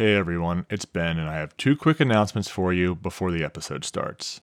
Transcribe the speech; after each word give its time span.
Hey 0.00 0.14
everyone, 0.14 0.64
it's 0.70 0.86
Ben, 0.86 1.18
and 1.18 1.28
I 1.28 1.34
have 1.34 1.54
two 1.58 1.76
quick 1.76 2.00
announcements 2.00 2.48
for 2.48 2.72
you 2.72 2.94
before 2.94 3.30
the 3.30 3.44
episode 3.44 3.84
starts. 3.84 4.40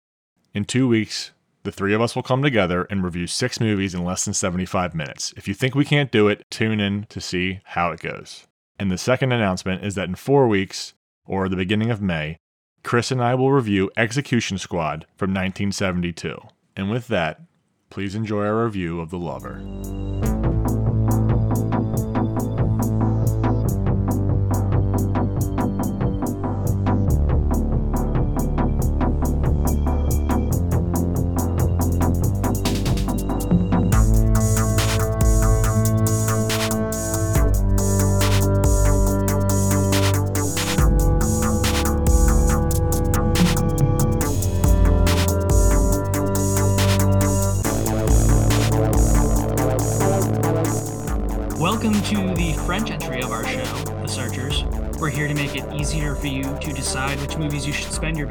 In 0.52 0.66
two 0.66 0.86
weeks, 0.86 1.30
the 1.62 1.72
three 1.72 1.94
of 1.94 2.02
us 2.02 2.14
will 2.14 2.22
come 2.22 2.42
together 2.42 2.86
and 2.90 3.02
review 3.02 3.26
six 3.26 3.58
movies 3.58 3.94
in 3.94 4.04
less 4.04 4.26
than 4.26 4.34
75 4.34 4.94
minutes. 4.94 5.32
If 5.34 5.48
you 5.48 5.54
think 5.54 5.74
we 5.74 5.86
can't 5.86 6.12
do 6.12 6.28
it, 6.28 6.44
tune 6.50 6.78
in 6.78 7.06
to 7.08 7.22
see 7.22 7.60
how 7.64 7.90
it 7.90 8.00
goes. 8.00 8.46
And 8.78 8.90
the 8.90 8.98
second 8.98 9.32
announcement 9.32 9.82
is 9.82 9.94
that 9.94 10.10
in 10.10 10.14
four 10.14 10.46
weeks, 10.46 10.92
or 11.24 11.48
the 11.48 11.56
beginning 11.56 11.90
of 11.90 12.02
May, 12.02 12.36
Chris 12.82 13.10
and 13.10 13.22
I 13.22 13.34
will 13.34 13.50
review 13.50 13.90
Execution 13.96 14.58
Squad 14.58 15.06
from 15.16 15.30
1972. 15.30 16.38
And 16.76 16.90
with 16.90 17.08
that, 17.08 17.40
please 17.88 18.14
enjoy 18.14 18.44
our 18.44 18.62
review 18.66 19.00
of 19.00 19.08
The 19.08 19.18
Lover. 19.18 20.35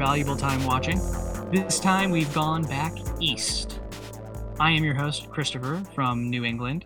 Valuable 0.06 0.36
time 0.36 0.64
watching. 0.64 1.00
This 1.50 1.80
time 1.80 2.12
we've 2.12 2.32
gone 2.32 2.62
back 2.62 2.96
east. 3.18 3.80
I 4.60 4.70
am 4.70 4.84
your 4.84 4.94
host, 4.94 5.28
Christopher 5.30 5.82
from 5.96 6.30
New 6.30 6.44
England. 6.44 6.84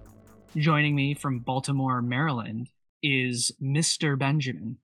Joining 0.56 0.96
me 0.96 1.12
from 1.12 1.40
Baltimore, 1.40 2.00
Maryland 2.00 2.70
is 3.02 3.52
Mr. 3.62 4.18
Benjamin. 4.18 4.78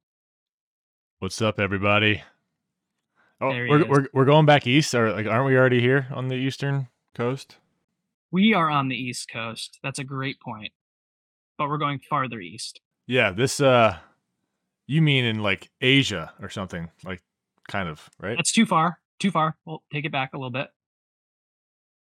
What's 1.18 1.40
up, 1.40 1.58
everybody? 1.58 2.22
Oh, 3.40 3.48
we're, 3.48 3.80
is. 3.80 3.88
we're, 3.88 4.06
we're 4.12 4.24
going 4.26 4.44
back 4.44 4.66
east, 4.66 4.94
or 4.94 5.12
like, 5.14 5.26
aren't 5.26 5.46
we 5.46 5.56
already 5.56 5.80
here 5.80 6.06
on 6.14 6.28
the 6.28 6.34
eastern 6.34 6.88
coast? 7.14 7.56
We 8.30 8.52
are 8.52 8.68
on 8.68 8.88
the 8.88 8.96
East 8.96 9.30
Coast. 9.32 9.78
That's 9.82 9.98
a 9.98 10.04
great 10.04 10.40
point. 10.40 10.72
But 11.56 11.70
we're 11.70 11.78
going 11.78 12.00
farther 12.00 12.40
east. 12.40 12.82
Yeah, 13.06 13.32
this 13.32 13.62
uh 13.62 13.96
you 14.86 15.00
mean 15.00 15.24
in 15.24 15.38
like 15.38 15.70
Asia 15.80 16.34
or 16.42 16.50
something, 16.50 16.90
like 17.02 17.22
kind 17.68 17.88
of, 17.88 18.08
right? 18.20 18.36
That's 18.36 18.52
too 18.52 18.66
far. 18.66 18.98
Too 19.18 19.30
far. 19.30 19.56
We'll 19.64 19.82
take 19.92 20.04
it 20.04 20.12
back 20.12 20.34
a 20.34 20.36
little 20.36 20.50
bit. 20.50 20.68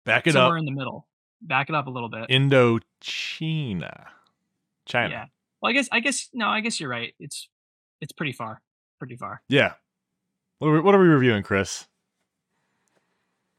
Back 0.04 0.26
it 0.26 0.32
Somewhere 0.32 0.44
up. 0.44 0.48
Somewhere 0.48 0.58
in 0.58 0.64
the 0.64 0.72
middle. 0.72 1.06
Back 1.42 1.68
it 1.68 1.74
up 1.74 1.86
a 1.86 1.90
little 1.90 2.08
bit. 2.08 2.28
Indochina. 2.28 4.06
China. 4.86 5.10
Yeah. 5.10 5.24
Well, 5.60 5.70
I 5.70 5.72
guess 5.72 5.88
I 5.92 6.00
guess 6.00 6.28
no, 6.32 6.48
I 6.48 6.60
guess 6.60 6.80
you're 6.80 6.88
right. 6.88 7.14
It's 7.18 7.48
it's 8.00 8.12
pretty 8.12 8.32
far. 8.32 8.60
Pretty 8.98 9.16
far. 9.16 9.42
Yeah. 9.48 9.74
What 10.58 10.68
are 10.68 10.72
we, 10.72 10.80
what 10.80 10.94
are 10.94 11.00
we 11.00 11.08
reviewing, 11.08 11.42
Chris? 11.42 11.86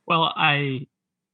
Well, 0.05 0.31
I 0.35 0.87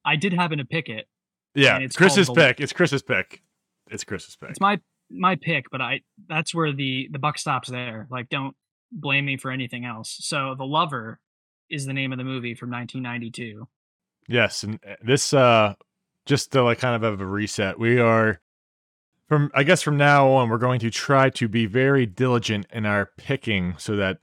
I 0.05 0.15
did 0.15 0.33
happen 0.33 0.59
to 0.59 0.65
pick 0.65 0.87
it. 0.87 1.07
Yeah, 1.55 1.79
it's 1.79 1.95
Chris's 1.95 2.29
pick. 2.29 2.61
It's 2.61 2.71
Chris's 2.71 3.01
pick. 3.01 3.41
It's 3.89 4.03
Chris's 4.03 4.35
pick. 4.35 4.51
It's 4.51 4.61
my 4.61 4.79
my 5.09 5.35
pick, 5.35 5.69
but 5.71 5.81
I 5.81 6.01
that's 6.29 6.53
where 6.53 6.71
the 6.71 7.09
the 7.11 7.19
buck 7.19 7.37
stops 7.37 7.69
there. 7.69 8.07
Like 8.09 8.29
don't 8.29 8.55
blame 8.91 9.25
me 9.25 9.37
for 9.37 9.51
anything 9.51 9.85
else. 9.85 10.17
So, 10.21 10.55
The 10.57 10.65
Lover 10.65 11.19
is 11.69 11.85
the 11.85 11.93
name 11.93 12.11
of 12.11 12.17
the 12.17 12.23
movie 12.23 12.55
from 12.55 12.71
1992. 12.71 13.67
Yes, 14.27 14.63
and 14.63 14.79
uh, 14.87 14.95
this 15.03 15.33
uh 15.33 15.75
just 16.25 16.51
to 16.51 16.63
like 16.63 16.79
kind 16.79 16.95
of 16.95 17.01
have 17.01 17.21
a 17.21 17.25
reset. 17.25 17.79
We 17.79 17.99
are 17.99 18.41
from 19.27 19.51
I 19.53 19.63
guess 19.63 19.81
from 19.81 19.97
now 19.97 20.29
on 20.29 20.49
we're 20.49 20.57
going 20.57 20.79
to 20.81 20.89
try 20.89 21.29
to 21.31 21.47
be 21.47 21.65
very 21.65 22.05
diligent 22.05 22.67
in 22.71 22.85
our 22.85 23.11
picking 23.17 23.75
so 23.77 23.95
that 23.95 24.19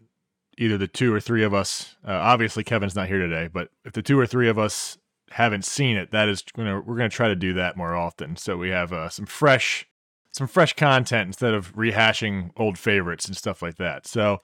either 0.58 0.78
the 0.78 0.86
two 0.86 1.12
or 1.12 1.20
three 1.20 1.42
of 1.42 1.54
us 1.54 1.96
uh, 2.06 2.12
obviously 2.12 2.64
Kevin's 2.64 2.94
not 2.94 3.08
here 3.08 3.18
today, 3.18 3.48
but 3.52 3.70
if 3.84 3.92
the 3.92 4.02
two 4.02 4.18
or 4.18 4.26
three 4.26 4.48
of 4.48 4.58
us 4.58 4.98
haven't 5.30 5.64
seen 5.64 5.96
it, 5.96 6.12
that 6.12 6.28
is 6.28 6.42
going 6.54 6.68
to 6.68 6.80
we're 6.80 6.96
going 6.96 7.10
to 7.10 7.16
try 7.16 7.28
to 7.28 7.36
do 7.36 7.54
that 7.54 7.76
more 7.76 7.96
often 7.96 8.36
so 8.36 8.56
we 8.56 8.68
have 8.68 8.92
uh, 8.92 9.08
some 9.08 9.26
fresh 9.26 9.86
some 10.32 10.46
fresh 10.48 10.74
content 10.74 11.28
instead 11.28 11.54
of 11.54 11.74
rehashing 11.74 12.50
old 12.56 12.76
favorites 12.76 13.26
and 13.26 13.36
stuff 13.36 13.62
like 13.62 13.76
that. 13.76 14.06
So 14.06 14.42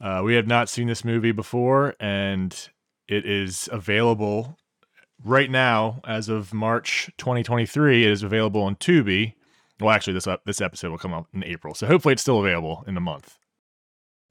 uh, 0.00 0.22
we 0.24 0.34
have 0.34 0.46
not 0.46 0.68
seen 0.68 0.86
this 0.86 1.04
movie 1.04 1.32
before 1.32 1.94
and 2.00 2.68
it 3.08 3.24
is 3.24 3.68
available 3.72 4.58
right 5.24 5.50
now, 5.50 6.00
as 6.06 6.28
of 6.28 6.52
March 6.52 7.10
2023, 7.18 8.04
it 8.04 8.10
is 8.10 8.22
available 8.22 8.62
on 8.62 8.76
Tubi. 8.76 9.34
Well, 9.80 9.90
actually, 9.90 10.14
this 10.14 10.26
up 10.26 10.42
this 10.46 10.60
episode 10.60 10.90
will 10.90 10.98
come 10.98 11.12
out 11.12 11.26
in 11.34 11.44
April, 11.44 11.74
so 11.74 11.86
hopefully 11.86 12.12
it's 12.12 12.22
still 12.22 12.40
available 12.40 12.84
in 12.86 12.96
a 12.96 13.00
month. 13.00 13.36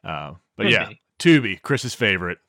Uh, 0.04 0.34
but 0.58 0.70
yeah. 0.70 0.90
Tubi, 1.20 1.62
Chris's 1.62 1.94
favorite. 1.94 2.40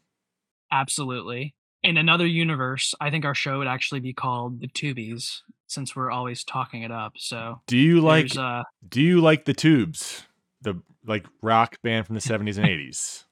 Absolutely. 0.72 1.54
In 1.82 1.96
another 1.96 2.26
universe, 2.26 2.94
I 3.00 3.10
think 3.10 3.24
our 3.24 3.34
show 3.34 3.58
would 3.58 3.68
actually 3.68 4.00
be 4.00 4.12
called 4.12 4.60
The 4.60 4.66
Tubies 4.66 5.42
since 5.68 5.94
we're 5.94 6.10
always 6.10 6.42
talking 6.42 6.82
it 6.82 6.90
up. 6.90 7.12
So, 7.16 7.60
Do 7.66 7.76
you 7.76 8.00
like 8.00 8.36
uh 8.36 8.64
Do 8.88 9.02
you 9.02 9.20
like 9.20 9.44
the 9.44 9.54
Tubes, 9.54 10.25
the 10.66 10.82
like 11.06 11.24
rock 11.42 11.80
band 11.82 12.06
from 12.06 12.14
the 12.14 12.20
70s 12.20 12.58
and 12.58 12.66
80s? 12.66 13.24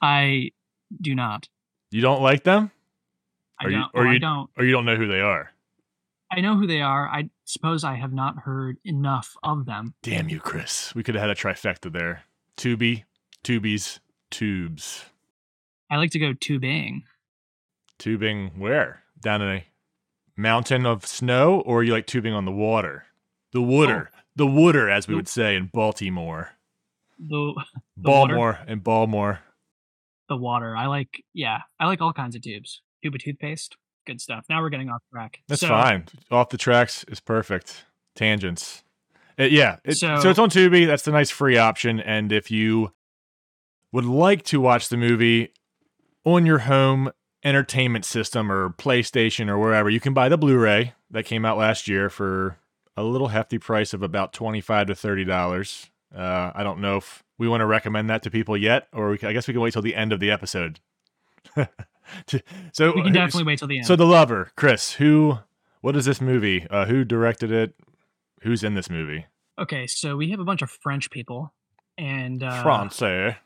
I 0.00 0.52
do 1.02 1.14
not. 1.14 1.48
You 1.90 2.00
don't 2.02 2.22
like 2.22 2.44
them, 2.44 2.70
I 3.60 3.64
Or 3.66 3.70
you- 3.70 3.76
don't. 3.78 3.90
or 3.94 4.00
well, 4.02 4.10
I 4.10 4.12
you- 4.12 4.18
don't. 4.20 4.50
or 4.56 4.64
you 4.64 4.72
don't 4.72 4.84
know 4.84 4.96
who 4.96 5.08
they 5.08 5.20
are? 5.20 5.52
I 6.30 6.40
know 6.42 6.56
who 6.56 6.66
they 6.66 6.82
are. 6.82 7.08
I 7.08 7.30
suppose 7.44 7.82
I 7.84 7.94
have 7.94 8.12
not 8.12 8.40
heard 8.40 8.76
enough 8.84 9.34
of 9.42 9.64
them. 9.64 9.94
Damn 10.02 10.28
you, 10.28 10.38
Chris! 10.40 10.94
We 10.94 11.02
could 11.02 11.14
have 11.14 11.22
had 11.22 11.30
a 11.30 11.34
trifecta 11.34 11.90
there. 11.90 12.24
Tubi, 12.56 13.04
Tubies, 13.42 13.98
Tubes, 14.30 15.06
I 15.90 15.96
like 15.96 16.10
to 16.10 16.18
go 16.18 16.34
tubing. 16.34 17.04
tubing. 17.98 18.50
Where 18.58 19.02
down 19.20 19.40
in 19.42 19.48
a 19.48 19.64
mountain 20.36 20.84
of 20.86 21.06
snow, 21.06 21.60
or 21.60 21.82
you 21.82 21.92
like 21.92 22.06
tubing 22.06 22.34
on 22.34 22.44
the 22.44 22.52
water? 22.52 23.06
The 23.52 23.62
water, 23.62 24.10
the 24.36 24.46
water, 24.46 24.90
as 24.90 25.08
we 25.08 25.14
would 25.14 25.28
say 25.28 25.56
in 25.56 25.66
Baltimore, 25.72 26.50
The 27.18 27.26
The 27.96 28.10
water? 28.10 28.34
Baltimore, 28.34 28.58
and 28.66 28.82
Baltimore. 28.84 29.40
the 30.28 30.36
water. 30.36 30.76
I 30.76 30.86
like 30.86 31.24
yeah, 31.34 31.58
I 31.80 31.86
like 31.86 32.00
all 32.00 32.12
kinds 32.12 32.36
of 32.36 32.42
tubes. 32.42 32.82
Tube 33.02 33.14
of 33.14 33.22
toothpaste. 33.22 33.76
Good 34.06 34.20
stuff. 34.20 34.44
Now 34.48 34.62
we're 34.62 34.70
getting 34.70 34.88
off 34.88 35.02
track. 35.12 35.40
That's 35.48 35.60
So, 35.60 35.68
fine. 35.68 36.06
Off 36.30 36.48
the 36.48 36.56
tracks 36.58 37.04
is 37.08 37.20
perfect. 37.20 37.84
Tangents. 38.16 38.82
Uh, 39.38 39.44
yeah. 39.44 39.76
It, 39.84 39.94
so, 39.94 40.18
So- 40.20 40.30
it's 40.30 40.38
on 40.38 40.48
Tubi. 40.50 40.86
That's 40.86 41.02
the 41.02 41.12
nice 41.12 41.30
free 41.30 41.58
option. 41.58 42.00
And 42.00 42.32
if 42.32 42.50
you 42.50 42.92
would 43.92 44.04
like 44.06 44.42
to 44.44 44.60
watch 44.60 44.88
the 44.88 44.96
movie 44.96 45.52
on 46.24 46.44
your 46.46 46.58
home 46.60 47.10
entertainment 47.44 48.04
system 48.04 48.50
or 48.50 48.70
PlayStation 48.70 49.48
or 49.48 49.58
wherever, 49.58 49.88
you 49.90 50.00
can 50.00 50.12
buy 50.14 50.28
the 50.28 50.36
Blu-ray 50.38 50.94
that 51.10 51.24
came 51.24 51.44
out 51.44 51.56
last 51.58 51.86
year 51.86 52.08
for 52.10 52.58
a 52.96 53.02
little 53.04 53.28
hefty 53.28 53.58
price 53.58 53.94
of 53.94 54.02
about 54.02 54.32
twenty-five 54.32 54.86
to 54.88 54.94
thirty 54.94 55.24
dollars. 55.24 55.90
Uh, 56.14 56.50
I 56.54 56.62
don't 56.62 56.80
know 56.80 56.96
if 56.96 57.22
we 57.38 57.48
want 57.48 57.60
to 57.60 57.66
recommend 57.66 58.08
that 58.10 58.22
to 58.24 58.30
people 58.30 58.56
yet, 58.56 58.88
or 58.92 59.10
we, 59.10 59.18
I 59.22 59.32
guess 59.32 59.46
we 59.46 59.52
can 59.54 59.60
wait 59.60 59.72
till 59.74 59.82
the 59.82 59.94
end 59.94 60.12
of 60.12 60.20
the 60.20 60.30
episode. 60.30 60.80
So 62.72 62.94
We 62.94 63.02
can 63.02 63.12
definitely 63.12 63.44
wait 63.44 63.58
till 63.58 63.68
the 63.68 63.76
end. 63.78 63.86
so 63.86 63.94
the 63.94 64.06
lover, 64.06 64.50
Chris, 64.56 64.92
who 64.94 65.40
what 65.82 65.94
is 65.94 66.06
this 66.06 66.22
movie? 66.22 66.66
Uh 66.70 66.86
who 66.86 67.04
directed 67.04 67.52
it? 67.52 67.74
Who's 68.42 68.64
in 68.64 68.72
this 68.74 68.88
movie? 68.88 69.26
okay, 69.58 69.86
so 69.86 70.16
we 70.16 70.30
have 70.30 70.40
a 70.40 70.44
bunch 70.44 70.62
of 70.62 70.70
French 70.70 71.10
people 71.10 71.52
and 71.98 72.42
uh 72.42 72.62
Francais. 72.62 73.36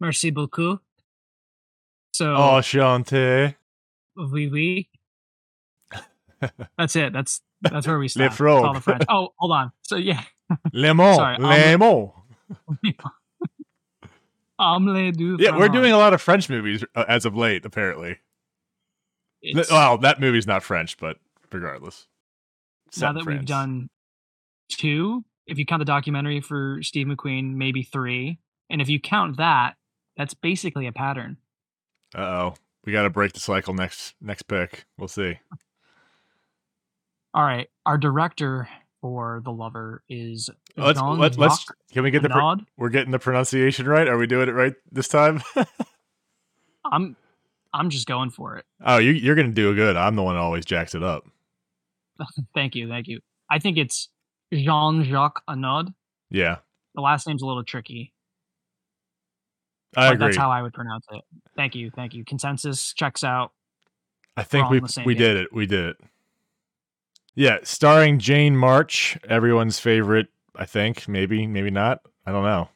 Merci 0.00 0.30
beaucoup. 0.30 0.80
So 2.14 2.34
Oh, 2.34 2.58
Enchanté. 2.60 3.56
oui 4.16 4.48
oui. 4.50 4.88
That's 6.78 6.96
it. 6.96 7.12
That's 7.12 7.42
that's 7.60 7.86
where 7.86 7.98
we 7.98 8.08
stop. 8.08 8.32
Frog. 8.32 8.64
all 8.64 8.72
the 8.74 8.80
French. 8.80 9.02
Oh, 9.10 9.28
hold 9.38 9.52
on. 9.52 9.72
So 9.82 9.96
yeah. 9.96 10.22
Lemon. 10.72 11.14
Sorry, 11.14 11.38
Lemon. 11.38 12.10
Omelette 14.58 15.16
du 15.16 15.36
Yeah, 15.40 15.56
we're 15.56 15.68
doing 15.68 15.92
a 15.92 15.98
lot 15.98 16.12
of 16.14 16.20
French 16.22 16.48
movies 16.48 16.84
uh, 16.94 17.04
as 17.08 17.24
of 17.24 17.36
late, 17.36 17.64
apparently. 17.64 18.18
It's- 19.42 19.70
Well, 19.70 19.98
that 19.98 20.20
movie's 20.20 20.46
not 20.46 20.62
French, 20.62 20.96
but 20.98 21.18
regardless. 21.52 22.06
Now 23.00 23.12
that 23.12 23.26
we've 23.26 23.44
done 23.44 23.90
two, 24.68 25.24
if 25.46 25.58
you 25.58 25.66
count 25.66 25.80
the 25.80 25.84
documentary 25.84 26.40
for 26.40 26.78
Steve 26.82 27.06
McQueen, 27.08 27.54
maybe 27.54 27.82
three. 27.82 28.38
And 28.70 28.80
if 28.80 28.88
you 28.88 29.00
count 29.00 29.36
that, 29.38 29.74
that's 30.16 30.32
basically 30.34 30.86
a 30.86 30.92
pattern. 30.92 31.36
Uh-oh. 32.14 32.54
We 32.84 32.92
got 32.92 33.02
to 33.02 33.10
break 33.10 33.32
the 33.32 33.40
cycle 33.40 33.74
next 33.74 34.14
next 34.20 34.42
pick. 34.42 34.84
We'll 34.96 35.08
see. 35.08 35.38
All 37.34 37.42
right. 37.42 37.68
Our 37.84 37.98
director 37.98 38.68
for 39.04 39.42
the 39.44 39.52
lover 39.52 40.02
is 40.08 40.48
Let's 40.78 40.98
Jean 40.98 41.18
let, 41.18 41.36
let's 41.36 41.66
can 41.92 42.04
we 42.04 42.10
get 42.10 42.22
the 42.22 42.30
pro- 42.30 42.56
we're 42.78 42.88
getting 42.88 43.10
the 43.10 43.18
pronunciation 43.18 43.86
right? 43.86 44.08
Are 44.08 44.16
we 44.16 44.26
doing 44.26 44.48
it 44.48 44.52
right 44.52 44.72
this 44.90 45.08
time? 45.08 45.42
I'm 46.90 47.14
I'm 47.74 47.90
just 47.90 48.06
going 48.06 48.30
for 48.30 48.56
it. 48.56 48.64
oh, 48.82 48.96
you 48.96 49.10
you're 49.10 49.34
gonna 49.34 49.48
do 49.48 49.74
good. 49.74 49.98
I'm 49.98 50.16
the 50.16 50.22
one 50.22 50.36
that 50.36 50.40
always 50.40 50.64
jacks 50.64 50.94
it 50.94 51.02
up. 51.02 51.26
Thank 52.54 52.76
you, 52.76 52.88
thank 52.88 53.06
you. 53.06 53.20
I 53.50 53.58
think 53.58 53.76
it's 53.76 54.08
Jean 54.50 55.04
Jacques 55.04 55.42
Annaud. 55.50 55.92
Yeah, 56.30 56.56
The 56.94 57.02
last 57.02 57.26
name's 57.26 57.42
a 57.42 57.46
little 57.46 57.62
tricky, 57.62 58.14
I 59.94 60.14
agree. 60.14 60.28
that's 60.28 60.38
how 60.38 60.50
I 60.50 60.62
would 60.62 60.72
pronounce 60.72 61.04
it. 61.12 61.20
Thank 61.56 61.74
you, 61.74 61.90
thank 61.94 62.14
you. 62.14 62.24
Consensus 62.24 62.94
checks 62.94 63.22
out. 63.22 63.52
I 64.34 64.44
think 64.44 64.70
we 64.70 64.80
we 65.04 65.14
did 65.14 65.36
it. 65.36 65.52
We 65.52 65.66
did 65.66 65.84
it. 65.90 65.96
Yeah, 67.34 67.58
starring 67.62 68.18
Jane 68.18 68.56
March, 68.56 69.18
everyone's 69.28 69.80
favorite. 69.80 70.28
I 70.56 70.66
think 70.66 71.08
maybe 71.08 71.46
maybe 71.46 71.70
not. 71.70 72.00
I 72.26 72.32
don't 72.32 72.44
know. 72.44 72.68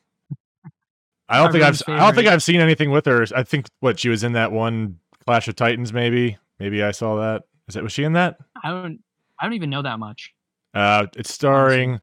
I 1.28 1.38
don't 1.38 1.52
think 1.52 1.62
I've 1.62 1.80
Everyone's 1.80 2.02
I 2.02 2.06
don't 2.06 2.14
think. 2.14 2.28
I've 2.28 2.42
seen 2.42 2.60
anything 2.60 2.90
with 2.90 3.06
her. 3.06 3.24
I 3.34 3.42
think 3.42 3.66
what 3.80 4.00
she 4.00 4.08
was 4.08 4.24
in 4.24 4.32
that 4.32 4.50
one 4.50 4.98
Clash 5.24 5.46
of 5.46 5.56
Titans. 5.56 5.92
Maybe 5.92 6.38
maybe 6.58 6.82
I 6.82 6.90
saw 6.90 7.16
that. 7.16 7.42
Is 7.68 7.74
that 7.74 7.82
was 7.82 7.92
she 7.92 8.02
in 8.02 8.14
that? 8.14 8.38
I 8.62 8.70
don't 8.70 9.00
I 9.38 9.44
don't 9.44 9.52
even 9.52 9.70
know 9.70 9.82
that 9.82 9.98
much. 9.98 10.32
Uh, 10.74 11.06
it's 11.16 11.32
starring 11.32 12.00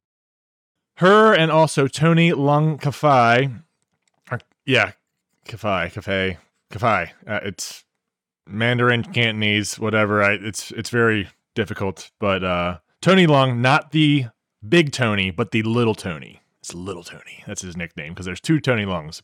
her 0.97 1.33
and 1.33 1.51
also 1.51 1.87
Tony 1.87 2.31
Leung 2.31 2.79
Kafai. 2.79 3.61
Yeah, 4.65 4.93
Kafai, 5.47 5.91
Kafai, 5.93 6.37
Kafai. 6.71 7.11
Uh, 7.27 7.39
it's 7.43 7.83
Mandarin, 8.47 9.03
Cantonese, 9.03 9.77
whatever. 9.77 10.23
I, 10.23 10.33
it's 10.33 10.71
it's 10.71 10.89
very 10.89 11.29
difficult. 11.55 12.11
But 12.19 12.43
uh, 12.43 12.77
Tony 13.01 13.25
Long, 13.27 13.61
not 13.61 13.91
the 13.91 14.25
big 14.67 14.91
Tony, 14.91 15.31
but 15.31 15.51
the 15.51 15.63
little 15.63 15.95
Tony. 15.95 16.41
It's 16.61 16.73
little 16.73 17.03
Tony. 17.03 17.43
That's 17.47 17.61
his 17.61 17.75
nickname 17.77 18.13
because 18.13 18.25
there's 18.25 18.41
two 18.41 18.59
Tony 18.59 18.85
Longs. 18.85 19.21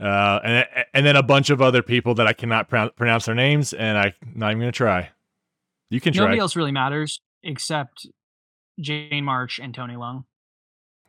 Uh, 0.00 0.38
and 0.44 0.66
and 0.94 1.04
then 1.06 1.16
a 1.16 1.22
bunch 1.22 1.50
of 1.50 1.60
other 1.60 1.82
people 1.82 2.14
that 2.14 2.26
I 2.26 2.32
cannot 2.32 2.68
pro- 2.68 2.90
pronounce 2.90 3.24
their 3.26 3.34
names, 3.34 3.72
and 3.72 3.98
I'm 3.98 4.12
not 4.34 4.50
even 4.52 4.60
gonna 4.60 4.72
try. 4.72 5.10
You 5.90 6.00
can 6.00 6.12
try. 6.12 6.24
Nobody 6.24 6.38
else 6.40 6.54
really 6.54 6.70
matters 6.70 7.20
except 7.42 8.06
Jane 8.78 9.24
March 9.24 9.58
and 9.58 9.74
Tony 9.74 9.94
Leung. 9.94 10.24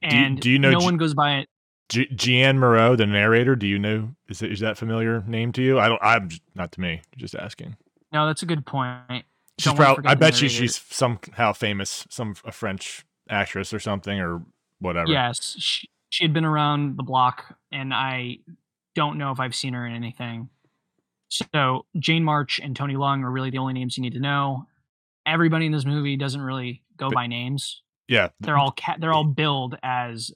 Do 0.02 0.16
you- 0.16 0.24
And 0.24 0.40
do 0.40 0.50
you 0.50 0.58
know 0.58 0.72
no 0.72 0.80
J- 0.80 0.86
one 0.86 0.98
goes 0.98 1.14
by 1.14 1.40
it. 1.40 1.50
G- 1.90 2.54
Moreau, 2.54 2.96
the 2.96 3.06
narrator. 3.06 3.56
Do 3.56 3.68
you 3.68 3.78
know? 3.78 4.16
Is 4.28 4.42
it, 4.42 4.52
is 4.52 4.60
that 4.62 4.78
familiar 4.78 5.22
name 5.28 5.52
to 5.54 5.62
you? 5.62 5.80
I 5.80 5.88
don't. 5.88 6.02
I'm 6.02 6.30
not 6.56 6.72
to 6.74 6.82
me. 6.82 7.02
Just 7.18 7.36
asking. 7.36 7.76
No, 8.12 8.26
that's 8.26 8.42
a 8.42 8.46
good 8.48 8.66
point. 8.66 9.26
She's 9.60 9.74
probably. 9.74 10.06
I 10.06 10.16
bet 10.16 10.42
you 10.42 10.50
she's 10.50 10.78
somehow 10.90 11.54
famous, 11.54 12.06
some 12.10 12.36
a 12.46 12.52
French 12.52 13.06
actress 13.30 13.74
or 13.74 13.80
something 13.80 14.20
or 14.20 14.42
whatever. 14.80 15.12
Yes, 15.12 15.56
she, 15.60 15.90
she 16.10 16.24
had 16.24 16.34
been 16.34 16.46
around 16.46 16.98
the 16.98 17.04
block, 17.04 17.56
and 17.72 17.94
I 17.94 18.40
don't 18.96 19.18
know 19.18 19.32
if 19.32 19.40
I've 19.40 19.54
seen 19.56 19.74
her 19.74 19.86
in 19.86 19.94
anything. 19.94 20.50
So 21.30 21.86
Jane 21.98 22.24
March 22.24 22.60
and 22.64 22.76
Tony 22.76 22.96
Long 22.96 23.24
are 23.24 23.30
really 23.32 23.50
the 23.52 23.60
only 23.60 23.74
names 23.74 23.98
you 23.98 24.02
need 24.02 24.14
to 24.14 24.20
know. 24.20 24.66
Everybody 25.26 25.68
in 25.68 25.72
this 25.72 25.86
movie 25.86 26.16
doesn't 26.16 26.42
really 26.42 26.82
go 26.98 27.10
But- 27.10 27.16
by 27.16 27.28
names. 27.28 27.82
Yeah. 28.08 28.30
They're 28.40 28.58
all 28.58 28.72
ca- 28.72 28.96
they're 29.00 29.14
all 29.14 29.24
billed 29.26 29.78
as 29.84 30.32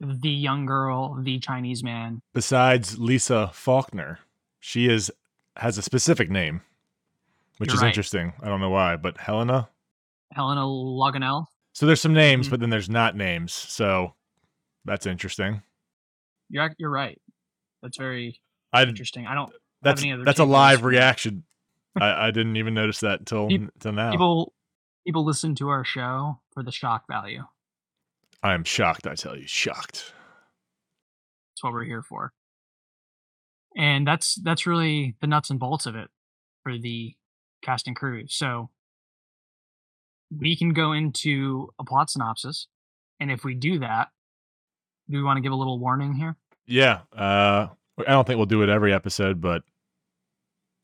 the 0.00 0.30
young 0.30 0.64
girl, 0.64 1.18
the 1.22 1.38
Chinese 1.40 1.82
man. 1.84 2.22
Besides 2.32 2.98
Lisa 2.98 3.50
Faulkner, 3.52 4.20
she 4.60 4.88
is 4.88 5.12
has 5.56 5.76
a 5.76 5.82
specific 5.82 6.30
name, 6.30 6.62
which 7.58 7.68
You're 7.68 7.76
is 7.76 7.82
right. 7.82 7.88
interesting. 7.88 8.32
I 8.42 8.46
don't 8.48 8.60
know 8.60 8.70
why, 8.70 8.96
but 8.96 9.16
Helena. 9.18 9.68
Helena 10.32 10.62
Lagonelle. 10.62 11.46
So 11.72 11.86
there's 11.86 12.00
some 12.00 12.14
names, 12.14 12.46
Mhm. 12.48 12.50
but 12.50 12.60
then 12.60 12.70
there's 12.70 12.90
not 12.90 13.14
names. 13.16 13.52
So 13.52 14.14
that's 14.84 15.06
interesting. 15.06 15.62
You're 16.48 16.74
you're 16.78 16.90
right. 16.90 17.20
That's 17.82 17.96
very 17.98 18.40
I 18.72 18.82
interesting. 18.82 19.26
I 19.26 19.34
don't 19.34 19.52
that's 19.82 20.02
any 20.02 20.12
other 20.12 20.24
that's 20.24 20.40
a 20.40 20.44
live 20.44 20.82
reaction. 20.84 21.44
I, 22.00 22.28
I 22.28 22.30
didn't 22.30 22.56
even 22.56 22.74
notice 22.74 23.00
that 23.00 23.20
until 23.20 23.46
until 23.48 23.92
now. 23.92 24.10
people 24.10 24.52
people 25.06 25.24
listen 25.24 25.54
to 25.56 25.68
our 25.68 25.84
show 25.84 26.40
for 26.52 26.62
the 26.62 26.72
shock 26.72 27.04
value. 27.08 27.44
I 28.42 28.54
am 28.54 28.64
shocked. 28.64 29.06
I 29.06 29.14
tell 29.14 29.36
you, 29.36 29.46
shocked. 29.46 30.12
That's 31.52 31.62
what 31.64 31.72
we're 31.72 31.84
here 31.84 32.02
for. 32.02 32.32
And 33.76 34.06
that's 34.06 34.34
that's 34.36 34.66
really 34.66 35.16
the 35.20 35.26
nuts 35.26 35.50
and 35.50 35.58
bolts 35.60 35.86
of 35.86 35.94
it 35.96 36.08
for 36.62 36.78
the 36.78 37.14
cast 37.62 37.86
and 37.86 37.96
crew. 37.96 38.24
So 38.28 38.70
we 40.36 40.56
can 40.56 40.72
go 40.72 40.92
into 40.92 41.68
a 41.78 41.84
plot 41.84 42.10
synopsis, 42.10 42.66
and 43.20 43.30
if 43.30 43.44
we 43.44 43.54
do 43.54 43.78
that, 43.80 44.08
do 45.08 45.16
we 45.16 45.22
want 45.22 45.38
to 45.38 45.42
give 45.42 45.52
a 45.52 45.56
little 45.56 45.78
warning 45.78 46.14
here? 46.14 46.36
Yeah. 46.66 47.00
Uh, 47.16 47.68
I 47.98 48.10
don't 48.10 48.26
think 48.26 48.36
we'll 48.36 48.46
do 48.46 48.62
it 48.62 48.68
every 48.68 48.92
episode, 48.92 49.40
but 49.40 49.62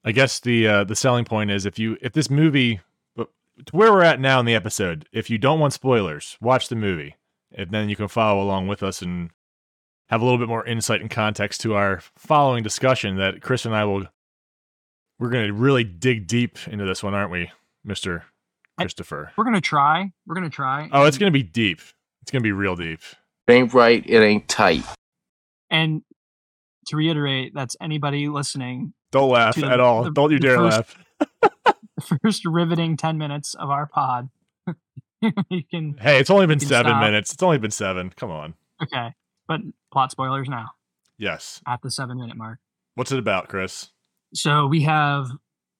I 0.04 0.12
guess 0.12 0.40
the 0.40 0.66
uh, 0.66 0.84
the 0.84 0.96
selling 0.96 1.24
point 1.24 1.50
is 1.50 1.66
if 1.66 1.78
you 1.78 1.96
if 2.00 2.12
this 2.12 2.30
movie 2.30 2.80
to 3.16 3.76
where 3.76 3.92
we're 3.92 4.02
at 4.02 4.20
now 4.20 4.40
in 4.40 4.46
the 4.46 4.54
episode, 4.54 5.08
if 5.12 5.30
you 5.30 5.38
don't 5.38 5.60
want 5.60 5.72
spoilers, 5.72 6.36
watch 6.40 6.68
the 6.68 6.76
movie, 6.76 7.16
and 7.52 7.70
then 7.70 7.88
you 7.88 7.96
can 7.96 8.08
follow 8.08 8.42
along 8.42 8.66
with 8.66 8.82
us 8.82 9.00
and 9.00 9.30
have 10.08 10.20
a 10.20 10.24
little 10.24 10.38
bit 10.38 10.48
more 10.48 10.66
insight 10.66 11.00
and 11.00 11.10
context 11.10 11.60
to 11.62 11.74
our 11.74 12.00
following 12.16 12.62
discussion. 12.62 13.16
That 13.16 13.42
Chris 13.42 13.64
and 13.64 13.74
I 13.74 13.84
will 13.84 14.06
we're 15.18 15.30
going 15.30 15.46
to 15.46 15.52
really 15.52 15.84
dig 15.84 16.26
deep 16.26 16.58
into 16.68 16.84
this 16.84 17.02
one, 17.02 17.14
aren't 17.14 17.30
we, 17.30 17.50
Mister 17.84 18.24
I- 18.78 18.82
Christopher? 18.84 19.32
We're 19.36 19.44
gonna 19.44 19.60
try. 19.60 20.12
We're 20.26 20.34
gonna 20.34 20.50
try. 20.50 20.88
Oh, 20.92 21.04
it's 21.04 21.18
going 21.18 21.32
to 21.32 21.36
be 21.36 21.42
deep. 21.42 21.80
It's 22.22 22.30
going 22.30 22.40
to 22.42 22.46
be 22.46 22.52
real 22.52 22.74
deep. 22.76 23.00
It 23.46 23.52
ain't 23.52 23.74
right, 23.74 24.02
it 24.06 24.18
ain't 24.20 24.48
tight. 24.48 24.84
and 25.70 26.02
to 26.88 26.96
reiterate, 26.96 27.52
that's 27.54 27.76
anybody 27.80 28.28
listening. 28.28 28.92
Don't 29.12 29.30
laugh 29.30 29.54
To 29.54 29.60
the- 29.62 29.70
at 29.70 29.80
all. 29.80 30.04
the- 30.04 30.10
don't 30.10 30.30
you 30.32 30.38
dare 30.38 30.56
first- 30.56 30.76
laugh. 31.20 31.40
The 31.96 32.18
first 32.22 32.44
riveting 32.44 32.96
ten 32.96 33.18
minutes 33.18 33.54
of 33.54 33.70
our 33.70 33.86
pod. 33.86 34.28
you 35.48 35.62
can 35.70 35.96
Hey, 35.98 36.18
it's 36.18 36.28
only 36.28 36.46
been 36.46 36.58
seven 36.60 36.90
stop. 36.90 37.00
minutes. 37.02 37.32
It's 37.32 37.42
only 37.42 37.56
been 37.58 37.70
seven. 37.70 38.10
Come 38.16 38.30
on. 38.32 38.54
okay, 38.82 39.14
but 39.46 39.60
plot 39.92 40.10
spoilers 40.10 40.48
now 40.48 40.70
Yes. 41.18 41.62
at 41.68 41.80
the 41.82 41.90
seven 41.92 42.18
minute 42.18 42.36
mark. 42.36 42.58
What's 42.96 43.12
it 43.12 43.18
about, 43.20 43.48
Chris? 43.48 43.90
So 44.36 44.66
we 44.66 44.82
have 44.82 45.28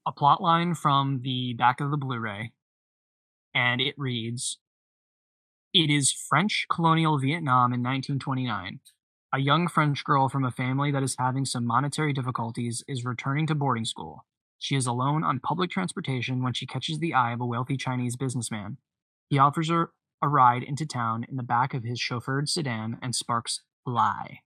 a 0.07 0.13
plot 0.13 0.41
line 0.41 0.77
from 0.77 1.23
the 1.23 1.55
back 1.55 1.81
of 1.81 1.91
the 1.91 1.97
Blu-ray, 1.97 2.53
and 3.53 3.81
it 3.81 3.97
reads: 3.99 4.61
"It 5.73 5.91
is 5.91 6.13
French 6.13 6.67
colonial 6.71 7.19
Vietnam 7.19 7.73
in 7.73 7.83
1929. 7.83 8.79
A 9.33 9.41
young 9.41 9.67
French 9.67 10.05
girl 10.05 10.29
from 10.29 10.45
a 10.45 10.53
family 10.53 10.93
that 10.93 11.03
is 11.03 11.17
having 11.19 11.45
some 11.45 11.67
monetary 11.67 12.13
difficulties 12.13 12.85
is 12.87 13.05
returning 13.05 13.49
to 13.49 13.57
boarding 13.57 13.85
school. 13.85 14.25
She 14.61 14.77
is 14.77 14.87
alone 14.87 15.25
on 15.25 15.41
public 15.41 15.73
transportation 15.73 16.41
when 16.41 16.53
she 16.53 16.65
catches 16.65 17.01
the 17.01 17.13
eye 17.13 17.33
of 17.33 17.41
a 17.41 17.47
wealthy 17.47 17.77
Chinese 17.77 18.15
businessman. 18.15 18.79
He 19.31 19.37
offers 19.37 19.69
her 19.69 19.93
a 20.23 20.29
ride 20.29 20.63
into 20.63 20.87
town 20.87 21.25
in 21.29 21.35
the 21.35 21.43
back 21.43 21.75
of 21.75 21.83
his 21.83 21.99
chauffeured 21.99 22.49
sedan, 22.49 23.01
and 23.03 23.17
sparks 23.17 23.63
fly." 23.85 24.44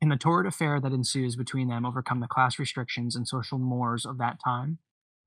In 0.00 0.08
the 0.08 0.16
torrid 0.16 0.46
affair 0.46 0.80
that 0.80 0.92
ensues 0.92 1.36
between 1.36 1.68
them 1.68 1.86
overcome 1.86 2.20
the 2.20 2.26
class 2.26 2.58
restrictions 2.58 3.16
and 3.16 3.26
social 3.26 3.58
mores 3.58 4.04
of 4.04 4.18
that 4.18 4.38
time, 4.44 4.78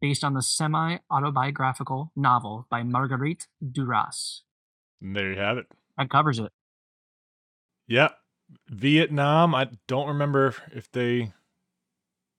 based 0.01 0.23
on 0.23 0.33
the 0.33 0.41
semi 0.41 0.97
autobiographical 1.09 2.11
novel 2.15 2.67
by 2.69 2.83
Marguerite 2.83 3.47
Duras. 3.71 4.43
And 5.01 5.15
there 5.15 5.31
you 5.31 5.39
have 5.39 5.57
it. 5.57 5.67
That 5.97 6.09
covers 6.09 6.39
it. 6.39 6.51
Yeah. 7.87 8.09
Vietnam. 8.69 9.55
I 9.55 9.69
don't 9.87 10.07
remember 10.07 10.55
if 10.73 10.91
they 10.91 11.33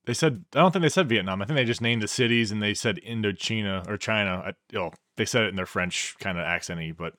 they 0.07 0.15
said 0.15 0.45
I 0.55 0.61
don't 0.61 0.73
think 0.73 0.83
they 0.83 0.89
said 0.89 1.09
Vietnam. 1.09 1.43
I 1.43 1.45
think 1.45 1.57
they 1.57 1.65
just 1.65 1.83
named 1.83 2.03
the 2.03 2.09
cities 2.09 2.51
and 2.51 2.63
they 2.63 2.75
said 2.75 3.01
Indochina 3.07 3.87
or 3.89 3.97
China. 3.97 4.43
I, 4.47 4.53
know, 4.73 4.93
they 5.17 5.25
said 5.25 5.45
it 5.45 5.49
in 5.49 5.57
their 5.57 5.67
French 5.67 6.17
kind 6.19 6.39
of 6.39 6.47
accenty, 6.47 6.97
but 6.97 7.15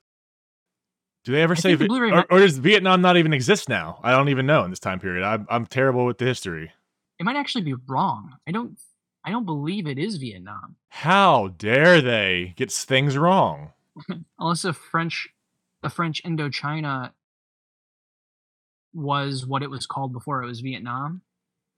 do 1.30 1.36
they 1.36 1.44
ever 1.44 1.54
I 1.54 1.58
say 1.58 1.76
the 1.76 1.86
Blu-ray 1.86 2.10
or, 2.12 2.26
or 2.32 2.40
does 2.40 2.58
Vietnam 2.58 3.02
not 3.04 3.16
even 3.16 3.34
exist 3.34 3.70
now? 3.70 4.00
I 4.02 4.10
don't 4.12 4.30
even 4.30 4.48
know 4.48 4.64
in 4.64 4.72
this 4.72 4.80
time 4.80 5.00
period. 5.00 5.24
I'm 5.24 5.46
I'm 5.48 5.68
terrible 5.68 6.04
with 6.08 6.18
the 6.18 6.26
history. 6.26 6.72
It 7.20 7.24
might 7.24 7.36
actually 7.36 7.64
be 7.66 7.76
wrong. 7.88 8.36
I 8.48 8.52
don't 8.52 8.80
I 9.24 9.30
don't 9.30 9.46
believe 9.46 9.86
it 9.86 10.00
is 10.00 10.16
Vietnam. 10.18 10.76
How 10.88 11.50
dare 11.50 12.02
they 12.02 12.54
get 12.56 12.72
things 12.72 13.16
wrong? 13.16 13.74
Unless 14.40 14.64
the 14.64 14.74
French 14.74 15.30
the 15.84 15.90
French 15.92 16.24
Indochina 16.24 17.12
was 18.92 19.46
what 19.46 19.62
it 19.62 19.70
was 19.70 19.86
called 19.86 20.12
before 20.12 20.42
it 20.42 20.48
was 20.48 20.62
Vietnam. 20.62 21.22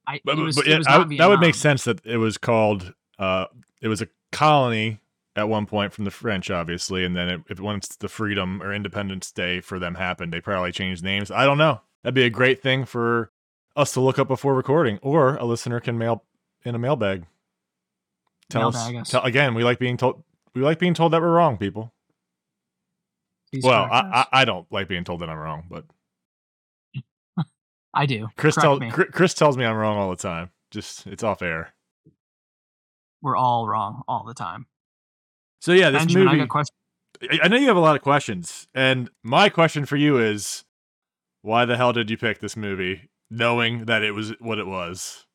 I 0.07 0.21
But, 0.23 0.37
was, 0.37 0.55
but 0.55 0.65
yeah, 0.65 0.77
was 0.77 0.87
I 0.87 0.97
would- 0.97 1.09
that 1.17 1.27
would 1.27 1.41
make 1.41 1.55
sense 1.55 1.83
that 1.83 2.05
it 2.05 2.17
was 2.17 2.37
called 2.37 2.93
uh 3.19 3.47
it 3.81 3.89
was 3.89 4.01
a 4.01 4.07
colony 4.31 5.01
at 5.35 5.47
one 5.47 5.65
point 5.65 5.93
from 5.93 6.05
the 6.05 6.11
French, 6.11 6.51
obviously, 6.51 7.05
and 7.05 7.15
then 7.15 7.29
it, 7.29 7.41
if 7.49 7.59
once 7.59 7.95
the 7.95 8.09
Freedom 8.09 8.61
or 8.61 8.73
Independence 8.73 9.31
Day 9.31 9.61
for 9.61 9.79
them 9.79 9.95
happened, 9.95 10.33
they 10.33 10.41
probably 10.41 10.71
changed 10.71 11.03
names. 11.03 11.31
I 11.31 11.45
don't 11.45 11.57
know. 11.57 11.81
That'd 12.03 12.15
be 12.15 12.23
a 12.23 12.29
great 12.29 12.61
thing 12.61 12.85
for 12.85 13.31
us 13.75 13.93
to 13.93 14.01
look 14.01 14.19
up 14.19 14.27
before 14.27 14.55
recording, 14.55 14.99
or 15.01 15.35
a 15.35 15.45
listener 15.45 15.79
can 15.79 15.97
mail 15.97 16.23
in 16.65 16.75
a 16.75 16.79
mailbag. 16.79 17.25
Tell 18.49 18.71
Mailbag 18.71 18.95
us. 18.97 19.09
Tell, 19.09 19.23
again, 19.23 19.53
we 19.53 19.63
like 19.63 19.79
being 19.79 19.97
told. 19.97 20.23
We 20.53 20.61
like 20.61 20.79
being 20.79 20.93
told 20.93 21.13
that 21.13 21.21
we're 21.21 21.31
wrong, 21.31 21.57
people. 21.57 21.93
Please 23.51 23.63
well, 23.63 23.87
I. 23.89 24.25
I 24.33 24.41
I 24.41 24.45
don't 24.45 24.69
like 24.71 24.87
being 24.87 25.05
told 25.05 25.21
that 25.21 25.29
I'm 25.29 25.37
wrong, 25.37 25.63
but 25.69 25.85
I 27.93 28.05
do. 28.05 28.27
Chris. 28.35 28.57
Chris 29.11 29.33
tells 29.33 29.55
me 29.55 29.65
I'm 29.65 29.77
wrong 29.77 29.97
all 29.97 30.09
the 30.09 30.17
time. 30.17 30.49
Just 30.71 31.07
it's 31.07 31.23
off 31.23 31.41
air. 31.41 31.73
We're 33.21 33.37
all 33.37 33.67
wrong 33.67 34.01
all 34.07 34.25
the 34.25 34.33
time. 34.33 34.65
So 35.61 35.73
yeah, 35.73 35.91
this 35.91 36.01
Benjamin, 36.01 36.39
movie. 36.39 36.49
I 37.31 37.39
I 37.43 37.47
know 37.47 37.55
you 37.55 37.67
have 37.67 37.77
a 37.77 37.81
lot 37.81 37.95
of 37.95 38.01
questions, 38.01 38.67
and 38.73 39.09
my 39.23 39.47
question 39.47 39.85
for 39.85 39.95
you 39.95 40.17
is, 40.17 40.65
why 41.43 41.65
the 41.65 41.77
hell 41.77 41.93
did 41.93 42.09
you 42.09 42.17
pick 42.17 42.39
this 42.39 42.57
movie, 42.57 43.09
knowing 43.29 43.85
that 43.85 44.01
it 44.01 44.11
was 44.11 44.33
what 44.39 44.57
it 44.57 44.65
was? 44.65 45.27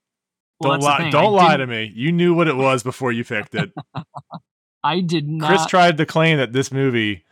Well, 0.59 0.73
don't 0.73 0.83
lie. 0.83 1.11
Don't 1.11 1.33
lie 1.33 1.57
to 1.57 1.67
me. 1.67 1.93
You 1.95 2.11
knew 2.11 2.35
what 2.35 2.49
it 2.49 2.57
was 2.57 2.83
before 2.83 3.13
you 3.13 3.25
picked 3.25 3.55
it. 3.55 3.73
I 4.83 5.01
did 5.01 5.29
not. 5.29 5.49
Chris 5.49 5.67
tried 5.67 5.97
to 5.99 6.07
claim 6.07 6.39
that 6.39 6.53
this 6.53 6.73
movie 6.73 7.25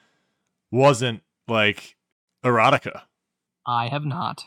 wasn't 0.70 1.22
like 1.48 1.96
erotica. 2.44 3.02
I 3.66 3.88
have 3.88 4.04
not. 4.04 4.44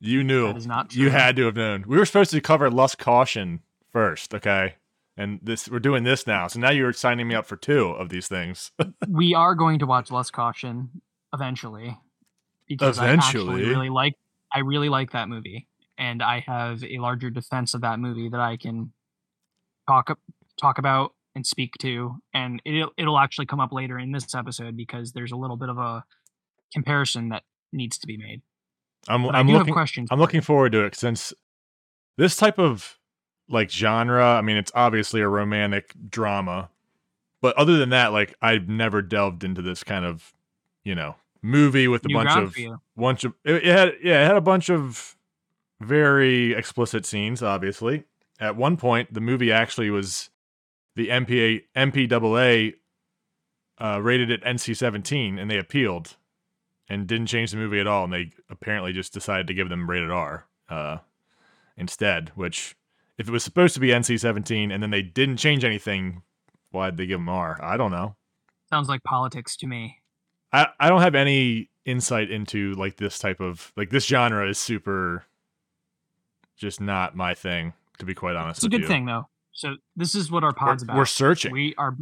You 0.00 0.24
knew. 0.24 0.46
That 0.46 0.56
is 0.56 0.66
not 0.66 0.94
You 0.94 1.10
had 1.10 1.36
to 1.36 1.44
have 1.44 1.56
known. 1.56 1.84
We 1.86 1.98
were 1.98 2.06
supposed 2.06 2.30
to 2.30 2.40
cover 2.40 2.70
Lust 2.70 2.98
Caution 2.98 3.60
first, 3.92 4.34
okay? 4.34 4.76
And 5.16 5.38
this 5.42 5.68
we're 5.68 5.78
doing 5.78 6.04
this 6.04 6.26
now. 6.26 6.48
So 6.48 6.58
now 6.58 6.70
you're 6.70 6.92
signing 6.92 7.28
me 7.28 7.34
up 7.34 7.46
for 7.46 7.56
two 7.56 7.88
of 7.90 8.08
these 8.08 8.26
things. 8.26 8.72
we 9.08 9.34
are 9.34 9.54
going 9.54 9.78
to 9.78 9.86
watch 9.86 10.10
Lust 10.10 10.32
Caution 10.32 11.02
eventually 11.32 11.96
because 12.66 12.98
I 12.98 13.08
actually 13.08 13.64
really 13.64 13.90
like 13.90 14.14
I 14.52 14.60
really 14.60 14.88
like 14.88 15.12
that 15.12 15.28
movie 15.28 15.68
and 15.98 16.22
I 16.22 16.40
have 16.40 16.82
a 16.82 16.98
larger 16.98 17.30
defense 17.30 17.74
of 17.74 17.82
that 17.82 17.98
movie 17.98 18.28
that 18.28 18.40
I 18.40 18.56
can 18.56 18.92
talk 19.88 20.18
talk 20.60 20.78
about 20.78 21.14
and 21.36 21.46
speak 21.46 21.74
to 21.80 22.16
and 22.32 22.60
it'll 22.64 22.92
it'll 22.96 23.18
actually 23.18 23.46
come 23.46 23.60
up 23.60 23.72
later 23.72 23.98
in 23.98 24.12
this 24.12 24.34
episode 24.34 24.76
because 24.76 25.12
there's 25.12 25.32
a 25.32 25.36
little 25.36 25.56
bit 25.56 25.68
of 25.68 25.78
a 25.78 26.04
comparison 26.72 27.28
that 27.28 27.44
needs 27.72 27.98
to 27.98 28.06
be 28.06 28.16
made. 28.16 28.42
I'm 29.08 29.24
But 29.24 29.34
I'm 29.34 29.48
looking 29.48 29.74
questions. 29.74 30.08
I'm 30.10 30.18
looking 30.18 30.40
forward 30.40 30.72
to 30.72 30.84
it 30.84 30.94
since 30.94 31.32
this 32.16 32.36
type 32.36 32.58
of 32.58 32.98
like 33.48 33.70
genre, 33.70 34.24
I 34.24 34.42
mean 34.42 34.56
it's 34.56 34.72
obviously 34.74 35.20
a 35.20 35.28
romantic 35.28 35.94
drama. 36.08 36.70
But 37.40 37.56
other 37.56 37.76
than 37.76 37.90
that, 37.90 38.12
like 38.12 38.34
I've 38.40 38.68
never 38.68 39.02
delved 39.02 39.44
into 39.44 39.60
this 39.60 39.84
kind 39.84 40.04
of, 40.04 40.32
you 40.82 40.94
know, 40.94 41.16
movie 41.44 41.86
with 41.86 42.02
a 42.06 42.08
New 42.08 42.14
bunch 42.14 42.30
of 42.30 42.56
bunch 42.96 43.24
of 43.24 43.34
it, 43.44 43.56
it 43.56 43.64
had 43.64 43.92
yeah 44.02 44.24
it 44.24 44.26
had 44.26 44.36
a 44.36 44.40
bunch 44.40 44.70
of 44.70 45.14
very 45.78 46.54
explicit 46.54 47.04
scenes 47.04 47.42
obviously 47.42 48.04
at 48.40 48.56
one 48.56 48.78
point 48.78 49.12
the 49.12 49.20
movie 49.20 49.52
actually 49.52 49.90
was 49.90 50.30
the 50.96 51.08
mpa 51.08 51.62
mpaa 51.76 52.74
uh, 53.78 54.00
rated 54.00 54.30
it 54.30 54.42
nc-17 54.42 55.38
and 55.38 55.50
they 55.50 55.58
appealed 55.58 56.16
and 56.88 57.06
didn't 57.06 57.26
change 57.26 57.50
the 57.50 57.58
movie 57.58 57.80
at 57.80 57.86
all 57.86 58.04
and 58.04 58.12
they 58.14 58.30
apparently 58.48 58.94
just 58.94 59.12
decided 59.12 59.46
to 59.46 59.52
give 59.52 59.68
them 59.68 59.90
rated 59.90 60.10
r 60.10 60.46
uh, 60.70 60.96
instead 61.76 62.30
which 62.34 62.74
if 63.18 63.28
it 63.28 63.30
was 63.32 63.44
supposed 63.44 63.74
to 63.74 63.80
be 63.80 63.88
nc-17 63.88 64.72
and 64.72 64.82
then 64.82 64.90
they 64.90 65.02
didn't 65.02 65.36
change 65.36 65.64
anything 65.64 66.22
why'd 66.70 66.96
they 66.96 67.06
give 67.06 67.18
them 67.20 67.28
r 67.28 67.58
i 67.62 67.76
don't 67.76 67.90
know 67.90 68.14
Sounds 68.70 68.88
like 68.88 69.04
politics 69.04 69.56
to 69.58 69.66
me. 69.68 70.00
I, 70.52 70.66
I 70.80 70.88
don't 70.88 71.02
have 71.02 71.14
any 71.14 71.70
insight 71.84 72.30
into 72.30 72.72
like 72.74 72.96
this 72.96 73.18
type 73.20 73.38
of 73.40 73.70
like 73.76 73.90
this 73.90 74.04
genre 74.06 74.48
is 74.48 74.58
super 74.58 75.24
just 76.56 76.80
not 76.80 77.14
my 77.14 77.34
thing 77.34 77.74
to 77.98 78.04
be 78.06 78.14
quite 78.14 78.34
honest 78.34 78.58
It's 78.58 78.64
a 78.66 78.68
good 78.70 78.80
you. 78.80 78.86
thing 78.88 79.04
though. 79.04 79.28
So 79.52 79.76
this 79.94 80.14
is 80.16 80.30
what 80.30 80.42
our 80.42 80.50
We're, 80.50 80.54
pod's 80.54 80.82
about. 80.82 80.96
we're 80.96 81.04
searching. 81.04 81.52
We 81.52 81.74
are 81.78 81.96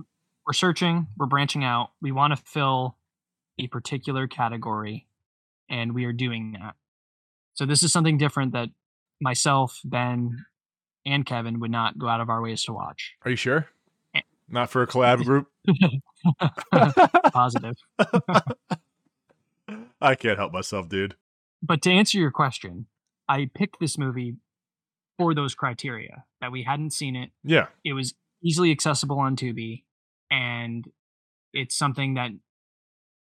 we're 0.46 0.52
searching, 0.54 1.08
we're 1.18 1.26
branching 1.26 1.62
out. 1.64 1.90
We 2.00 2.12
want 2.12 2.34
to 2.34 2.42
fill 2.42 2.96
a 3.58 3.66
particular 3.66 4.26
category 4.26 5.06
and 5.68 5.94
we 5.94 6.04
are 6.06 6.12
doing 6.12 6.52
that. 6.52 6.74
So 7.54 7.66
this 7.66 7.82
is 7.82 7.92
something 7.92 8.16
different 8.16 8.52
that 8.52 8.68
myself, 9.20 9.78
Ben, 9.84 10.46
and 11.04 11.26
Kevin 11.26 11.60
would 11.60 11.70
not 11.70 11.98
go 11.98 12.08
out 12.08 12.20
of 12.20 12.28
our 12.28 12.42
ways 12.42 12.62
to 12.64 12.72
watch. 12.72 13.14
Are 13.24 13.30
you 13.30 13.36
sure? 13.36 13.68
Not 14.48 14.70
for 14.70 14.82
a 14.82 14.86
collab 14.86 15.24
group? 15.24 15.48
Positive. 17.32 17.76
I 20.00 20.14
can't 20.14 20.38
help 20.38 20.52
myself, 20.52 20.88
dude. 20.88 21.16
But 21.62 21.80
to 21.82 21.90
answer 21.90 22.18
your 22.18 22.30
question, 22.30 22.86
I 23.28 23.50
picked 23.54 23.80
this 23.80 23.96
movie 23.96 24.36
for 25.18 25.34
those 25.34 25.54
criteria 25.54 26.24
that 26.40 26.52
we 26.52 26.64
hadn't 26.64 26.92
seen 26.92 27.16
it. 27.16 27.30
Yeah. 27.44 27.66
It 27.84 27.92
was 27.92 28.14
easily 28.42 28.70
accessible 28.72 29.18
on 29.20 29.36
Tubi, 29.36 29.84
and 30.30 30.86
it's 31.52 31.76
something 31.76 32.14
that 32.14 32.30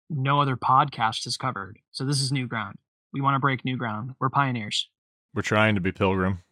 no 0.09 0.41
other 0.41 0.57
podcast 0.57 1.23
has 1.23 1.37
covered. 1.37 1.79
So 1.91 2.05
this 2.05 2.21
is 2.21 2.31
new 2.31 2.47
ground. 2.47 2.77
We 3.13 3.21
want 3.21 3.35
to 3.35 3.39
break 3.39 3.63
new 3.65 3.77
ground. 3.77 4.15
We're 4.19 4.29
pioneers. 4.29 4.89
We're 5.33 5.41
trying 5.41 5.75
to 5.75 5.81
be 5.81 5.91
pilgrim. 5.91 6.43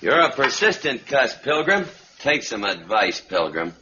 You're 0.00 0.20
a 0.20 0.30
persistent 0.30 1.06
cuss, 1.06 1.36
Pilgrim. 1.36 1.86
Take 2.18 2.42
some 2.42 2.64
advice, 2.64 3.20
Pilgrim. 3.20 3.74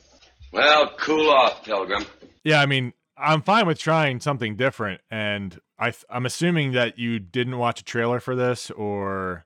Well, 0.52 0.92
cool 0.98 1.30
off, 1.30 1.64
Pilgrim. 1.64 2.04
Yeah, 2.44 2.60
I 2.60 2.66
mean, 2.66 2.92
I'm 3.18 3.42
fine 3.42 3.66
with 3.66 3.78
trying 3.78 4.20
something 4.20 4.56
different 4.56 5.00
and 5.10 5.58
I 5.78 5.90
th- 5.90 6.04
I'm 6.08 6.24
assuming 6.26 6.72
that 6.72 6.98
you 6.98 7.18
didn't 7.18 7.58
watch 7.58 7.80
a 7.80 7.84
trailer 7.84 8.20
for 8.20 8.34
this 8.34 8.70
or 8.70 9.44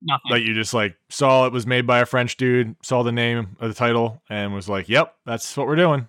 Nothing. 0.00 0.30
like 0.30 0.42
you 0.42 0.54
just 0.54 0.74
like 0.74 0.96
saw 1.08 1.46
it 1.46 1.52
was 1.52 1.66
made 1.66 1.86
by 1.86 2.00
a 2.00 2.06
French 2.06 2.36
dude, 2.36 2.76
saw 2.82 3.02
the 3.02 3.12
name 3.12 3.56
of 3.60 3.68
the 3.68 3.74
title 3.74 4.22
and 4.28 4.54
was 4.54 4.68
like, 4.68 4.88
"Yep, 4.88 5.14
that's 5.26 5.56
what 5.56 5.66
we're 5.66 5.76
doing." 5.76 6.08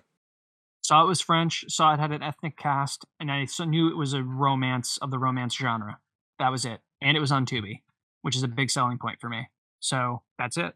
saw 0.82 1.02
it 1.02 1.08
was 1.08 1.20
French. 1.20 1.64
Saw 1.68 1.94
it 1.94 2.00
had 2.00 2.12
an 2.12 2.22
ethnic 2.22 2.56
cast, 2.58 3.04
and 3.18 3.30
I 3.32 3.46
knew 3.66 3.88
it 3.88 3.96
was 3.96 4.12
a 4.12 4.22
romance 4.22 4.98
of 5.00 5.10
the 5.10 5.18
romance 5.18 5.56
genre. 5.56 5.98
That 6.38 6.50
was 6.50 6.64
it, 6.64 6.80
and 7.00 7.16
it 7.16 7.20
was 7.20 7.32
on 7.32 7.46
Tubi, 7.46 7.80
which 8.22 8.36
is 8.36 8.42
a 8.42 8.48
big 8.48 8.70
selling 8.70 8.98
point 8.98 9.18
for 9.20 9.28
me. 9.30 9.48
So 9.84 10.22
that's 10.38 10.56
it. 10.56 10.74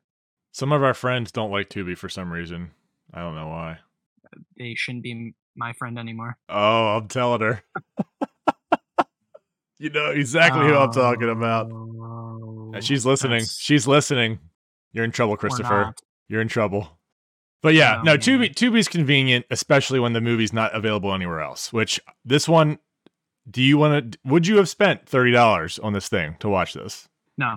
Some 0.53 0.71
of 0.71 0.83
our 0.83 0.93
friends 0.93 1.33
don't 1.33 1.51
like 1.51 1.71
Tubi 1.71 1.97
for 1.97 2.11
some 2.11 2.31
reason. 2.31 2.73
I 3.15 3.21
don't 3.21 3.35
know 3.35 3.49
why. 3.49 3.79
They 4.59 4.75
shouldn't 4.75 5.03
be 5.03 5.33
my 5.57 5.73
friend 5.73 5.99
anymore. 5.99 6.37
Oh, 6.51 6.97
I'm 6.99 7.09
telling 7.09 7.41
her. 7.41 7.63
you 9.79 9.89
know 9.89 10.11
exactly 10.11 10.67
who 10.67 10.75
I'm 10.75 10.93
talking 10.93 11.31
about. 11.31 11.71
Oh, 11.73 12.73
She's 12.81 13.07
listening. 13.07 13.39
that's- 13.39 13.59
She's 13.59 13.87
listening. 13.87 14.41
You're 14.93 15.05
in 15.05 15.11
trouble, 15.13 15.39
Christopher. 15.39 15.95
You're 16.29 16.43
in 16.43 16.49
trouble. 16.49 16.99
But 17.63 17.73
yeah, 17.73 18.01
Oh, 18.01 18.03
no. 18.03 18.19
Tubi 18.19 18.53
Tubi's 18.55 18.89
convenient, 18.89 19.47
especially 19.51 20.01
when 20.01 20.13
the 20.13 20.21
movie's 20.21 20.53
not 20.53 20.75
available 20.75 21.15
anywhere 21.15 21.41
else. 21.41 21.73
Which 21.73 21.99
this 22.27 22.47
one, 22.47 22.79
do 23.51 23.63
you 23.63 23.79
want 23.79 24.13
to? 24.13 24.19
Would 24.27 24.47
you 24.47 24.59
have 24.59 24.69
spent 24.69 25.09
thirty 25.09 25.33
dollars 25.33 25.79
on 25.79 25.95
this 25.95 26.09
thing 26.11 26.37
to 26.41 26.49
watch 26.51 26.75
this? 26.75 27.09
No. 27.39 27.57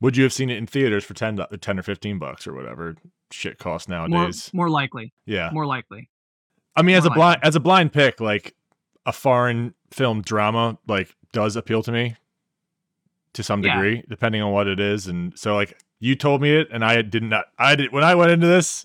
Would 0.00 0.16
you 0.16 0.22
have 0.24 0.32
seen 0.32 0.50
it 0.50 0.58
in 0.58 0.66
theaters 0.66 1.04
for 1.04 1.14
10, 1.14 1.40
uh, 1.40 1.46
10 1.60 1.78
or 1.78 1.82
fifteen 1.82 2.18
bucks 2.18 2.46
or 2.46 2.52
whatever 2.54 2.96
shit 3.30 3.58
costs 3.58 3.88
nowadays? 3.88 4.50
more 4.52 4.68
likely. 4.68 5.12
yeah, 5.24 5.50
More 5.52 5.66
likely. 5.66 6.08
I 6.76 6.82
mean, 6.82 6.96
as 6.96 7.06
a 7.06 7.08
more 7.08 7.16
blind 7.16 7.40
as 7.42 7.56
a 7.56 7.60
blind 7.60 7.92
pick, 7.92 8.20
like 8.20 8.54
a 9.06 9.12
foreign 9.12 9.74
film 9.90 10.20
drama, 10.22 10.78
like 10.86 11.14
does 11.32 11.56
appeal 11.56 11.82
to 11.84 11.92
me 11.92 12.16
to 13.32 13.42
some 13.42 13.62
Yeah. 13.62 13.74
degree, 13.74 14.02
depending 14.08 14.42
on 14.42 14.52
what 14.52 14.66
it 14.66 14.78
is. 14.80 15.06
And 15.06 15.38
so, 15.38 15.54
like 15.54 15.78
you 16.00 16.14
told 16.14 16.42
me 16.42 16.54
it, 16.54 16.68
and 16.70 16.84
I 16.84 17.00
did 17.00 17.22
not. 17.22 17.46
I 17.58 17.74
did 17.76 17.92
when 17.92 18.04
I 18.04 18.14
went 18.14 18.30
into 18.30 18.46
this. 18.46 18.84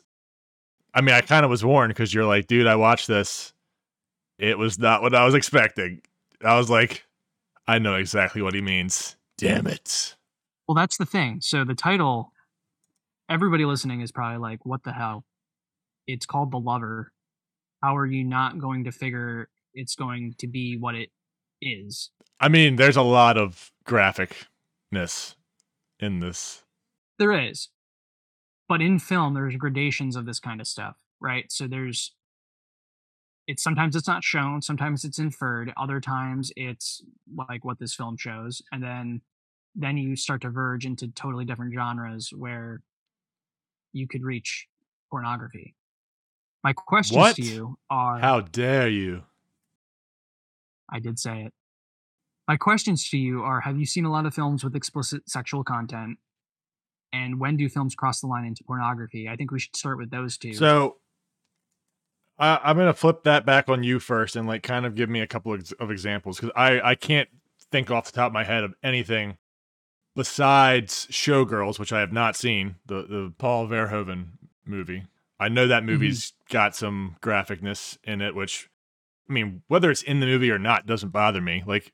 I 0.94 1.02
mean, 1.02 1.14
I 1.16 1.22
kind 1.22 1.44
of 1.44 1.50
was 1.52 1.64
warned 1.66 1.90
because 1.92 2.14
you're 2.14 2.26
like, 2.26 2.48
dude, 2.48 2.68
I 2.68 2.76
watched 2.76 3.08
this. 3.08 3.54
It 4.40 4.58
was 4.58 4.80
not 4.80 5.02
what 5.02 5.14
I 5.14 5.26
was 5.26 5.34
expecting. 5.36 6.02
I 6.44 6.58
was 6.58 6.70
like, 6.70 7.06
I 7.68 7.80
know 7.80 7.96
exactly 7.96 8.42
what 8.42 8.54
he 8.54 8.62
means. 8.62 9.16
Damn 9.38 9.68
it. 9.68 10.16
Well, 10.72 10.82
that's 10.82 10.96
the 10.96 11.06
thing. 11.06 11.42
So 11.42 11.66
the 11.66 11.76
title, 11.76 12.32
everybody 13.30 13.66
listening 13.66 14.00
is 14.00 14.10
probably 14.10 14.38
like, 14.38 14.66
"What 14.66 14.84
the 14.84 14.94
hell?" 14.94 15.26
It's 16.08 16.26
called 16.26 16.50
The 16.52 16.60
Lover. 16.60 17.12
How 17.84 17.98
are 17.98 18.06
you 18.06 18.24
not 18.24 18.58
going 18.58 18.86
to 18.86 18.92
figure 18.94 19.50
it's 19.74 19.96
going 19.96 20.34
to 20.38 20.48
be 20.48 20.78
what 20.78 20.96
it 20.96 21.10
is? 21.62 22.12
I 22.40 22.48
mean, 22.48 22.78
there's 22.78 22.96
a 22.96 23.02
lot 23.02 23.38
of 23.38 23.74
graphicness 23.86 25.36
in 26.00 26.22
this. 26.22 26.64
There 27.20 27.34
is. 27.34 27.68
But 28.70 28.82
in 28.82 28.98
film, 28.98 29.34
there's 29.34 29.58
gradations 29.58 30.16
of 30.16 30.26
this 30.26 30.40
kind 30.40 30.62
of 30.62 30.68
stuff, 30.68 30.96
right? 31.20 31.52
So 31.52 31.68
there's 31.68 32.14
it's 33.46 33.62
sometimes 33.62 33.98
it's 33.98 34.08
not 34.08 34.24
shown, 34.24 34.62
sometimes 34.62 35.04
it's 35.04 35.20
inferred, 35.20 35.74
other 35.76 36.00
times 36.00 36.50
it's 36.56 37.04
like 37.50 37.66
what 37.66 37.78
this 37.78 37.94
film 37.94 38.16
shows, 38.16 38.62
and 38.72 38.82
then 38.82 39.22
then 39.76 39.98
you 39.98 40.16
start 40.16 40.42
to 40.42 40.50
verge 40.50 40.86
into 40.86 41.08
totally 41.10 41.46
different 41.46 41.74
genres 41.74 42.32
where 42.36 42.82
you 43.94 44.08
could 44.08 44.24
reach 44.24 44.68
pornography. 45.10 45.76
My 46.64 46.74
questions 46.74 47.18
What? 47.18 47.36
to 47.38 47.42
you 47.42 47.78
are 47.90 48.20
How 48.20 48.42
dare 48.42 48.88
you? 48.88 49.24
I 50.90 51.00
did 51.00 51.20
say 51.20 51.44
it. 51.44 51.54
My 52.48 52.58
questions 52.58 53.10
to 53.10 53.18
you 53.18 53.42
are 53.42 53.62
Have 53.62 53.78
you 53.78 53.86
seen 53.86 54.06
a 54.06 54.12
lot 54.12 54.26
of 54.26 54.34
films 54.34 54.64
with 54.64 54.76
explicit 54.76 55.28
sexual 55.30 55.64
content? 55.64 56.18
And 57.14 57.40
when 57.40 57.58
do 57.58 57.68
films 57.68 57.96
cross 57.96 58.22
the 58.22 58.28
line 58.28 58.46
into 58.46 58.64
pornography? 58.64 59.28
I 59.28 59.36
think 59.36 59.52
we 59.52 59.60
should 59.60 59.76
start 59.76 59.98
with 59.98 60.12
those 60.12 60.38
two. 60.38 60.54
So 60.54 60.98
I, 62.38 62.60
I'm 62.64 62.78
gonna 62.78 62.94
flip 62.94 63.24
that 63.24 63.46
back 63.46 63.70
on 63.70 63.84
you 63.84 64.00
first, 64.00 64.36
and 64.36 64.48
like 64.48 64.64
kind 64.64 64.86
of 64.86 64.96
give 64.96 65.10
me 65.10 65.22
a 65.22 65.28
couple 65.28 65.54
of, 65.54 65.72
of 65.80 65.92
examples 65.92 66.40
because 66.40 66.52
I 66.56 66.82
I 66.82 66.96
can't 66.96 67.30
think 67.72 67.92
off 67.92 68.06
the 68.06 68.12
top 68.12 68.28
of 68.28 68.34
my 68.34 68.44
head 68.44 68.64
of 68.64 68.74
anything 68.84 69.38
besides 70.16 71.08
Showgirls, 71.12 71.80
which 71.80 71.94
I 71.94 72.00
have 72.00 72.12
not 72.12 72.36
seen 72.36 72.76
the 72.86 73.04
the 73.04 73.34
Paul 73.38 73.68
Verhoeven 73.68 74.28
movie. 74.66 75.06
I 75.40 75.50
know 75.50 75.68
that 75.68 75.84
movie's 75.84 76.34
got 76.50 76.76
some 76.76 77.16
graphicness 77.22 77.98
in 78.04 78.22
it, 78.22 78.36
which 78.36 78.70
I 79.30 79.34
mean, 79.34 79.64
whether 79.68 79.90
it's 79.90 80.04
in 80.04 80.20
the 80.20 80.26
movie 80.26 80.52
or 80.52 80.60
not 80.60 80.86
doesn't 80.86 81.10
bother 81.10 81.42
me. 81.42 81.64
Like 81.66 81.94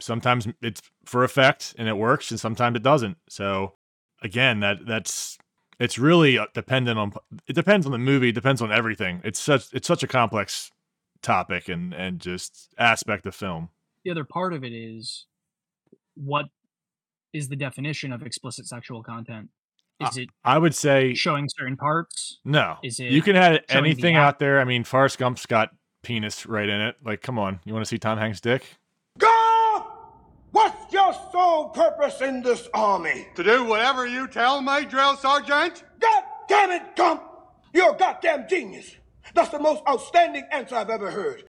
sometimes 0.00 0.48
it's 0.62 0.80
for 1.04 1.24
effect 1.24 1.74
and 1.78 1.88
it 1.88 1.96
works, 1.96 2.30
and 2.30 2.40
sometimes 2.40 2.76
it 2.76 2.82
doesn't. 2.82 3.18
So 3.28 3.74
again, 4.22 4.60
that 4.60 4.86
that's 4.86 5.38
it's 5.78 5.98
really 5.98 6.38
uh, 6.38 6.46
dependent 6.54 6.98
on 6.98 7.12
it 7.46 7.54
depends 7.54 7.86
on 7.86 7.92
the 7.92 7.98
movie, 7.98 8.30
it 8.30 8.34
depends 8.34 8.62
on 8.62 8.72
everything. 8.72 9.20
It's 9.24 9.38
such 9.38 9.72
it's 9.72 9.88
such 9.88 10.02
a 10.02 10.08
complex 10.08 10.70
topic 11.20 11.68
and 11.68 11.92
and 11.92 12.20
just 12.20 12.68
aspect 12.78 13.26
of 13.26 13.34
film. 13.34 13.70
The 14.04 14.10
other 14.10 14.24
part 14.24 14.52
of 14.52 14.64
it 14.64 14.72
is 14.72 15.26
what 16.14 16.46
is 17.32 17.48
the 17.48 17.56
definition 17.56 18.12
of 18.12 18.22
explicit 18.22 18.66
sexual 18.66 19.02
content? 19.02 19.48
Is 20.00 20.16
it 20.16 20.28
I 20.44 20.58
would 20.58 20.74
say 20.74 21.14
showing 21.14 21.48
certain 21.58 21.76
parts? 21.76 22.38
no. 22.44 22.76
Is 22.84 22.98
you 23.00 23.20
can 23.20 23.34
have 23.34 23.60
showing 23.68 23.84
the 23.84 23.90
anything 23.90 24.14
out 24.16 24.38
there. 24.38 24.60
I 24.60 24.64
mean, 24.64 24.84
Forrest 24.84 25.18
Gump's 25.18 25.44
got 25.44 25.70
penis 26.02 26.46
right 26.46 26.68
in 26.68 26.80
it. 26.80 26.96
Like, 27.04 27.20
come 27.20 27.38
on, 27.38 27.58
you 27.64 27.72
want 27.72 27.84
to 27.84 27.88
see 27.88 27.98
Tom 27.98 28.16
Hanks' 28.18 28.40
dick? 28.40 28.64
Go! 29.18 29.86
What's 30.52 30.92
your 30.92 31.12
sole 31.32 31.70
purpose 31.70 32.20
in 32.20 32.42
this 32.42 32.68
army? 32.72 33.26
To 33.34 33.42
do 33.42 33.64
whatever 33.64 34.06
you 34.06 34.28
tell 34.28 34.62
me, 34.62 34.84
drill 34.84 35.16
sergeant? 35.16 35.82
God 36.00 36.22
damn 36.48 36.70
it, 36.70 36.94
Gump! 36.96 37.22
You're 37.74 37.94
a 37.94 37.98
goddamn 37.98 38.46
genius. 38.48 38.94
That's 39.34 39.50
the 39.50 39.58
most 39.58 39.82
outstanding 39.88 40.44
answer 40.52 40.76
I've 40.76 40.90
ever 40.90 41.10
heard. 41.10 41.44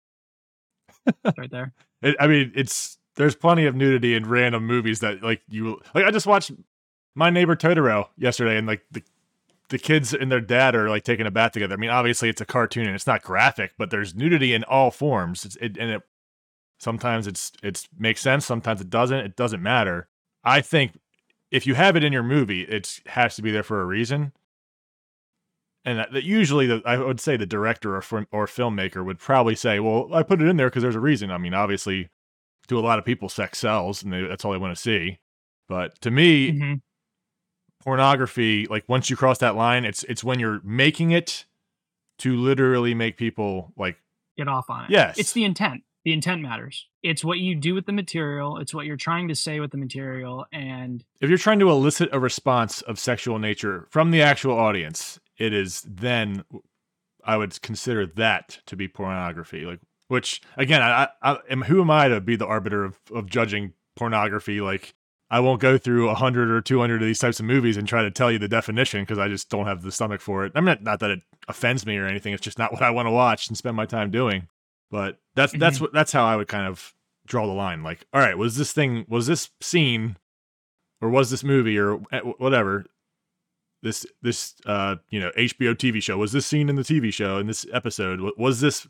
right 1.38 1.52
there. 1.52 1.74
It, 2.02 2.16
I 2.20 2.28
mean, 2.28 2.52
it's 2.56 2.98
there's 3.16 3.36
plenty 3.36 3.66
of 3.66 3.76
nudity 3.76 4.16
in 4.16 4.28
random 4.28 4.66
movies 4.66 5.00
that 5.00 5.24
like 5.24 5.42
you 5.50 5.82
like. 5.94 6.06
I 6.06 6.12
just 6.12 6.28
watched 6.28 6.52
My 7.16 7.30
Neighbor 7.30 7.56
Totoro 7.56 8.10
yesterday, 8.18 8.58
and 8.58 8.68
like 8.68 8.84
the 8.92 9.04
the 9.70 9.80
kids 9.80 10.14
and 10.14 10.32
their 10.32 10.42
dad 10.42 10.76
are 10.76 10.90
like 10.90 11.04
taking 11.04 11.26
a 11.26 11.32
bath 11.32 11.54
together. 11.54 11.74
I 11.74 11.78
mean, 11.78 11.90
obviously 11.90 12.30
it's 12.30 12.42
a 12.42 12.46
cartoon 12.46 12.86
and 12.86 12.96
it's 12.96 13.08
not 13.08 13.24
graphic, 13.24 13.72
but 13.78 13.90
there's 13.90 14.14
nudity 14.14 14.54
in 14.54 14.64
all 14.64 14.92
forms. 14.92 15.44
It's, 15.44 15.56
it, 15.56 15.78
and 15.78 15.90
it 15.90 16.04
sometimes 16.78 17.26
it's 17.26 17.52
it's 17.64 17.88
makes 17.98 18.22
sense, 18.22 18.46
sometimes 18.46 18.82
it 18.82 18.90
doesn't. 18.90 19.18
It 19.18 19.36
doesn't 19.36 19.64
matter. 19.64 20.08
I 20.44 20.62
think 20.62 21.00
if 21.52 21.66
you 21.66 21.76
have 21.76 21.96
it 21.96 22.04
in 22.04 22.14
your 22.14 22.24
movie, 22.24 22.62
it 22.62 23.00
has 23.08 23.36
to 23.36 23.42
be 23.42 23.52
there 23.52 23.64
for 23.64 23.82
a 23.82 23.86
reason. 23.86 24.34
And 25.88 26.00
that, 26.00 26.12
that 26.14 26.24
usually, 26.24 26.66
the, 26.66 26.82
I 26.84 26.98
would 26.98 27.20
say 27.20 27.38
the 27.38 27.46
director 27.46 27.96
or 27.96 28.04
or 28.32 28.48
filmmaker 28.48 29.06
would 29.06 29.20
probably 29.20 29.56
say, 29.56 29.80
"Well, 29.80 30.10
I 30.14 30.24
put 30.24 30.42
it 30.42 30.48
in 30.48 30.58
there 30.58 30.68
because 30.68 30.84
there's 30.84 30.96
a 30.96 31.00
reason." 31.00 31.32
I 31.32 31.38
mean, 31.38 31.54
obviously, 31.54 32.10
to 32.68 32.80
a 32.80 32.82
lot 32.82 33.00
of 33.00 33.06
people, 33.06 33.30
sex 33.30 33.60
sells, 33.60 34.04
and 34.04 34.12
they, 34.14 34.22
that's 34.22 34.44
all 34.46 34.52
they 34.52 34.58
want 34.58 34.76
to 34.76 34.82
see. 34.82 35.20
But 35.68 36.00
to 36.02 36.12
me, 36.12 36.52
Mhm. 36.52 36.82
pornography, 37.84 38.68
like 38.68 38.84
once 38.88 39.10
you 39.10 39.16
cross 39.16 39.38
that 39.40 39.56
line, 39.56 39.86
it's 39.86 40.04
it's 40.04 40.24
when 40.24 40.40
you're 40.40 40.62
making 40.64 41.12
it 41.12 41.46
to 42.20 42.36
literally 42.36 42.94
make 42.94 43.18
people 43.18 43.74
like 43.78 43.98
Get 44.38 44.48
off 44.50 44.70
on 44.70 44.84
it. 44.86 44.90
Yes. 44.90 45.18
It's 45.18 45.32
the 45.32 45.46
intent. 45.46 45.84
The 46.04 46.12
intent 46.12 46.42
matters. 46.42 46.88
It's 47.02 47.24
what 47.24 47.40
you 47.40 47.56
do 47.56 47.74
with 47.74 47.86
the 47.86 47.94
material. 47.94 48.58
It's 48.58 48.74
what 48.74 48.86
you're 48.86 48.98
trying 48.98 49.30
to 49.30 49.36
say 49.36 49.60
with 49.62 49.72
the 49.72 49.78
material. 49.78 50.46
And 50.52 51.04
if 51.22 51.30
you're 51.30 51.38
trying 51.38 51.60
to 51.60 51.70
elicit 51.70 52.10
a 52.12 52.20
response 52.20 52.82
of 52.82 53.00
sexual 53.00 53.40
nature 53.40 53.88
from 53.90 54.12
the 54.12 54.22
actual 54.22 54.58
audience, 54.60 55.20
it 55.38 55.54
is 55.54 55.82
then 55.88 56.44
I 57.24 57.38
would 57.38 57.60
consider 57.62 58.06
that 58.06 58.60
to 58.66 58.76
be 58.76 58.88
pornography. 58.90 59.62
Like, 59.66 59.80
which 60.08 60.42
again, 60.58 60.82
I, 60.82 61.10
I 61.22 61.38
am 61.50 61.64
who 61.64 61.82
am 61.82 61.90
I 61.92 62.08
to 62.08 62.22
be 62.22 62.36
the 62.36 62.46
arbiter 62.48 62.84
of, 62.84 63.00
of 63.14 63.28
judging 63.30 63.74
pornography? 63.96 64.62
Like, 64.62 64.94
I 65.30 65.40
won't 65.40 65.60
go 65.62 65.78
through 65.78 66.10
a 66.10 66.16
hundred 66.16 66.52
or 66.52 66.62
two 66.62 66.80
hundred 66.80 67.02
of 67.02 67.08
these 67.08 67.20
types 67.20 67.40
of 67.40 67.46
movies 67.46 67.78
and 67.78 67.88
try 67.88 68.04
to 68.04 68.12
tell 68.12 68.32
you 68.32 68.38
the 68.40 68.48
definition 68.48 69.02
because 69.02 69.18
I 69.20 69.28
just 69.28 69.50
don't 69.50 69.66
have 69.66 69.82
the 69.82 69.92
stomach 69.92 70.22
for 70.22 70.46
it. 70.46 70.52
I 70.56 70.60
mean, 70.60 70.66
not, 70.66 70.84
not 70.84 71.00
that 71.00 71.12
it 71.12 71.20
offends 71.48 71.86
me 71.86 71.98
or 71.98 72.06
anything. 72.06 72.34
It's 72.34 72.44
just 72.44 72.60
not 72.60 72.72
what 72.74 72.84
I 72.84 72.92
want 72.92 73.08
to 73.08 73.12
watch 73.12 73.48
and 73.48 73.58
spend 73.58 73.76
my 73.76 73.86
time 73.86 74.12
doing. 74.12 74.48
But 74.92 75.18
that's 75.36 75.52
that's 75.54 75.78
Mhm. 75.80 75.82
what 75.82 75.94
that's 75.94 76.12
how 76.12 76.26
I 76.26 76.36
would 76.36 76.48
kind 76.48 76.68
of 76.68 76.94
draw 77.26 77.48
the 77.48 77.54
line. 77.54 77.82
Like, 77.82 78.06
all 78.14 78.22
right, 78.22 78.38
was 78.38 78.56
this 78.56 78.72
thing 78.72 79.06
was 79.10 79.26
this 79.28 79.50
scene 79.60 80.18
or 81.02 81.10
was 81.10 81.32
this 81.32 81.44
movie 81.44 81.78
or 81.80 82.00
eh, 82.12 82.20
whatever 82.20 82.86
this 83.82 84.06
this 84.22 84.56
uh 84.66 84.96
you 85.10 85.20
know 85.20 85.32
HBO 85.38 85.74
TV 85.76 86.02
show 86.02 86.18
was 86.18 86.32
this 86.32 86.46
scene 86.46 86.70
in 86.70 86.76
the 86.76 86.84
TV 86.84 87.12
show 87.14 87.38
in 87.40 87.48
this 87.48 87.66
episode 87.74 88.20
was 88.38 88.62
this 88.62 88.88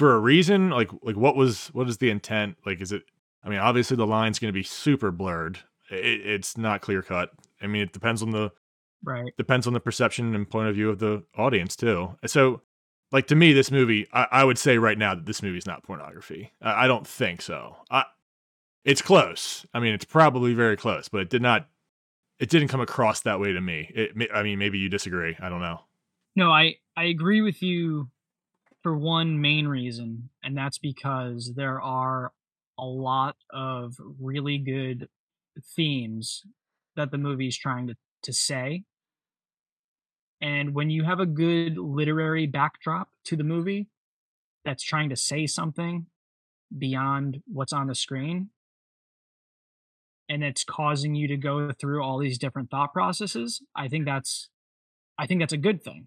for 0.00 0.14
a 0.14 0.18
reason 0.18 0.70
like 0.70 0.90
like 1.02 1.16
what 1.16 1.36
was 1.36 1.68
what 1.68 1.88
is 1.88 1.98
the 1.98 2.10
intent 2.10 2.56
like 2.64 2.80
is 2.80 2.90
it 2.90 3.02
I 3.44 3.48
mean 3.48 3.58
obviously 3.58 3.96
the 3.96 4.06
line's 4.06 4.38
going 4.38 4.52
to 4.52 4.58
be 4.58 4.62
super 4.62 5.10
blurred 5.10 5.58
it, 5.90 6.26
it's 6.26 6.56
not 6.56 6.80
clear 6.80 7.02
cut 7.02 7.30
I 7.60 7.66
mean 7.66 7.82
it 7.82 7.92
depends 7.92 8.22
on 8.22 8.30
the 8.30 8.50
right. 9.04 9.32
depends 9.36 9.66
on 9.66 9.72
the 9.72 9.80
perception 9.80 10.34
and 10.34 10.48
point 10.48 10.68
of 10.68 10.74
view 10.74 10.90
of 10.90 10.98
the 10.98 11.24
audience 11.36 11.76
too. 11.76 12.16
So, 12.26 12.62
like 13.12 13.26
to 13.28 13.34
me, 13.34 13.52
this 13.52 13.70
movie, 13.70 14.06
I, 14.12 14.26
I 14.30 14.44
would 14.44 14.58
say 14.58 14.78
right 14.78 14.98
now 14.98 15.14
that 15.14 15.26
this 15.26 15.42
movie 15.42 15.58
is 15.58 15.66
not 15.66 15.82
pornography. 15.82 16.52
I, 16.62 16.84
I 16.84 16.86
don't 16.86 17.06
think 17.06 17.42
so. 17.42 17.76
I, 17.90 18.04
it's 18.84 19.02
close. 19.02 19.66
I 19.74 19.80
mean, 19.80 19.94
it's 19.94 20.04
probably 20.04 20.54
very 20.54 20.76
close, 20.76 21.08
but 21.08 21.22
it 21.22 21.30
did 21.30 21.42
not. 21.42 21.68
It 22.38 22.48
didn't 22.48 22.68
come 22.68 22.80
across 22.80 23.20
that 23.22 23.38
way 23.38 23.52
to 23.52 23.60
me. 23.60 23.90
It, 23.94 24.16
may- 24.16 24.30
I 24.32 24.42
mean, 24.42 24.58
maybe 24.58 24.78
you 24.78 24.88
disagree. 24.88 25.36
I 25.40 25.50
don't 25.50 25.60
know. 25.60 25.80
No, 26.36 26.50
I 26.50 26.76
I 26.96 27.04
agree 27.04 27.42
with 27.42 27.62
you 27.62 28.08
for 28.82 28.96
one 28.96 29.40
main 29.40 29.66
reason, 29.66 30.30
and 30.42 30.56
that's 30.56 30.78
because 30.78 31.52
there 31.54 31.80
are 31.80 32.32
a 32.78 32.84
lot 32.84 33.36
of 33.50 33.96
really 34.18 34.58
good 34.58 35.08
themes 35.76 36.42
that 36.96 37.10
the 37.10 37.18
movie's 37.18 37.58
trying 37.58 37.86
to 37.88 37.96
to 38.22 38.32
say. 38.32 38.84
And 40.40 40.74
when 40.74 40.90
you 40.90 41.04
have 41.04 41.20
a 41.20 41.26
good 41.26 41.76
literary 41.76 42.46
backdrop 42.46 43.08
to 43.24 43.36
the 43.36 43.44
movie 43.44 43.88
that's 44.64 44.82
trying 44.82 45.10
to 45.10 45.16
say 45.16 45.46
something 45.46 46.06
beyond 46.76 47.42
what's 47.46 47.72
on 47.72 47.86
the 47.86 47.94
screen, 47.94 48.50
and 50.28 50.44
it's 50.44 50.64
causing 50.64 51.14
you 51.14 51.28
to 51.28 51.36
go 51.36 51.72
through 51.72 52.02
all 52.02 52.18
these 52.18 52.38
different 52.38 52.70
thought 52.70 52.92
processes, 52.92 53.60
I 53.74 53.88
think 53.88 54.04
that's 54.04 54.48
I 55.18 55.26
think 55.26 55.40
that's 55.40 55.52
a 55.52 55.58
good 55.58 55.82
thing. 55.82 56.06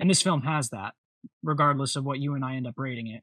And 0.00 0.08
this 0.08 0.22
film 0.22 0.42
has 0.42 0.70
that, 0.70 0.94
regardless 1.42 1.96
of 1.96 2.04
what 2.04 2.18
you 2.20 2.34
and 2.34 2.44
I 2.44 2.54
end 2.56 2.66
up 2.66 2.74
rating 2.78 3.08
it. 3.08 3.22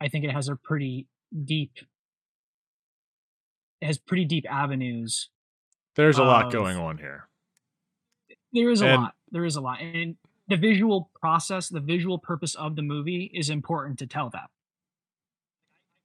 I 0.00 0.08
think 0.08 0.24
it 0.24 0.30
has 0.32 0.48
a 0.48 0.56
pretty 0.56 1.06
deep 1.44 1.72
it 3.80 3.86
has 3.86 3.98
pretty 3.98 4.24
deep 4.24 4.46
avenues. 4.48 5.28
There's 5.96 6.18
a 6.18 6.22
lot 6.22 6.52
going 6.52 6.76
on 6.76 6.98
here. 6.98 7.28
There 8.52 8.70
is 8.70 8.80
a 8.80 8.86
And- 8.86 9.02
lot. 9.02 9.14
There 9.32 9.44
is 9.44 9.56
a 9.56 9.60
lot. 9.60 9.80
And 9.80 10.16
the 10.46 10.56
visual 10.56 11.10
process, 11.20 11.68
the 11.68 11.80
visual 11.80 12.18
purpose 12.18 12.54
of 12.54 12.76
the 12.76 12.82
movie 12.82 13.24
is 13.34 13.50
important 13.50 13.98
to 13.98 14.06
tell 14.06 14.30
that. 14.30 14.50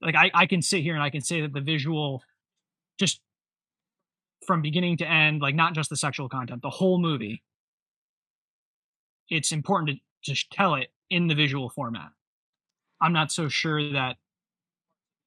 Like 0.01 0.15
I, 0.15 0.31
I 0.33 0.45
can 0.47 0.61
sit 0.63 0.81
here 0.81 0.95
and 0.95 1.03
I 1.03 1.09
can 1.11 1.21
say 1.21 1.41
that 1.41 1.53
the 1.53 1.61
visual 1.61 2.23
just 2.97 3.21
from 4.47 4.61
beginning 4.63 4.97
to 4.97 5.07
end, 5.07 5.41
like 5.41 5.53
not 5.53 5.73
just 5.75 5.89
the 5.91 5.97
sexual 5.97 6.29
content, 6.29 6.61
the 6.63 6.69
whole 6.69 6.99
movie, 6.99 7.43
it's 9.29 9.51
important 9.51 9.89
to 9.89 9.95
just 10.21 10.51
tell 10.51 10.75
it 10.75 10.89
in 11.09 11.27
the 11.27 11.35
visual 11.35 11.69
format. 11.69 12.09
I'm 13.01 13.13
not 13.13 13.31
so 13.31 13.47
sure 13.47 13.91
that 13.93 14.17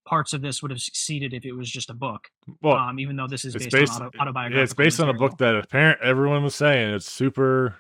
parts 0.07 0.33
of 0.33 0.43
this 0.43 0.63
would 0.63 0.71
have 0.71 0.81
succeeded 0.81 1.33
if 1.33 1.45
it 1.45 1.53
was 1.53 1.71
just 1.71 1.91
a 1.91 1.95
book. 1.95 2.29
Well, 2.63 2.77
um, 2.77 2.99
even 2.99 3.17
though 3.17 3.29
this 3.29 3.45
is 3.45 3.55
based, 3.55 3.71
based. 3.71 4.01
on 4.01 4.09
auto, 4.09 4.19
autobiographical. 4.19 4.63
it's 4.63 4.75
based 4.75 5.01
on 5.01 5.09
a 5.09 5.15
book 5.15 5.39
that 5.39 5.55
apparent 5.55 6.01
everyone 6.03 6.43
was 6.43 6.55
saying 6.55 6.95
it's 6.95 7.11
super 7.11 7.77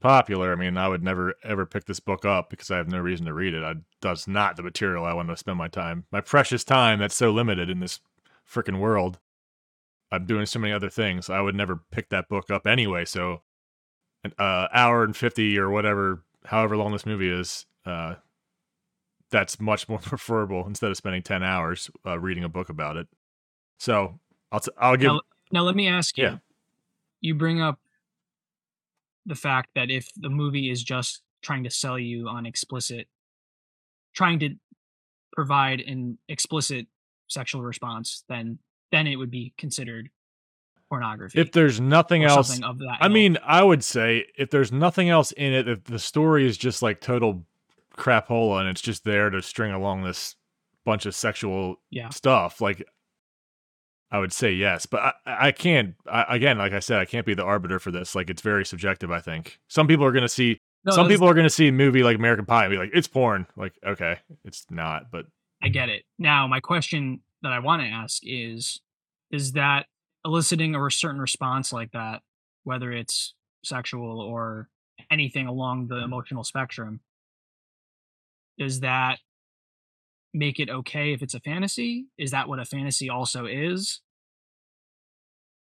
popular. 0.00 0.52
I 0.52 0.56
mean, 0.56 0.76
I 0.76 0.88
would 0.88 1.02
never 1.02 1.34
ever 1.42 1.66
pick 1.66 1.86
this 1.86 2.00
book 2.00 2.24
up 2.24 2.50
because 2.50 2.70
I 2.70 2.76
have 2.76 2.88
no 2.88 2.98
reason 2.98 3.26
to 3.26 3.34
read 3.34 3.54
it. 3.54 3.62
I 3.62 3.74
that's 4.02 4.28
not 4.28 4.56
the 4.56 4.62
material 4.62 5.04
I 5.04 5.14
want 5.14 5.28
to 5.28 5.36
spend 5.36 5.58
my 5.58 5.68
time, 5.68 6.04
my 6.10 6.20
precious 6.20 6.64
time 6.64 6.98
that's 6.98 7.14
so 7.14 7.30
limited 7.30 7.70
in 7.70 7.80
this 7.80 8.00
freaking 8.48 8.78
world. 8.78 9.18
I'm 10.12 10.26
doing 10.26 10.46
so 10.46 10.58
many 10.58 10.72
other 10.72 10.90
things. 10.90 11.30
I 11.30 11.40
would 11.40 11.54
never 11.54 11.84
pick 11.90 12.08
that 12.10 12.28
book 12.28 12.50
up 12.50 12.66
anyway. 12.66 13.04
So, 13.04 13.42
an 14.24 14.32
uh, 14.38 14.68
hour 14.72 15.04
and 15.04 15.16
fifty 15.16 15.58
or 15.58 15.70
whatever, 15.70 16.22
however 16.44 16.76
long 16.76 16.92
this 16.92 17.06
movie 17.06 17.30
is, 17.30 17.66
uh, 17.86 18.16
that's 19.30 19.60
much 19.60 19.88
more 19.88 19.98
preferable 20.02 20.66
instead 20.66 20.90
of 20.90 20.96
spending 20.96 21.22
ten 21.22 21.42
hours 21.42 21.90
uh, 22.06 22.18
reading 22.18 22.44
a 22.44 22.48
book 22.48 22.68
about 22.68 22.96
it. 22.96 23.08
So, 23.78 24.20
I'll 24.52 24.60
t- 24.60 24.72
I'll 24.78 24.96
give. 24.96 25.12
Now, 25.12 25.20
now 25.52 25.62
let 25.62 25.74
me 25.74 25.88
ask 25.88 26.18
you. 26.18 26.24
Yeah. 26.24 26.36
You 27.20 27.34
bring 27.34 27.60
up 27.60 27.78
the 29.26 29.34
fact 29.34 29.70
that 29.74 29.90
if 29.90 30.08
the 30.16 30.30
movie 30.30 30.70
is 30.70 30.82
just 30.82 31.22
trying 31.42 31.64
to 31.64 31.70
sell 31.70 31.98
you 31.98 32.28
on 32.28 32.46
explicit, 32.46 33.08
trying 34.14 34.38
to 34.40 34.56
provide 35.32 35.80
an 35.80 36.18
explicit 36.28 36.86
sexual 37.28 37.62
response, 37.62 38.24
then 38.28 38.58
then 38.90 39.06
it 39.06 39.16
would 39.16 39.30
be 39.30 39.54
considered 39.56 40.10
pornography. 40.90 41.40
If 41.40 41.52
there's 41.52 41.80
nothing 41.80 42.24
else, 42.24 42.60
of 42.62 42.78
that. 42.80 42.98
I 43.00 43.06
ilk. 43.06 43.12
mean, 43.12 43.38
I 43.42 43.62
would 43.62 43.82
say 43.82 44.26
if 44.36 44.50
there's 44.50 44.70
nothing 44.72 45.08
else 45.08 45.32
in 45.32 45.54
it, 45.54 45.66
if 45.68 45.84
the 45.84 45.98
story 45.98 46.46
is 46.46 46.58
just 46.58 46.82
like 46.82 47.00
total 47.00 47.46
crapola 47.96 48.60
and 48.60 48.68
it's 48.68 48.80
just 48.82 49.04
there 49.04 49.30
to 49.30 49.40
string 49.40 49.72
along 49.72 50.02
this 50.02 50.36
bunch 50.84 51.06
of 51.06 51.14
sexual 51.14 51.76
Yeah. 51.90 52.10
stuff, 52.10 52.60
like 52.60 52.84
I 54.10 54.18
would 54.18 54.32
say 54.32 54.52
yes. 54.52 54.84
But 54.86 55.14
I, 55.24 55.48
I 55.48 55.52
can't. 55.52 55.94
I, 56.10 56.24
again, 56.36 56.58
like 56.58 56.72
I 56.72 56.80
said, 56.80 56.98
I 56.98 57.04
can't 57.04 57.24
be 57.24 57.34
the 57.34 57.44
arbiter 57.44 57.78
for 57.78 57.90
this. 57.92 58.14
Like 58.14 58.28
it's 58.28 58.42
very 58.42 58.66
subjective. 58.66 59.10
I 59.10 59.20
think 59.20 59.58
some 59.68 59.86
people 59.86 60.04
are 60.04 60.12
going 60.12 60.22
to 60.22 60.28
see. 60.28 60.60
No, 60.84 60.92
some 60.92 61.08
people 61.08 61.28
are 61.28 61.34
going 61.34 61.44
to 61.46 61.50
see 61.50 61.68
a 61.68 61.72
movie 61.72 62.02
like 62.02 62.16
American 62.16 62.46
Pie 62.46 62.64
and 62.64 62.72
be 62.72 62.78
like, 62.78 62.90
"It's 62.92 63.06
porn." 63.06 63.46
Like, 63.56 63.74
okay, 63.86 64.18
it's 64.44 64.66
not. 64.70 65.10
But 65.12 65.26
I 65.62 65.68
get 65.68 65.90
it. 65.90 66.02
Now, 66.18 66.46
my 66.48 66.58
question 66.58 67.20
that 67.42 67.52
I 67.52 67.58
want 67.60 67.82
to 67.82 67.88
ask 67.88 68.20
is 68.24 68.80
is 69.30 69.52
that 69.52 69.86
eliciting 70.24 70.74
a 70.74 70.90
certain 70.90 71.20
response 71.20 71.72
like 71.72 71.92
that, 71.92 72.22
whether 72.64 72.92
it's 72.92 73.34
sexual 73.64 74.20
or 74.20 74.68
anything 75.10 75.46
along 75.46 75.88
the 75.88 75.96
emotional 75.96 76.44
spectrum, 76.44 77.00
does 78.58 78.80
that 78.80 79.18
make 80.32 80.60
it 80.60 80.70
okay 80.70 81.12
if 81.12 81.22
it's 81.22 81.34
a 81.34 81.40
fantasy? 81.40 82.06
Is 82.18 82.30
that 82.30 82.48
what 82.48 82.58
a 82.58 82.64
fantasy 82.64 83.08
also 83.08 83.46
is? 83.46 84.00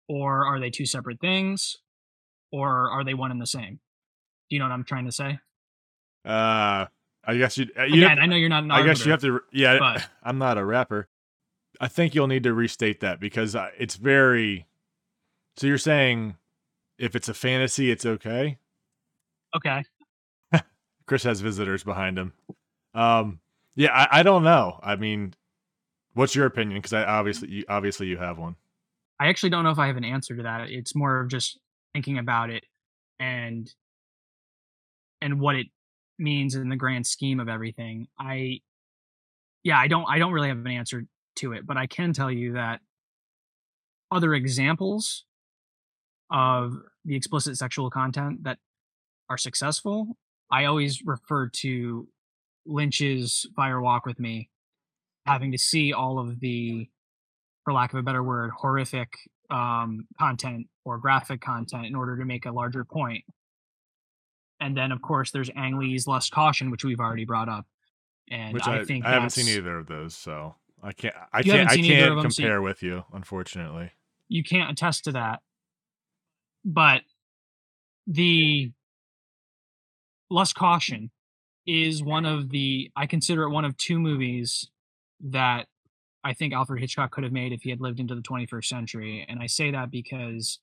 Or 0.09 0.45
are 0.45 0.59
they 0.59 0.69
two 0.69 0.85
separate 0.85 1.19
things? 1.19 1.77
Or 2.51 2.89
are 2.89 3.03
they 3.03 3.13
one 3.13 3.31
and 3.31 3.41
the 3.41 3.45
same? 3.47 3.79
Do 4.49 4.55
you 4.55 4.59
know 4.59 4.65
what 4.65 4.71
I'm 4.71 4.83
trying 4.85 5.05
to 5.05 5.11
say? 5.11 5.39
uh, 6.25 6.85
I 7.23 7.35
guess 7.37 7.57
you. 7.57 7.67
you 7.89 8.05
Again, 8.05 8.19
I 8.19 8.25
know 8.25 8.37
you're 8.37 8.47
not 8.47 8.63
an 8.63 8.71
I 8.71 8.85
guess 8.85 9.05
you 9.05 9.11
have 9.11 9.21
to. 9.21 9.41
Yeah, 9.51 9.79
but- 9.79 10.07
I'm 10.23 10.37
not 10.37 10.57
a 10.57 10.63
rapper. 10.63 11.09
I 11.79 11.87
think 11.87 12.15
you'll 12.15 12.27
need 12.27 12.43
to 12.43 12.53
restate 12.53 12.99
that 13.01 13.19
because 13.19 13.55
uh, 13.55 13.69
it's 13.77 13.95
very. 13.95 14.65
So 15.57 15.67
you're 15.67 15.77
saying, 15.77 16.35
if 16.97 17.15
it's 17.15 17.29
a 17.29 17.33
fantasy, 17.33 17.91
it's 17.91 18.05
okay. 18.05 18.57
Okay. 19.55 19.83
Chris 21.05 21.23
has 21.23 21.41
visitors 21.41 21.83
behind 21.83 22.17
him. 22.17 22.33
Um, 22.93 23.39
yeah, 23.75 23.91
I, 23.93 24.19
I 24.19 24.23
don't 24.23 24.43
know. 24.43 24.79
I 24.83 24.95
mean, 24.95 25.33
what's 26.13 26.35
your 26.35 26.45
opinion? 26.45 26.79
Because 26.79 26.93
I 26.93 27.03
obviously, 27.03 27.49
you, 27.49 27.65
obviously, 27.69 28.07
you 28.07 28.17
have 28.17 28.37
one. 28.37 28.55
I 29.19 29.27
actually 29.27 29.49
don't 29.49 29.63
know 29.63 29.71
if 29.71 29.79
I 29.79 29.87
have 29.87 29.97
an 29.97 30.05
answer 30.05 30.35
to 30.35 30.43
that. 30.43 30.69
It's 30.69 30.95
more 30.95 31.19
of 31.21 31.29
just 31.29 31.59
thinking 31.93 32.17
about 32.17 32.49
it 32.49 32.63
and 33.19 33.71
and 35.21 35.39
what 35.39 35.55
it 35.55 35.67
means 36.19 36.55
in 36.55 36.69
the 36.69 36.75
grand 36.75 37.07
scheme 37.07 37.39
of 37.39 37.49
everything. 37.49 38.07
I 38.19 38.59
yeah, 39.63 39.79
I 39.79 39.87
don't 39.87 40.05
I 40.07 40.19
don't 40.19 40.33
really 40.33 40.49
have 40.49 40.57
an 40.57 40.67
answer 40.67 41.03
to 41.37 41.53
it, 41.53 41.65
but 41.65 41.77
I 41.77 41.87
can 41.87 42.13
tell 42.13 42.31
you 42.31 42.53
that 42.53 42.81
other 44.11 44.33
examples 44.33 45.25
of 46.31 46.73
the 47.05 47.15
explicit 47.15 47.57
sexual 47.57 47.89
content 47.89 48.43
that 48.43 48.57
are 49.29 49.37
successful, 49.37 50.17
I 50.51 50.65
always 50.65 51.01
refer 51.05 51.49
to 51.49 52.07
Lynch's 52.65 53.45
Fire 53.55 53.81
Walk 53.81 54.05
with 54.05 54.19
Me, 54.19 54.49
having 55.25 55.51
to 55.51 55.57
see 55.57 55.93
all 55.93 56.19
of 56.19 56.39
the 56.39 56.89
for 57.63 57.73
lack 57.73 57.91
of 57.91 57.99
a 57.99 58.03
better 58.03 58.23
word, 58.23 58.51
horrific 58.55 59.09
um, 59.49 60.07
content 60.17 60.67
or 60.85 60.97
graphic 60.97 61.41
content 61.41 61.85
in 61.85 61.95
order 61.95 62.17
to 62.17 62.23
make 62.23 62.45
a 62.45 62.51
larger 62.51 62.85
point. 62.85 63.25
And 64.61 64.75
then, 64.75 64.91
of 64.91 65.01
course, 65.01 65.31
there's 65.31 65.49
Ang 65.55 65.77
Lee's 65.77 66.07
Lust 66.07 66.31
Caution, 66.31 66.71
which 66.71 66.83
we've 66.85 66.99
already 66.99 67.25
brought 67.25 67.49
up. 67.49 67.65
And 68.29 68.53
Which 68.53 68.67
I, 68.67 68.79
I, 68.79 68.83
think 68.85 69.05
I 69.05 69.11
haven't 69.11 69.31
seen 69.31 69.47
either 69.47 69.77
of 69.77 69.87
those, 69.87 70.15
so 70.15 70.55
I 70.83 70.91
can't. 70.93 71.15
I 71.33 71.39
You 71.39 71.51
can't. 71.51 71.69
I 71.69 71.75
can't 71.77 72.15
them, 72.21 72.31
so 72.31 72.41
you- 72.41 72.47
compare 72.47 72.61
with 72.61 72.83
you, 72.83 73.03
unfortunately. 73.13 73.91
you 74.29 74.43
can't 74.43 74.69
attest 74.71 75.05
to 75.05 75.11
that. 75.13 75.41
But 76.65 77.01
the 78.05 78.71
Lust 80.29 80.55
Caution 80.55 81.11
is 81.65 82.03
one 82.03 82.25
of 82.25 82.49
the 82.49 82.91
I 82.95 83.05
consider 83.05 83.43
it 83.43 83.49
one 83.51 83.65
of 83.65 83.75
two 83.77 83.99
movies 83.99 84.69
that 85.21 85.67
I 86.23 86.33
think 86.33 86.53
Alfred 86.53 86.79
Hitchcock 86.81 87.11
could 87.11 87.23
have 87.23 87.33
made 87.33 87.53
if 87.53 87.61
he 87.63 87.69
had 87.69 87.79
lived 87.81 87.99
into 87.99 88.15
the 88.15 88.21
21st 88.21 88.65
century. 88.65 89.25
And 89.27 89.39
I 89.41 89.47
say 89.47 89.71
that 89.71 89.89
because 89.89 90.59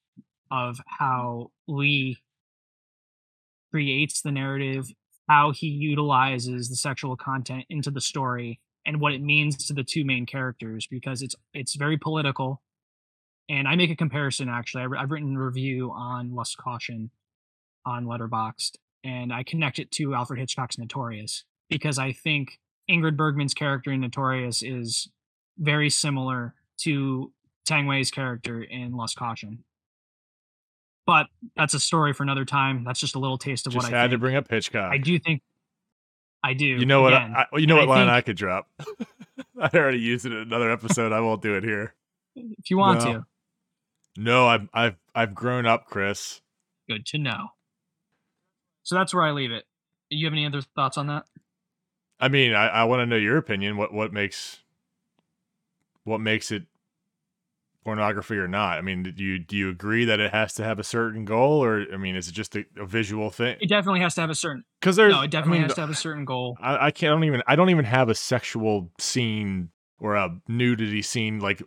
of 0.50 0.78
how 0.86 1.50
Lee 1.66 2.18
creates 3.70 4.20
the 4.20 4.30
narrative, 4.30 4.92
how 5.28 5.52
he 5.52 5.66
utilizes 5.68 6.68
the 6.68 6.76
sexual 6.76 7.16
content 7.16 7.64
into 7.70 7.90
the 7.90 8.00
story, 8.00 8.60
and 8.86 9.00
what 9.00 9.12
it 9.12 9.22
means 9.22 9.66
to 9.66 9.72
the 9.72 9.84
two 9.84 10.04
main 10.04 10.26
characters 10.26 10.86
because 10.90 11.22
it's 11.22 11.34
it's 11.52 11.74
very 11.74 11.96
political 11.96 12.62
and 13.48 13.68
I 13.68 13.76
make 13.76 13.90
a 13.90 13.96
comparison 13.96 14.48
actually. 14.48 14.84
I, 14.84 15.00
have 15.00 15.10
written 15.10 15.36
a 15.36 15.40
review 15.40 15.90
on 15.90 16.34
Lust 16.34 16.56
Caution 16.56 17.10
on 17.84 18.06
Letterboxd, 18.06 18.76
and 19.02 19.32
I 19.32 19.42
connect 19.42 19.78
it 19.78 19.90
to 19.92 20.14
Alfred 20.14 20.38
Hitchcock's 20.38 20.78
Notorious 20.78 21.44
because 21.68 21.98
I 21.98 22.12
think 22.12 22.58
Ingrid 22.90 23.16
Bergman's 23.16 23.54
character 23.54 23.92
in 23.92 24.00
Notorious 24.00 24.62
is 24.62 25.08
very 25.58 25.90
similar 25.90 26.54
to 26.78 27.32
Tang 27.66 27.86
Wei's 27.86 28.10
character 28.10 28.62
in 28.62 28.96
Lust 28.96 29.16
Caution. 29.16 29.64
But 31.06 31.26
that's 31.54 31.74
a 31.74 31.80
story 31.80 32.14
for 32.14 32.22
another 32.22 32.46
time. 32.46 32.82
That's 32.84 32.98
just 32.98 33.14
a 33.14 33.18
little 33.18 33.36
taste 33.36 33.66
of 33.66 33.74
Just 33.74 33.84
what 33.84 33.94
I 33.94 34.00
had 34.00 34.10
to 34.12 34.18
bring 34.18 34.36
up 34.36 34.50
Hitchcock. 34.50 34.90
I 34.90 34.96
do 34.96 35.18
think 35.18 35.42
I 36.46 36.52
do. 36.52 36.66
You 36.66 36.84
know 36.84 37.00
what? 37.00 37.14
I, 37.14 37.46
you 37.54 37.66
know 37.66 37.78
and 37.80 37.88
what 37.88 37.96
I 37.96 38.04
line 38.04 38.06
think- 38.08 38.16
I 38.16 38.20
could 38.20 38.36
drop. 38.36 38.68
I 39.58 39.70
already 39.74 39.98
used 40.00 40.26
it 40.26 40.32
in 40.32 40.38
another 40.38 40.70
episode. 40.70 41.10
I 41.12 41.20
won't 41.20 41.40
do 41.40 41.54
it 41.56 41.64
here. 41.64 41.94
if 42.36 42.68
you 42.70 42.76
want 42.76 43.02
No. 43.04 43.12
to, 43.12 43.26
No, 44.18 44.46
I've 44.46 44.68
I've 44.74 44.96
I've 45.14 45.34
grown 45.34 45.64
up, 45.64 45.86
Chris. 45.86 46.40
good 46.88 47.06
to 47.06 47.18
know. 47.18 47.48
So 48.82 48.94
that's 48.94 49.14
where 49.14 49.22
I 49.24 49.30
leave 49.30 49.52
it. 49.52 49.64
You 50.10 50.26
have 50.26 50.34
any 50.34 50.44
other 50.44 50.60
thoughts 50.60 50.98
on 50.98 51.06
that? 51.06 51.24
I 52.20 52.28
mean, 52.28 52.52
I, 52.52 52.66
I 52.68 52.84
want 52.84 53.00
to 53.00 53.06
know 53.06 53.16
your 53.16 53.38
opinion. 53.38 53.76
What 53.78 53.92
what 53.94 54.12
makes 54.12 54.58
what 56.04 56.20
makes 56.20 56.50
it 56.52 56.64
pornography 57.84 58.36
or 58.36 58.48
not? 58.48 58.78
I 58.78 58.80
mean, 58.80 59.02
do 59.02 59.22
you 59.22 59.38
do 59.38 59.56
you 59.56 59.70
agree 59.70 60.04
that 60.06 60.20
it 60.20 60.32
has 60.32 60.54
to 60.54 60.64
have 60.64 60.78
a 60.78 60.84
certain 60.84 61.24
goal, 61.24 61.62
or 61.62 61.84
I 61.92 61.96
mean, 61.96 62.16
is 62.16 62.28
it 62.28 62.32
just 62.32 62.56
a, 62.56 62.64
a 62.78 62.86
visual 62.86 63.30
thing? 63.30 63.56
It 63.60 63.68
definitely 63.68 64.00
has 64.00 64.14
to 64.16 64.22
have 64.22 64.30
a 64.30 64.34
certain. 64.34 64.64
Because 64.80 64.96
there's 64.96 65.12
No, 65.12 65.22
it 65.22 65.30
definitely 65.30 65.58
I 65.58 65.60
mean, 65.60 65.68
has 65.68 65.74
to 65.76 65.80
have 65.82 65.90
a 65.90 65.94
certain 65.94 66.24
goal. 66.24 66.56
I, 66.60 66.86
I 66.86 66.90
can't 66.90 67.10
I 67.10 67.14
don't 67.14 67.24
even 67.24 67.42
I 67.46 67.56
don't 67.56 67.70
even 67.70 67.84
have 67.84 68.08
a 68.08 68.14
sexual 68.14 68.90
scene 68.98 69.70
or 70.00 70.16
a 70.16 70.36
nudity 70.48 71.02
scene 71.02 71.38
like 71.40 71.62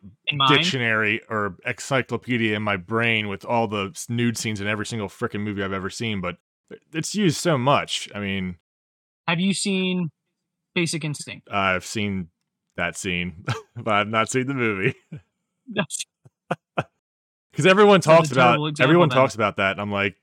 dictionary 0.49 1.21
or 1.29 1.55
encyclopedia 1.65 2.55
in 2.55 2.61
my 2.61 2.77
brain 2.77 3.29
with 3.29 3.45
all 3.45 3.67
the 3.67 3.97
nude 4.09 4.37
scenes 4.37 4.59
in 4.59 4.67
every 4.67 4.85
single 4.85 5.07
freaking 5.07 5.41
movie 5.41 5.63
I've 5.63 5.73
ever 5.73 5.89
seen, 5.89 6.21
but 6.21 6.37
it's 6.93 7.15
used 7.15 7.37
so 7.37 7.57
much. 7.57 8.09
I 8.13 8.19
mean, 8.19 8.57
have 9.27 9.39
you 9.39 9.53
seen 9.53 10.09
Basic 10.75 11.03
Instinct? 11.03 11.47
I've 11.49 11.85
seen 11.85 12.27
that 12.75 12.97
scene, 12.97 13.45
but 13.75 13.93
I've 13.93 14.07
not 14.07 14.29
seen 14.29 14.47
the 14.47 14.53
movie 14.53 14.95
That's 15.73 16.05
because 17.57 17.65
everyone 17.65 18.01
talks 18.01 18.31
about 18.31 18.79
everyone 18.79 19.09
talks 19.09 19.33
about 19.33 19.57
that, 19.57 19.71
and 19.71 19.81
I'm 19.81 19.91
like, 19.91 20.15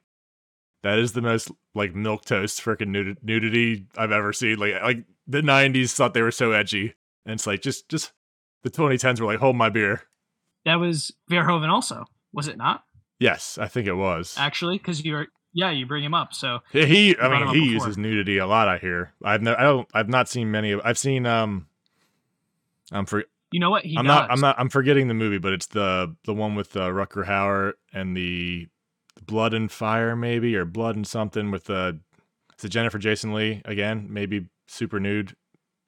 that 0.84 0.98
is 0.98 1.12
the 1.12 1.20
most 1.22 1.50
like 1.74 1.94
milk 1.94 2.24
toast 2.24 2.62
freaking 2.62 3.16
nudity 3.22 3.86
I've 3.96 4.12
ever 4.12 4.32
seen. 4.32 4.58
Like 4.58 4.80
like 4.82 5.04
the 5.26 5.40
'90s 5.40 5.92
thought 5.94 6.14
they 6.14 6.22
were 6.22 6.30
so 6.30 6.52
edgy, 6.52 6.94
and 7.26 7.34
it's 7.34 7.46
like 7.46 7.60
just 7.60 7.88
just 7.88 8.12
the 8.62 8.70
2010s 8.70 9.20
were 9.20 9.26
like, 9.26 9.40
hold 9.40 9.56
my 9.56 9.68
beer. 9.68 10.02
that 10.64 10.76
was 10.76 11.12
Verhoeven 11.30 11.68
also, 11.68 12.04
was 12.32 12.46
it 12.48 12.56
not? 12.56 12.84
Yes, 13.18 13.58
I 13.58 13.66
think 13.68 13.86
it 13.86 13.94
was. 13.94 14.36
Actually, 14.38 14.78
because 14.78 15.04
you're 15.04 15.26
yeah, 15.52 15.70
you 15.70 15.86
bring 15.86 16.04
him 16.04 16.14
up. 16.14 16.34
So 16.34 16.60
Yeah, 16.72 16.84
He, 16.84 17.16
I 17.18 17.28
mean, 17.28 17.48
he 17.54 17.72
before. 17.72 17.86
uses 17.86 17.98
nudity 17.98 18.38
a 18.38 18.46
lot. 18.46 18.68
I 18.68 18.78
hear. 18.78 19.12
I've 19.22 19.42
no, 19.42 19.54
I 19.56 19.62
don't, 19.62 19.88
I've 19.94 20.08
not 20.08 20.28
seen 20.28 20.50
many 20.50 20.72
of. 20.72 20.80
I've 20.84 20.98
seen. 20.98 21.26
Um, 21.26 21.66
I'm 22.92 23.06
for. 23.06 23.24
You 23.54 23.60
know 23.60 23.70
what 23.70 23.84
he 23.84 23.96
I'm 23.96 24.04
does. 24.04 24.08
not. 24.08 24.30
I'm 24.32 24.40
not. 24.40 24.58
I'm 24.58 24.68
forgetting 24.68 25.06
the 25.06 25.14
movie, 25.14 25.38
but 25.38 25.52
it's 25.52 25.66
the 25.66 26.16
the 26.24 26.34
one 26.34 26.56
with 26.56 26.76
uh, 26.76 26.88
Rutger 26.88 27.24
Hauer 27.24 27.74
and 27.92 28.16
the 28.16 28.66
Blood 29.24 29.54
and 29.54 29.70
Fire, 29.70 30.16
maybe, 30.16 30.56
or 30.56 30.64
Blood 30.64 30.96
and 30.96 31.06
something 31.06 31.52
with 31.52 31.70
uh, 31.70 31.92
it's 32.52 32.64
a 32.64 32.68
Jennifer 32.68 32.98
Jason 32.98 33.32
Lee 33.32 33.62
again, 33.64 34.08
maybe 34.10 34.48
super 34.66 34.98
nude 34.98 35.36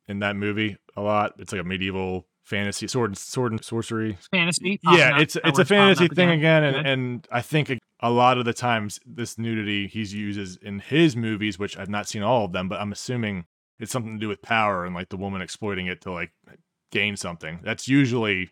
in 0.07 0.21
that 0.21 0.37
movie 0.37 0.77
a 0.97 1.01
lot. 1.03 1.33
It's 1.41 1.51
like 1.51 1.61
a 1.61 1.65
medieval 1.65 2.29
fantasy 2.45 2.87
sword 2.87 3.11
and 3.11 3.19
sword 3.19 3.51
and 3.51 3.65
sorcery 3.65 4.17
fantasy. 4.31 4.79
popping 4.85 5.01
yeah, 5.01 5.17
up- 5.17 5.23
it's 5.23 5.37
it's 5.43 5.59
a 5.59 5.65
fantasy 5.65 6.07
thing 6.07 6.31
again, 6.31 6.63
and, 6.63 6.87
and 6.87 7.29
I 7.33 7.43
think 7.43 7.69
a, 7.71 7.79
a 7.99 8.11
lot 8.11 8.39
of 8.39 8.45
the 8.45 8.53
times 8.53 9.01
this 9.05 9.39
nudity 9.39 9.89
he's 9.89 10.15
uses 10.15 10.57
in 10.63 10.79
his 10.79 11.17
movies, 11.17 11.59
which 11.59 11.77
I've 11.77 11.91
not 11.91 12.07
seen 12.07 12.23
all 12.23 12.45
of 12.45 12.53
them, 12.53 12.69
but 12.69 12.81
I'm 12.81 12.93
assuming 12.93 13.47
it's 13.81 13.91
something 13.91 14.13
to 14.13 14.21
do 14.21 14.29
with 14.29 14.41
power 14.41 14.85
and 14.85 14.95
like 14.95 15.09
the 15.09 15.17
woman 15.17 15.43
exploiting 15.43 15.89
it 15.89 16.01
to 16.03 16.13
like 16.13 16.31
gain 16.91 17.17
something. 17.17 17.61
That's 17.63 17.89
usually 17.89 18.51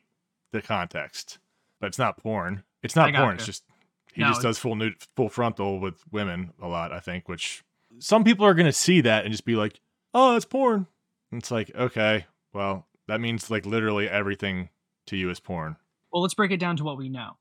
the 0.53 0.62
context, 0.62 1.38
but 1.81 1.88
it's 1.88 1.99
not 1.99 2.16
porn. 2.16 2.62
It's 2.83 2.97
not 2.97 3.14
porn. 3.14 3.37
It's 3.37 3.47
just 3.47 3.64
he 4.12 4.20
No, 4.23 4.29
just 4.29 4.42
does 4.42 4.59
full 4.59 4.77
nude, 4.77 4.97
full 5.16 5.29
frontal 5.29 5.81
with 5.81 5.97
women 6.12 6.53
a 6.61 6.68
lot. 6.68 6.92
I 6.92 7.01
think, 7.01 7.29
which 7.29 7.64
some 7.99 8.25
people 8.25 8.47
are 8.47 8.55
gonna 8.55 8.73
see 8.73 9.01
that 9.03 9.25
and 9.25 9.33
just 9.33 9.44
be 9.44 9.57
like, 9.57 9.81
"Oh, 10.12 10.33
that's 10.33 10.44
porn." 10.44 10.87
And 11.31 11.40
it's 11.42 11.51
like, 11.51 11.75
okay, 11.75 12.27
well, 12.53 12.87
that 13.09 13.20
means 13.20 13.51
like 13.51 13.66
literally 13.66 14.09
everything 14.09 14.68
to 15.07 15.16
you 15.16 15.31
is 15.31 15.40
porn. 15.40 15.77
Well, 16.12 16.23
let's 16.23 16.35
break 16.35 16.53
it 16.53 16.59
down 16.61 16.77
to 16.77 16.85
what 16.85 16.97
we 16.97 17.09
know. 17.09 17.37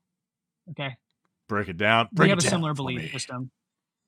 Okay. 0.70 0.96
Break 1.48 1.68
it 1.68 1.76
down. 1.76 2.08
we 2.10 2.16
Break 2.16 2.30
have 2.30 2.38
it 2.38 2.44
a 2.44 2.46
down 2.46 2.56
similar 2.58 2.74
belief 2.74 3.02
me. 3.02 3.08
system. 3.08 3.50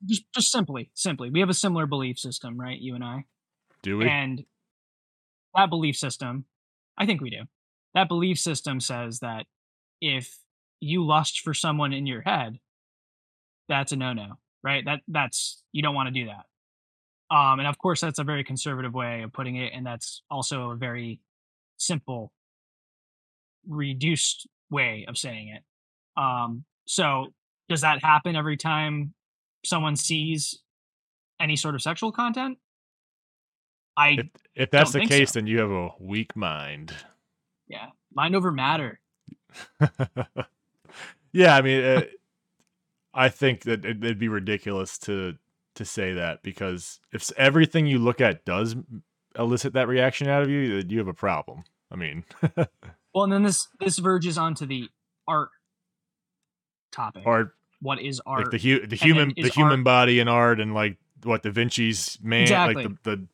Just 0.05 0.23
just 0.33 0.51
simply, 0.51 0.89
simply. 0.93 1.29
We 1.29 1.39
have 1.39 1.49
a 1.49 1.53
similar 1.53 1.85
belief 1.85 2.19
system, 2.19 2.59
right? 2.59 2.77
You 2.79 2.95
and 2.95 3.03
I. 3.03 3.25
Do 3.81 3.97
we? 3.99 4.09
And 4.09 4.43
that 5.55 5.69
belief 5.69 5.95
system, 5.95 6.45
I 6.97 7.05
think 7.05 7.21
we 7.21 7.29
do. 7.29 7.43
That 7.93 8.07
belief 8.07 8.39
system 8.39 8.79
says 8.79 9.19
that 9.19 9.45
if 10.01 10.37
you 10.79 11.05
lust 11.05 11.41
for 11.41 11.53
someone 11.53 11.93
in 11.93 12.05
your 12.05 12.21
head, 12.21 12.59
that's 13.69 13.91
a 13.91 13.95
no-no, 13.95 14.33
right? 14.63 14.83
That 14.85 15.01
that's 15.07 15.63
you 15.71 15.81
don't 15.81 15.95
want 15.95 16.07
to 16.07 16.13
do 16.13 16.27
that. 16.27 16.45
Um, 17.35 17.59
and 17.59 17.67
of 17.67 17.77
course, 17.77 18.01
that's 18.01 18.19
a 18.19 18.23
very 18.23 18.43
conservative 18.43 18.93
way 18.93 19.21
of 19.23 19.33
putting 19.33 19.57
it, 19.57 19.73
and 19.73 19.85
that's 19.85 20.21
also 20.31 20.71
a 20.71 20.75
very 20.75 21.19
simple, 21.77 22.31
reduced 23.67 24.47
way 24.69 25.05
of 25.07 25.17
saying 25.17 25.49
it. 25.49 25.63
Um, 26.21 26.63
so, 26.87 27.33
does 27.67 27.81
that 27.81 28.03
happen 28.03 28.35
every 28.35 28.57
time 28.57 29.13
someone 29.65 29.95
sees 29.95 30.61
any 31.39 31.55
sort 31.55 31.75
of 31.75 31.81
sexual 31.81 32.11
content? 32.11 32.57
I 33.97 34.09
if, 34.19 34.25
if 34.55 34.71
that's 34.71 34.91
the 34.91 35.05
case, 35.05 35.31
so. 35.31 35.39
then 35.39 35.47
you 35.47 35.59
have 35.59 35.71
a 35.71 35.89
weak 35.99 36.35
mind. 36.35 36.93
yeah, 37.67 37.87
mind 38.13 38.35
over 38.35 38.51
matter. 38.51 38.99
yeah, 41.31 41.55
I 41.55 41.61
mean, 41.61 41.83
uh, 41.83 42.01
I 43.13 43.29
think 43.29 43.63
that 43.63 43.83
it, 43.85 44.03
it'd 44.03 44.19
be 44.19 44.27
ridiculous 44.27 44.97
to 44.99 45.35
to 45.75 45.85
say 45.85 46.13
that 46.13 46.41
because 46.43 46.99
if 47.11 47.31
everything 47.37 47.85
you 47.87 47.99
look 47.99 48.21
at 48.21 48.45
does 48.45 48.75
elicit 49.37 49.73
that 49.73 49.87
reaction 49.87 50.27
out 50.27 50.41
of 50.43 50.49
you, 50.49 50.81
then 50.81 50.89
you 50.89 50.97
have 50.99 51.07
a 51.07 51.13
problem. 51.13 51.63
I 51.91 51.95
mean, 51.95 52.23
Well, 53.13 53.23
and 53.23 53.33
then 53.33 53.43
this 53.43 53.67
this 53.79 53.97
verges 53.97 54.37
onto 54.37 54.65
the 54.65 54.89
art 55.27 55.49
topic. 56.91 57.23
art 57.25 57.55
What 57.81 58.01
is 58.01 58.21
art? 58.25 58.41
like 58.41 58.51
the 58.51 58.57
hu- 58.59 58.85
the 58.85 58.95
human 58.95 59.33
the 59.35 59.49
human 59.49 59.79
art- 59.79 59.83
body 59.85 60.19
and 60.19 60.29
art 60.29 60.59
and 60.59 60.73
like 60.73 60.97
what 61.23 61.41
Da 61.43 61.49
Vinci's 61.51 62.19
man 62.21 62.43
Exactly. 62.43 62.83
like 62.85 63.03
the 63.03 63.15
the 63.15 63.27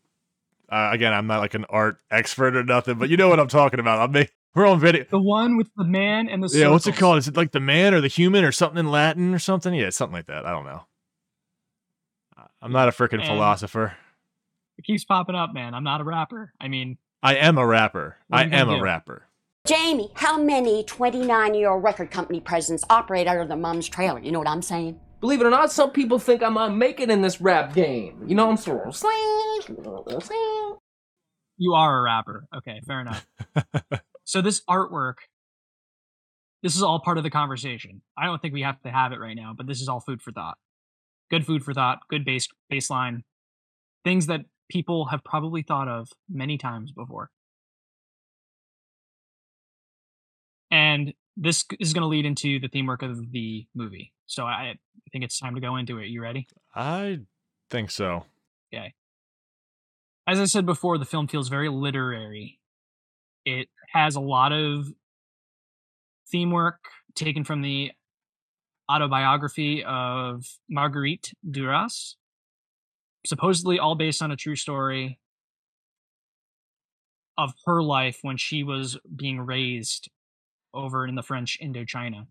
uh, 0.70 0.90
again 0.92 1.14
I'm 1.14 1.28
not 1.28 1.40
like 1.40 1.54
an 1.54 1.66
art 1.70 1.98
expert 2.12 2.56
or 2.56 2.64
nothing, 2.64 2.98
but 2.98 3.10
you 3.10 3.18
know 3.18 3.30
what 3.30 3.40
I'm 3.40 3.48
talking 3.48 3.80
about. 3.80 4.00
I'm 4.00 4.12
make, 4.12 4.32
we're 4.56 4.68
on 4.68 4.80
video. 4.80 5.06
the 5.10 5.22
one 5.22 5.58
with 5.58 5.70
the 5.76 5.84
man 5.84 6.30
and 6.30 6.44
the 6.44 6.58
Yeah, 6.58 6.70
what's 6.70 6.88
it 6.88 6.96
called? 6.96 7.18
Is 7.18 7.28
it 7.28 7.38
like 7.38 7.52
the 7.52 7.60
man 7.60 7.94
or 7.94 8.02
the 8.02 8.08
human 8.08 8.44
or 8.44 8.52
something 8.52 8.80
in 8.80 8.92
Latin 8.92 9.34
or 9.34 9.40
something? 9.40 9.74
Yeah, 9.74 9.90
something 9.90 10.14
like 10.14 10.28
that. 10.28 10.46
I 10.46 10.52
don't 10.52 10.66
know. 10.66 10.84
I'm 12.62 12.72
not 12.72 12.88
a 12.88 12.92
freaking 12.92 13.26
philosopher. 13.26 13.94
It 14.78 14.86
keeps 14.86 15.04
popping 15.04 15.36
up, 15.36 15.54
man. 15.54 15.74
I'm 15.74 15.84
not 15.84 16.00
a 16.00 16.04
rapper. 16.06 16.54
I 16.60 16.70
mean, 16.70 16.98
I 17.22 17.36
am 17.36 17.58
a 17.58 17.66
rapper. 17.66 18.18
I 18.32 18.44
am 18.44 18.70
a 18.70 18.78
do? 18.78 18.82
rapper. 18.82 19.28
Jamie, 19.68 20.12
how 20.16 20.38
many 20.38 20.84
29 20.84 21.54
year 21.54 21.70
old 21.70 21.84
record 21.84 22.12
company 22.12 22.40
presidents 22.40 22.84
operate 22.90 23.28
out 23.28 23.38
of 23.38 23.48
their 23.48 23.58
mom's 23.58 23.88
trailer? 23.88 24.20
You 24.20 24.32
know 24.32 24.40
what 24.40 24.48
I'm 24.48 24.62
saying? 24.62 25.00
Believe 25.24 25.40
it 25.40 25.46
or 25.46 25.50
not, 25.50 25.72
some 25.72 25.92
people 25.92 26.20
think 26.20 26.44
I 26.44 26.50
might 26.50 26.74
make 26.74 27.00
it 27.00 27.10
in 27.10 27.22
this 27.22 27.40
rap 27.40 27.74
game. 27.74 28.26
You 28.28 28.36
know, 28.36 28.50
I'm 28.50 28.58
sort 28.58 28.86
of 28.86 28.94
sling. 28.94 29.16
you 31.58 31.74
are 31.74 32.00
a 32.00 32.02
rapper. 32.02 32.46
Okay, 32.54 32.82
fair 32.86 33.00
enough. 33.00 33.26
so 34.26 34.42
this 34.42 34.62
artwork, 34.70 35.14
this 36.62 36.76
is 36.76 36.84
all 36.84 37.00
part 37.00 37.18
of 37.18 37.24
the 37.24 37.30
conversation. 37.30 38.02
I 38.18 38.26
don't 38.26 38.42
think 38.42 38.54
we 38.54 38.64
have 38.64 38.82
to 38.82 38.92
have 38.92 39.14
it 39.14 39.20
right 39.22 39.34
now, 39.34 39.54
but 39.56 39.66
this 39.66 39.80
is 39.80 39.88
all 39.88 40.02
food 40.02 40.22
for 40.22 40.34
thought. 40.34 40.58
Good 41.32 41.46
food 41.46 41.64
for 41.64 41.74
thought. 41.74 42.00
Good 42.10 42.26
base 42.26 42.50
baseline. 42.70 43.22
Things 44.04 44.28
that 44.28 44.42
people 44.70 45.06
have 45.06 45.24
probably 45.24 45.62
thought 45.62 45.88
of 45.88 46.10
many 46.30 46.58
times 46.58 46.92
before. 46.92 47.30
And 50.70 51.14
this 51.38 51.64
is 51.80 51.94
going 51.94 52.02
to 52.02 52.08
lead 52.08 52.26
into 52.26 52.60
the 52.60 52.68
theme 52.68 52.88
work 52.88 53.04
of 53.04 53.32
the 53.32 53.66
movie. 53.74 54.13
So 54.26 54.46
I, 54.46 54.76
think 55.12 55.24
it's 55.24 55.40
time 55.40 55.56
to 55.56 55.62
go 55.62 55.76
into 55.76 56.00
it. 56.00 56.08
You 56.08 56.22
ready? 56.22 56.48
I 56.76 57.20
think 57.70 57.92
so. 57.92 58.26
Okay. 58.74 58.94
As 60.28 60.40
I 60.40 60.46
said 60.46 60.66
before, 60.66 60.98
the 60.98 61.06
film 61.06 61.28
feels 61.28 61.50
very 61.50 61.70
literary. 61.70 62.60
It 63.46 63.68
has 63.94 64.16
a 64.16 64.22
lot 64.22 64.52
of 64.52 64.88
theme 66.32 66.50
work 66.50 66.80
taken 67.14 67.44
from 67.44 67.62
the 67.62 67.92
autobiography 68.92 69.84
of 69.84 70.46
Marguerite 70.70 71.32
Duras, 71.50 72.18
supposedly 73.26 73.80
all 73.80 73.96
based 73.96 74.22
on 74.22 74.32
a 74.32 74.36
true 74.36 74.56
story 74.56 75.20
of 77.38 77.54
her 77.66 77.82
life 77.82 78.20
when 78.22 78.38
she 78.38 78.64
was 78.64 78.98
being 79.16 79.42
raised 79.42 80.10
over 80.74 81.08
in 81.08 81.16
the 81.16 81.24
French 81.24 81.58
Indochina. 81.62 82.28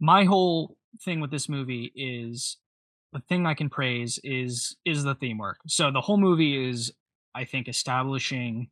My 0.00 0.24
whole 0.24 0.76
thing 1.04 1.20
with 1.20 1.30
this 1.30 1.48
movie 1.48 1.92
is 1.94 2.56
the 3.12 3.20
thing 3.28 3.46
I 3.46 3.54
can 3.54 3.68
praise 3.68 4.18
is 4.24 4.76
is 4.84 5.04
the 5.04 5.14
theme 5.14 5.38
work. 5.38 5.58
So 5.66 5.90
the 5.90 6.00
whole 6.00 6.16
movie 6.16 6.68
is, 6.70 6.92
I 7.34 7.44
think, 7.44 7.68
establishing 7.68 8.70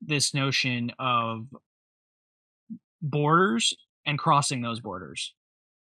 this 0.00 0.34
notion 0.34 0.92
of 0.98 1.46
borders 3.00 3.74
and 4.06 4.18
crossing 4.18 4.62
those 4.62 4.80
borders, 4.80 5.34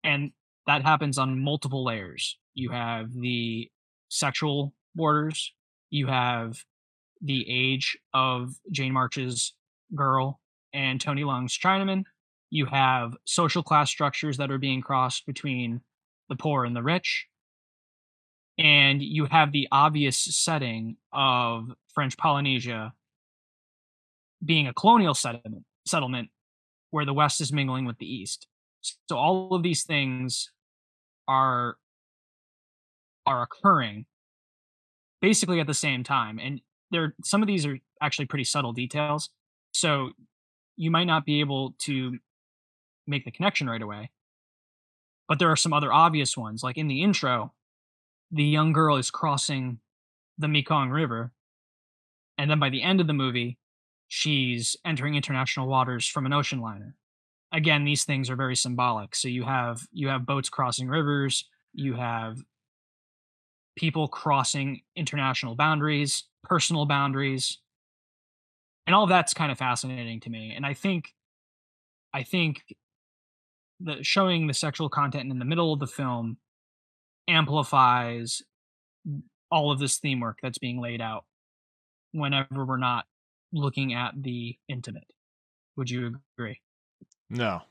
and 0.05 0.33
that 0.66 0.83
happens 0.83 1.18
on 1.18 1.42
multiple 1.42 1.85
layers. 1.85 2.38
You 2.55 2.70
have 2.70 3.12
the 3.12 3.70
sexual 4.09 4.75
borders. 4.94 5.53
You 5.90 6.07
have 6.07 6.62
the 7.20 7.44
age 7.48 7.98
of 8.14 8.55
Jane 8.70 8.92
March's 8.92 9.55
girl 9.94 10.40
and 10.72 11.01
Tony 11.01 11.22
Leung's 11.22 11.59
Chinaman. 11.59 12.05
You 12.52 12.66
have 12.66 13.16
social 13.24 13.62
class 13.62 13.88
structures 13.88 14.36
that 14.36 14.50
are 14.50 14.58
being 14.58 14.82
crossed 14.82 15.26
between 15.26 15.80
the 16.28 16.36
poor 16.36 16.64
and 16.64 16.76
the 16.76 16.82
rich 16.82 17.26
and 18.58 19.02
you 19.02 19.26
have 19.26 19.52
the 19.52 19.68
obvious 19.72 20.18
setting 20.18 20.96
of 21.12 21.70
French 21.94 22.16
Polynesia 22.16 22.92
being 24.44 24.66
a 24.66 24.74
colonial 24.74 25.14
settlement 25.14 25.64
settlement 25.86 26.28
where 26.90 27.04
the 27.04 27.14
West 27.14 27.40
is 27.40 27.52
mingling 27.52 27.86
with 27.86 27.98
the 27.98 28.06
East. 28.06 28.46
So 29.08 29.16
all 29.16 29.54
of 29.54 29.62
these 29.62 29.84
things 29.84 30.50
are 31.26 31.76
are 33.24 33.42
occurring 33.42 34.06
basically 35.20 35.60
at 35.60 35.66
the 35.66 35.74
same 35.74 36.04
time. 36.04 36.38
And 36.38 36.60
there 36.90 37.14
some 37.24 37.42
of 37.42 37.46
these 37.46 37.64
are 37.64 37.78
actually 38.02 38.26
pretty 38.26 38.44
subtle 38.44 38.72
details. 38.72 39.30
So 39.72 40.10
you 40.76 40.90
might 40.90 41.04
not 41.04 41.24
be 41.24 41.40
able 41.40 41.74
to 41.80 42.18
make 43.06 43.24
the 43.24 43.30
connection 43.30 43.68
right 43.68 43.82
away. 43.82 44.10
But 45.28 45.38
there 45.38 45.50
are 45.50 45.56
some 45.56 45.72
other 45.72 45.92
obvious 45.92 46.36
ones. 46.36 46.62
Like 46.62 46.76
in 46.76 46.88
the 46.88 47.02
intro, 47.02 47.52
the 48.30 48.44
young 48.44 48.72
girl 48.72 48.96
is 48.96 49.10
crossing 49.10 49.78
the 50.38 50.48
Mekong 50.48 50.90
River. 50.90 51.32
And 52.38 52.50
then 52.50 52.58
by 52.58 52.70
the 52.70 52.82
end 52.82 53.00
of 53.00 53.06
the 53.06 53.12
movie, 53.12 53.58
she's 54.08 54.76
entering 54.84 55.14
international 55.14 55.68
waters 55.68 56.06
from 56.06 56.26
an 56.26 56.32
ocean 56.32 56.60
liner. 56.60 56.96
Again, 57.52 57.84
these 57.84 58.04
things 58.04 58.30
are 58.30 58.36
very 58.36 58.56
symbolic. 58.56 59.14
So 59.14 59.28
you 59.28 59.44
have 59.44 59.86
you 59.92 60.08
have 60.08 60.26
boats 60.26 60.48
crossing 60.48 60.88
rivers, 60.88 61.46
you 61.74 61.94
have 61.94 62.38
people 63.76 64.08
crossing 64.08 64.82
international 64.96 65.54
boundaries, 65.54 66.24
personal 66.42 66.86
boundaries. 66.86 67.58
And 68.86 68.94
all 68.94 69.06
that's 69.06 69.34
kind 69.34 69.52
of 69.52 69.58
fascinating 69.58 70.20
to 70.20 70.30
me. 70.30 70.52
And 70.54 70.66
I 70.66 70.74
think 70.74 71.14
I 72.12 72.22
think 72.22 72.64
the 73.82 74.02
showing 74.02 74.46
the 74.46 74.54
sexual 74.54 74.88
content 74.88 75.30
in 75.30 75.38
the 75.38 75.44
middle 75.44 75.72
of 75.72 75.80
the 75.80 75.86
film 75.86 76.36
amplifies 77.28 78.42
all 79.50 79.70
of 79.70 79.78
this 79.78 79.98
theme 79.98 80.20
work 80.20 80.38
that's 80.42 80.58
being 80.58 80.80
laid 80.80 81.00
out 81.00 81.24
whenever 82.12 82.64
we're 82.64 82.76
not 82.76 83.04
looking 83.52 83.94
at 83.94 84.12
the 84.16 84.56
intimate. 84.68 85.12
Would 85.76 85.90
you 85.90 86.20
agree? 86.36 86.60
No. 87.30 87.62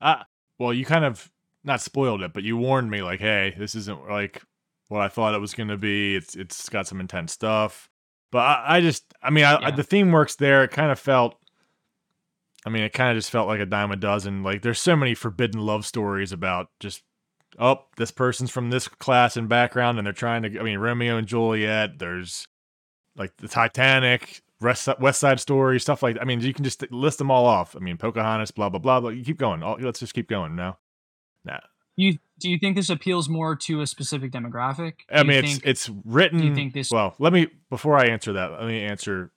uh, 0.00 0.22
well, 0.58 0.72
you 0.72 0.84
kind 0.84 1.04
of 1.04 1.30
not 1.64 1.80
spoiled 1.80 2.22
it, 2.22 2.32
but 2.32 2.42
you 2.42 2.56
warned 2.56 2.90
me 2.90 3.02
like, 3.02 3.20
hey, 3.20 3.54
this 3.58 3.74
isn't 3.74 4.08
like 4.08 4.42
what 4.88 5.00
I 5.00 5.08
thought 5.08 5.34
it 5.34 5.40
was 5.40 5.54
going 5.54 5.68
to 5.68 5.76
be. 5.76 6.16
It's 6.16 6.36
it's 6.36 6.68
got 6.68 6.86
some 6.86 7.00
intense 7.00 7.32
stuff. 7.32 7.88
But 8.30 8.38
I, 8.38 8.76
I 8.76 8.80
just, 8.80 9.04
I 9.22 9.30
mean, 9.30 9.44
I, 9.44 9.66
I, 9.66 9.70
the 9.70 9.82
theme 9.82 10.10
works 10.10 10.36
there. 10.36 10.64
It 10.64 10.70
kind 10.70 10.90
of 10.90 10.98
felt, 10.98 11.36
I 12.64 12.70
mean, 12.70 12.82
it 12.84 12.92
kind 12.92 13.10
of 13.10 13.16
just 13.16 13.30
felt 13.30 13.48
like 13.48 13.60
a 13.60 13.66
dime 13.66 13.90
a 13.90 13.96
dozen. 13.96 14.42
Like, 14.42 14.62
there's 14.62 14.80
so 14.80 14.94
many 14.96 15.14
forbidden 15.14 15.60
love 15.60 15.84
stories 15.84 16.30
about 16.32 16.68
just, 16.78 17.02
oh, 17.58 17.80
this 17.96 18.10
person's 18.12 18.50
from 18.50 18.70
this 18.70 18.86
class 18.88 19.36
and 19.36 19.48
background, 19.48 19.98
and 19.98 20.06
they're 20.06 20.12
trying 20.12 20.42
to, 20.44 20.60
I 20.60 20.62
mean, 20.62 20.78
Romeo 20.78 21.16
and 21.16 21.26
Juliet. 21.26 21.98
There's 21.98 22.46
like 23.16 23.36
the 23.38 23.48
Titanic, 23.48 24.42
West, 24.60 24.88
Side 25.12 25.40
Story, 25.40 25.80
stuff 25.80 26.02
like. 26.02 26.14
That. 26.14 26.22
I 26.22 26.24
mean, 26.24 26.40
you 26.40 26.54
can 26.54 26.64
just 26.64 26.88
list 26.92 27.18
them 27.18 27.30
all 27.32 27.46
off. 27.46 27.74
I 27.74 27.80
mean, 27.80 27.96
Pocahontas, 27.96 28.52
blah 28.52 28.68
blah 28.68 28.78
blah. 28.78 29.00
blah. 29.00 29.10
You 29.10 29.24
keep 29.24 29.38
going. 29.38 29.62
Oh, 29.62 29.76
let's 29.80 29.98
just 30.00 30.14
keep 30.14 30.28
going. 30.28 30.54
No, 30.54 30.76
nah. 31.44 31.58
You 31.96 32.18
do 32.38 32.48
you 32.48 32.58
think 32.58 32.76
this 32.76 32.88
appeals 32.88 33.28
more 33.28 33.54
to 33.56 33.80
a 33.82 33.86
specific 33.86 34.32
demographic? 34.32 34.98
Do 35.08 35.16
I 35.16 35.22
mean, 35.24 35.44
it's 35.44 35.52
think- 35.52 35.66
it's 35.66 35.90
written. 36.04 36.40
do 36.40 36.46
you 36.46 36.54
think 36.54 36.72
this- 36.74 36.90
Well, 36.90 37.14
let 37.18 37.32
me 37.32 37.48
before 37.70 37.98
I 37.98 38.06
answer 38.06 38.32
that. 38.34 38.52
Let 38.52 38.66
me 38.66 38.82
answer. 38.82 39.30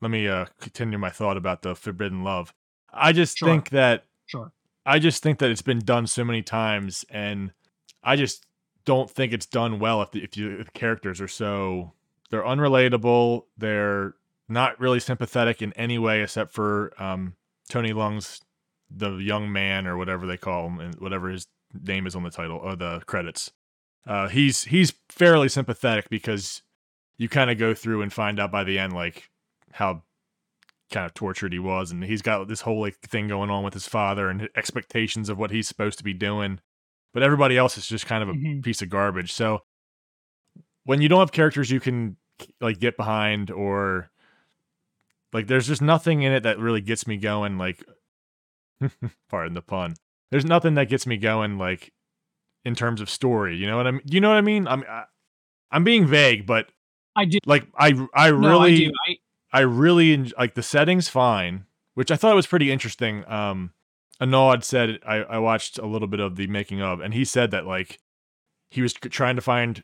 Let 0.00 0.10
me 0.10 0.28
uh 0.28 0.46
continue 0.60 0.96
my 0.96 1.10
thought 1.10 1.36
about 1.36 1.62
the 1.62 1.74
forbidden 1.74 2.22
love. 2.22 2.54
I 2.92 3.12
just 3.12 3.38
Sure. 3.38 3.48
think 3.48 3.70
that 3.70 4.04
sure. 4.26 4.52
I 4.86 4.98
just 4.98 5.22
think 5.22 5.38
that 5.38 5.50
it's 5.50 5.62
been 5.62 5.80
done 5.80 6.06
so 6.06 6.24
many 6.24 6.42
times, 6.42 7.04
and 7.10 7.52
I 8.02 8.16
just 8.16 8.46
don't 8.84 9.10
think 9.10 9.32
it's 9.32 9.46
done 9.46 9.78
well 9.78 10.00
if 10.00 10.12
the, 10.12 10.24
if, 10.24 10.36
you, 10.36 10.58
if 10.60 10.66
the 10.66 10.72
characters 10.72 11.20
are 11.20 11.28
so 11.28 11.92
they're 12.30 12.42
unrelatable. 12.42 13.44
They're 13.56 14.14
not 14.48 14.80
really 14.80 15.00
sympathetic 15.00 15.60
in 15.60 15.72
any 15.74 15.98
way, 15.98 16.22
except 16.22 16.52
for 16.52 16.92
um, 17.02 17.34
Tony 17.68 17.92
Leung's 17.92 18.40
the 18.90 19.16
young 19.16 19.52
man 19.52 19.86
or 19.86 19.98
whatever 19.98 20.26
they 20.26 20.38
call 20.38 20.66
him, 20.68 20.80
and 20.80 20.94
whatever 20.96 21.28
his 21.28 21.46
name 21.82 22.06
is 22.06 22.16
on 22.16 22.22
the 22.22 22.30
title 22.30 22.56
or 22.56 22.76
the 22.76 23.00
credits. 23.06 23.50
Uh, 24.06 24.28
he's 24.28 24.64
he's 24.64 24.94
fairly 25.10 25.50
sympathetic 25.50 26.08
because 26.08 26.62
you 27.18 27.28
kind 27.28 27.50
of 27.50 27.58
go 27.58 27.74
through 27.74 28.00
and 28.00 28.12
find 28.12 28.40
out 28.40 28.50
by 28.50 28.64
the 28.64 28.78
end 28.78 28.94
like 28.94 29.28
how 29.72 30.02
kind 30.90 31.06
of 31.06 31.14
tortured 31.14 31.52
he 31.52 31.58
was, 31.58 31.90
and 31.90 32.02
he's 32.04 32.22
got 32.22 32.48
this 32.48 32.62
whole 32.62 32.80
like 32.80 32.98
thing 33.00 33.28
going 33.28 33.50
on 33.50 33.62
with 33.64 33.74
his 33.74 33.86
father 33.88 34.28
and 34.28 34.48
expectations 34.56 35.28
of 35.28 35.38
what 35.38 35.50
he's 35.50 35.68
supposed 35.68 35.98
to 35.98 36.04
be 36.04 36.14
doing. 36.14 36.60
But 37.14 37.22
everybody 37.22 37.56
else 37.56 37.76
is 37.78 37.86
just 37.86 38.06
kind 38.06 38.22
of 38.22 38.28
a 38.28 38.32
Mhm. 38.34 38.62
piece 38.62 38.82
of 38.82 38.88
garbage. 38.90 39.32
So 39.32 39.62
when 40.84 41.00
you 41.02 41.08
don't 41.08 41.20
have 41.20 41.32
characters 41.32 41.70
you 41.70 41.80
can 41.80 42.16
like 42.60 42.78
get 42.78 42.96
behind 42.96 43.50
or 43.50 44.10
like 45.32 45.46
there's 45.46 45.66
just 45.66 45.82
nothing 45.82 46.22
in 46.22 46.32
it 46.32 46.44
that 46.44 46.58
really 46.58 46.80
gets 46.80 47.06
me 47.06 47.16
going 47.16 47.58
like 47.58 47.82
pardon 49.28 49.54
the 49.54 49.60
pun 49.62 49.94
there's 50.30 50.44
nothing 50.44 50.74
that 50.74 50.88
gets 50.88 51.06
me 51.06 51.16
going 51.16 51.58
like 51.58 51.92
in 52.64 52.74
terms 52.74 53.00
of 53.00 53.10
story 53.10 53.56
you 53.56 53.66
know 53.66 53.76
what 53.76 53.86
i 53.86 53.90
mean 53.90 54.00
you 54.06 54.20
know 54.20 54.28
what 54.28 54.38
i 54.38 54.40
mean 54.40 54.66
i'm 54.68 54.82
I, 54.88 55.04
i'm 55.72 55.84
being 55.84 56.06
vague 56.06 56.46
but 56.46 56.70
I 57.16 57.24
do. 57.24 57.38
like 57.44 57.66
i 57.76 57.88
i 58.14 58.30
No, 58.30 58.36
really 58.36 58.72
I 58.72 58.76
do. 58.76 58.92
I, 59.08 59.16
I 59.52 59.60
really 59.60 60.16
like 60.38 60.54
the 60.54 60.62
settings 60.62 61.08
fine, 61.08 61.64
which 61.94 62.10
I 62.10 62.16
thought 62.16 62.34
was 62.34 62.46
pretty 62.46 62.70
interesting. 62.70 63.24
Um, 63.28 63.72
Annaud 64.20 64.62
said 64.62 64.98
I, 65.06 65.16
I 65.16 65.38
watched 65.38 65.78
a 65.78 65.86
little 65.86 66.08
bit 66.08 66.20
of 66.20 66.36
the 66.36 66.46
making 66.46 66.82
of, 66.82 67.00
and 67.00 67.14
he 67.14 67.24
said 67.24 67.50
that 67.52 67.66
like 67.66 67.98
he 68.70 68.82
was 68.82 68.92
trying 68.92 69.36
to 69.36 69.42
find 69.42 69.82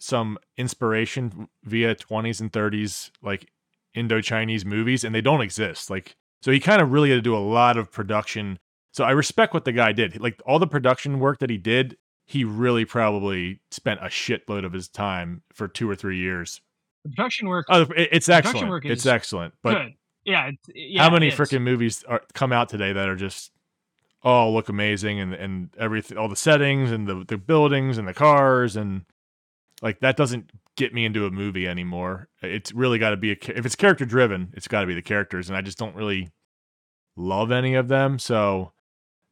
some 0.00 0.36
inspiration 0.56 1.48
via 1.62 1.94
20s 1.94 2.40
and 2.40 2.50
30s 2.50 3.10
like 3.22 3.48
Indo-Chinese 3.94 4.64
movies, 4.64 5.04
and 5.04 5.14
they 5.14 5.20
don't 5.20 5.42
exist. 5.42 5.90
Like 5.90 6.16
so, 6.40 6.50
he 6.50 6.58
kind 6.58 6.82
of 6.82 6.90
really 6.90 7.10
had 7.10 7.16
to 7.16 7.22
do 7.22 7.36
a 7.36 7.38
lot 7.38 7.76
of 7.76 7.92
production. 7.92 8.58
So 8.92 9.04
I 9.04 9.12
respect 9.12 9.54
what 9.54 9.64
the 9.64 9.72
guy 9.72 9.92
did. 9.92 10.20
Like 10.20 10.42
all 10.44 10.58
the 10.58 10.66
production 10.66 11.20
work 11.20 11.38
that 11.38 11.50
he 11.50 11.58
did, 11.58 11.96
he 12.26 12.42
really 12.42 12.84
probably 12.84 13.60
spent 13.70 14.00
a 14.00 14.06
shitload 14.06 14.64
of 14.64 14.72
his 14.72 14.88
time 14.88 15.42
for 15.52 15.68
two 15.68 15.88
or 15.88 15.94
three 15.94 16.18
years 16.18 16.60
the 17.04 17.10
production 17.10 17.48
work. 17.48 17.66
Oh, 17.68 17.82
it- 17.82 18.08
it's 18.12 18.26
Production 18.26 18.48
excellent. 18.50 18.70
work 18.70 18.84
it's 18.84 19.06
excellent. 19.06 19.54
But 19.62 19.74
good. 19.74 19.94
Yeah. 20.24 20.48
It's, 20.50 20.70
yeah 20.74 21.02
how 21.02 21.10
many 21.10 21.30
freaking 21.30 21.62
movies 21.62 22.04
are, 22.08 22.22
come 22.34 22.52
out 22.52 22.68
today 22.68 22.92
that 22.92 23.08
are 23.08 23.16
just 23.16 23.50
oh 24.22 24.50
look 24.52 24.68
amazing 24.68 25.18
and 25.20 25.34
and 25.34 25.70
everything, 25.78 26.16
all 26.18 26.28
the 26.28 26.36
settings 26.36 26.90
and 26.92 27.08
the 27.08 27.24
the 27.26 27.36
buildings 27.36 27.98
and 27.98 28.06
the 28.06 28.14
cars 28.14 28.76
and 28.76 29.04
like 29.82 29.98
that 30.00 30.16
doesn't 30.16 30.50
get 30.76 30.94
me 30.94 31.04
into 31.04 31.26
a 31.26 31.30
movie 31.30 31.66
anymore. 31.66 32.28
It's 32.40 32.72
really 32.72 32.98
got 32.98 33.10
to 33.10 33.16
be 33.16 33.32
a 33.32 33.36
if 33.56 33.66
it's 33.66 33.74
character 33.74 34.04
driven, 34.04 34.52
it's 34.54 34.68
got 34.68 34.82
to 34.82 34.86
be 34.86 34.94
the 34.94 35.02
characters, 35.02 35.48
and 35.48 35.56
I 35.56 35.60
just 35.60 35.76
don't 35.76 35.94
really 35.96 36.30
love 37.16 37.50
any 37.50 37.74
of 37.74 37.88
them. 37.88 38.18
So 38.18 38.72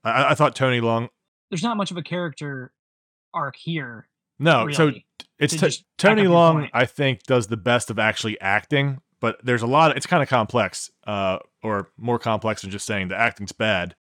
I, 0.03 0.31
I 0.31 0.35
thought 0.35 0.57
Tony 0.57 0.81
Leung. 0.81 1.09
There's 1.51 1.63
not 1.63 1.77
much 1.77 1.91
of 1.93 1.97
a 1.97 2.03
character 2.03 2.73
arc 3.33 3.55
here. 3.57 4.09
No, 4.41 4.69
so 4.71 4.87
really, 4.87 5.07
it's 5.41 5.57
t- 5.57 5.85
Tony 5.97 6.25
Leung. 6.25 6.69
I 6.73 6.87
think 6.87 7.23
does 7.25 7.47
the 7.47 7.57
best 7.57 7.91
of 7.91 7.99
actually 7.99 8.41
acting, 8.41 9.01
but 9.21 9.39
there's 9.43 9.63
a 9.63 9.67
lot. 9.67 9.91
Of, 9.91 9.97
it's 9.97 10.07
kind 10.07 10.23
of 10.23 10.29
complex, 10.29 10.91
uh, 11.07 11.39
or 11.63 11.91
more 11.97 12.19
complex 12.19 12.63
than 12.63 12.71
just 12.71 12.87
saying 12.87 13.09
the 13.09 13.17
acting's 13.17 13.53
bad. 13.53 13.97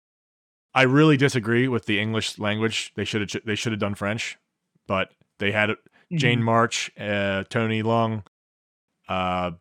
I 0.75 0.83
really 0.83 1.17
disagree 1.17 1.69
with 1.69 1.87
the 1.87 2.01
English 2.01 2.39
language. 2.39 2.93
They 2.97 3.05
should 3.05 3.21
have 3.21 3.43
they 3.45 3.55
should 3.55 3.73
have 3.73 3.81
done 3.81 3.95
French, 3.95 4.39
but 4.87 5.11
they 5.39 5.53
had 5.53 5.71
it. 5.71 5.79
Jane. 6.13 6.43
March, 6.43 6.91
uh, 6.99 7.45
Tony 7.49 7.83
Leung. 7.83 8.25
Uh, 9.09 9.53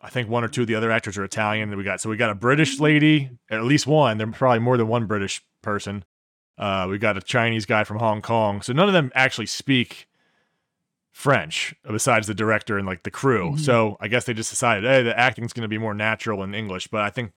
I 0.00 0.10
think 0.10 0.28
one 0.28 0.44
or 0.44 0.48
two 0.48 0.60
of 0.60 0.68
the 0.68 0.76
other 0.76 0.90
actors 0.90 1.18
are 1.18 1.24
Italian. 1.24 1.70
That 1.70 1.76
we 1.76 1.84
got 1.84 2.00
so 2.00 2.08
we 2.08 2.16
got 2.16 2.30
a 2.30 2.34
British 2.34 2.80
lady, 2.80 3.30
at 3.50 3.64
least 3.64 3.86
one. 3.86 4.18
There's 4.18 4.34
probably 4.34 4.60
more 4.60 4.76
than 4.76 4.88
one 4.88 5.06
British 5.06 5.42
person. 5.62 6.04
Uh, 6.56 6.86
we 6.90 6.98
got 6.98 7.16
a 7.16 7.20
Chinese 7.20 7.66
guy 7.66 7.84
from 7.84 7.98
Hong 7.98 8.22
Kong. 8.22 8.62
So 8.62 8.72
none 8.72 8.88
of 8.88 8.92
them 8.92 9.12
actually 9.14 9.46
speak 9.46 10.08
French 11.18 11.74
besides 11.90 12.28
the 12.28 12.34
director 12.34 12.78
and 12.78 12.86
like 12.86 13.02
the 13.02 13.10
crew. 13.10 13.50
Mhm. 13.54 13.58
So 13.58 13.96
I 14.00 14.06
guess 14.06 14.24
they 14.24 14.34
just 14.34 14.50
decided, 14.50 14.84
hey, 14.84 15.02
the 15.02 15.18
acting's 15.18 15.52
going 15.52 15.62
to 15.62 15.68
be 15.68 15.76
more 15.76 15.92
natural 15.92 16.44
in 16.44 16.54
English. 16.54 16.86
But 16.86 17.00
I 17.00 17.10
think 17.10 17.32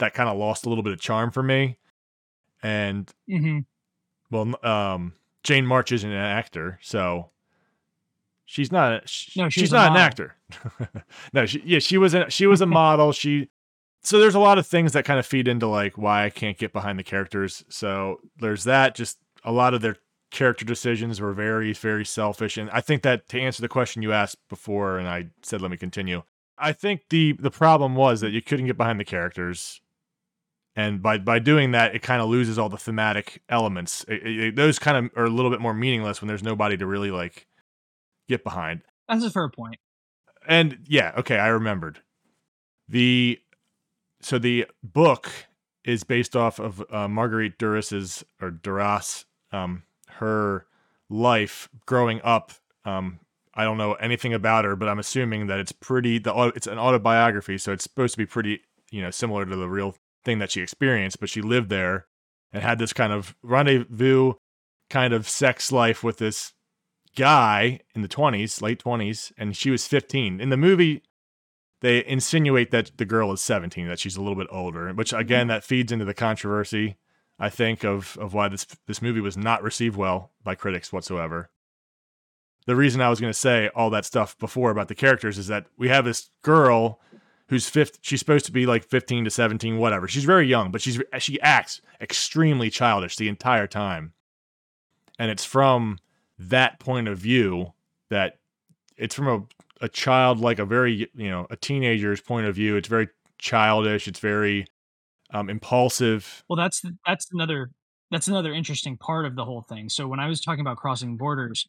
that 0.00 0.14
kind 0.14 0.28
of 0.28 0.36
lost 0.36 0.66
a 0.66 0.68
little 0.68 0.82
bit 0.82 0.92
of 0.92 1.00
charm 1.00 1.30
for 1.30 1.40
me. 1.40 1.76
And 2.60 3.08
Mhm. 3.28 3.66
well, 4.32 4.52
um, 4.66 5.12
Jane 5.44 5.64
March 5.64 5.92
isn't 5.92 6.10
an 6.10 6.16
actor, 6.16 6.80
so 6.82 7.30
she's 8.46 8.72
not. 8.72 9.04
A, 9.04 9.06
sh- 9.06 9.36
No, 9.36 9.48
she 9.48 9.60
she's 9.60 9.72
a 9.72 9.76
not 9.76 9.92
an 9.92 9.96
actor. 9.96 10.34
no, 11.32 11.46
she, 11.46 11.62
yeah, 11.64 11.78
she 11.78 11.98
was. 11.98 12.14
A, 12.14 12.28
she 12.30 12.46
was 12.48 12.60
a 12.60 12.66
model. 12.80 13.12
She. 13.12 13.48
So 14.02 14.18
there's 14.18 14.34
a 14.34 14.40
lot 14.40 14.58
of 14.58 14.66
things 14.66 14.92
that 14.94 15.04
kind 15.04 15.20
of 15.20 15.26
feed 15.26 15.46
into 15.46 15.68
like 15.68 15.96
why 15.96 16.24
I 16.24 16.30
can't 16.30 16.58
get 16.58 16.72
behind 16.72 16.98
the 16.98 17.04
characters. 17.04 17.64
So 17.68 18.20
there's 18.40 18.64
that. 18.64 18.96
Just 18.96 19.18
a 19.44 19.52
lot 19.52 19.72
of 19.72 19.82
their 19.82 19.96
character 20.30 20.64
decisions 20.64 21.20
were 21.20 21.32
very, 21.32 21.72
very 21.72 22.04
selfish, 22.04 22.56
and 22.56 22.70
I 22.70 22.80
think 22.80 23.02
that 23.02 23.28
to 23.30 23.40
answer 23.40 23.62
the 23.62 23.68
question 23.68 24.02
you 24.02 24.12
asked 24.12 24.38
before, 24.48 24.98
and 24.98 25.08
I 25.08 25.26
said 25.42 25.60
let 25.60 25.70
me 25.70 25.76
continue. 25.76 26.22
I 26.58 26.72
think 26.72 27.02
the 27.10 27.32
the 27.32 27.50
problem 27.50 27.94
was 27.96 28.20
that 28.20 28.30
you 28.30 28.42
couldn't 28.42 28.66
get 28.66 28.76
behind 28.76 29.00
the 29.00 29.04
characters. 29.04 29.80
And 30.76 31.02
by 31.02 31.18
by 31.18 31.38
doing 31.40 31.72
that 31.72 31.94
it 31.96 32.02
kind 32.02 32.22
of 32.22 32.28
loses 32.28 32.58
all 32.58 32.68
the 32.68 32.76
thematic 32.78 33.42
elements. 33.48 34.04
It- 34.08 34.26
it- 34.26 34.56
those 34.56 34.78
kind 34.78 34.96
of 35.06 35.10
are 35.16 35.24
a 35.24 35.30
little 35.30 35.50
bit 35.50 35.60
more 35.60 35.74
meaningless 35.74 36.20
when 36.20 36.28
there's 36.28 36.42
nobody 36.44 36.76
to 36.76 36.86
really 36.86 37.10
like 37.10 37.46
get 38.28 38.44
behind. 38.44 38.82
That's 39.08 39.24
a 39.24 39.30
fair 39.30 39.48
point. 39.48 39.76
and 40.46 40.78
yeah 40.86 41.12
okay 41.18 41.38
i 41.38 41.48
remembered. 41.48 42.00
The 42.88 43.40
so 44.22 44.38
the 44.38 44.66
book 44.82 45.30
is 45.84 46.04
based 46.04 46.36
off 46.36 46.58
of 46.60 46.84
uh, 46.90 47.08
marguerite 47.08 47.58
duras's 47.58 48.22
or 48.40 48.50
duras 48.50 49.24
um 49.52 49.82
her 50.18 50.66
life 51.08 51.68
growing 51.86 52.20
up 52.22 52.52
um 52.84 53.18
i 53.54 53.64
don't 53.64 53.78
know 53.78 53.94
anything 53.94 54.32
about 54.32 54.64
her 54.64 54.76
but 54.76 54.88
i'm 54.88 54.98
assuming 54.98 55.46
that 55.46 55.58
it's 55.58 55.72
pretty 55.72 56.18
the 56.18 56.52
it's 56.54 56.66
an 56.66 56.78
autobiography 56.78 57.58
so 57.58 57.72
it's 57.72 57.84
supposed 57.84 58.14
to 58.14 58.18
be 58.18 58.26
pretty 58.26 58.60
you 58.90 59.02
know 59.02 59.10
similar 59.10 59.44
to 59.44 59.56
the 59.56 59.68
real 59.68 59.94
thing 60.24 60.38
that 60.38 60.50
she 60.50 60.60
experienced 60.60 61.18
but 61.18 61.28
she 61.28 61.42
lived 61.42 61.68
there 61.68 62.06
and 62.52 62.62
had 62.62 62.78
this 62.78 62.92
kind 62.92 63.12
of 63.12 63.34
rendezvous 63.42 64.34
kind 64.88 65.12
of 65.12 65.28
sex 65.28 65.70
life 65.72 66.02
with 66.02 66.18
this 66.18 66.52
guy 67.16 67.80
in 67.94 68.02
the 68.02 68.08
20s, 68.08 68.60
late 68.60 68.82
20s, 68.82 69.32
and 69.38 69.56
she 69.56 69.70
was 69.70 69.86
15. 69.86 70.40
In 70.40 70.50
the 70.50 70.56
movie, 70.56 71.02
they 71.80 72.04
insinuate 72.04 72.70
that 72.72 72.92
the 72.98 73.04
girl 73.04 73.32
is 73.32 73.40
17, 73.40 73.88
that 73.88 73.98
she's 73.98 74.16
a 74.16 74.20
little 74.20 74.36
bit 74.36 74.48
older, 74.50 74.92
which 74.92 75.12
again 75.12 75.46
that 75.46 75.64
feeds 75.64 75.92
into 75.92 76.04
the 76.04 76.14
controversy, 76.14 76.96
I 77.40 77.48
think, 77.48 77.84
of 77.84 78.16
of 78.20 78.34
why 78.34 78.48
this 78.48 78.66
this 78.86 79.00
movie 79.00 79.20
was 79.20 79.36
not 79.36 79.62
received 79.62 79.96
well 79.96 80.30
by 80.44 80.54
critics 80.54 80.92
whatsoever. 80.92 81.50
The 82.66 82.76
reason 82.76 83.00
I 83.00 83.08
was 83.08 83.18
going 83.18 83.32
to 83.32 83.38
say 83.38 83.70
all 83.74 83.88
that 83.90 84.04
stuff 84.04 84.38
before 84.38 84.70
about 84.70 84.88
the 84.88 84.94
characters 84.94 85.38
is 85.38 85.46
that 85.46 85.66
we 85.78 85.88
have 85.88 86.04
this 86.04 86.30
girl 86.42 87.00
who's 87.48 87.68
fifth 87.68 87.98
she's 88.02 88.20
supposed 88.20 88.44
to 88.44 88.52
be 88.52 88.66
like 88.66 88.84
15 88.84 89.24
to 89.24 89.30
17 89.30 89.78
whatever. 89.78 90.06
She's 90.06 90.24
very 90.24 90.46
young 90.46 90.70
but 90.70 90.82
she's 90.82 91.00
she 91.18 91.40
acts 91.40 91.80
extremely 92.00 92.68
childish 92.68 93.16
the 93.16 93.28
entire 93.28 93.66
time. 93.66 94.12
And 95.18 95.30
it's 95.30 95.44
from 95.44 95.98
that 96.38 96.78
point 96.78 97.08
of 97.08 97.18
view 97.18 97.72
that 98.10 98.38
it's 98.96 99.14
from 99.14 99.28
a, 99.28 99.84
a 99.84 99.88
child 99.88 100.40
like 100.40 100.58
a 100.58 100.66
very 100.66 101.10
you 101.14 101.30
know 101.30 101.46
a 101.48 101.56
teenager's 101.56 102.20
point 102.20 102.46
of 102.46 102.54
view. 102.54 102.76
It's 102.76 102.88
very 102.88 103.08
childish. 103.38 104.06
It's 104.06 104.20
very 104.20 104.66
um, 105.32 105.48
impulsive 105.50 106.44
Well, 106.48 106.56
that's 106.56 106.82
that's 107.06 107.28
another 107.32 107.70
that's 108.10 108.28
another 108.28 108.52
interesting 108.52 108.96
part 108.96 109.26
of 109.26 109.36
the 109.36 109.44
whole 109.44 109.62
thing. 109.62 109.88
So 109.88 110.08
when 110.08 110.20
I 110.20 110.28
was 110.28 110.40
talking 110.40 110.60
about 110.60 110.76
crossing 110.76 111.16
borders, 111.16 111.68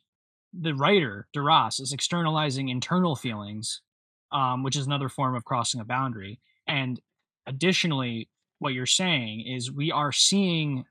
the 0.53 0.73
writer 0.73 1.27
Duras 1.33 1.79
is 1.79 1.93
externalizing 1.93 2.69
internal 2.69 3.15
feelings, 3.15 3.81
um, 4.31 4.63
which 4.63 4.75
is 4.75 4.85
another 4.85 5.09
form 5.09 5.35
of 5.35 5.45
crossing 5.45 5.79
a 5.79 5.85
boundary. 5.85 6.39
And 6.67 6.99
additionally, 7.45 8.29
what 8.59 8.73
you're 8.73 8.85
saying 8.85 9.45
is 9.47 9.71
we 9.71 9.91
are 9.91 10.11
seeing 10.11 10.85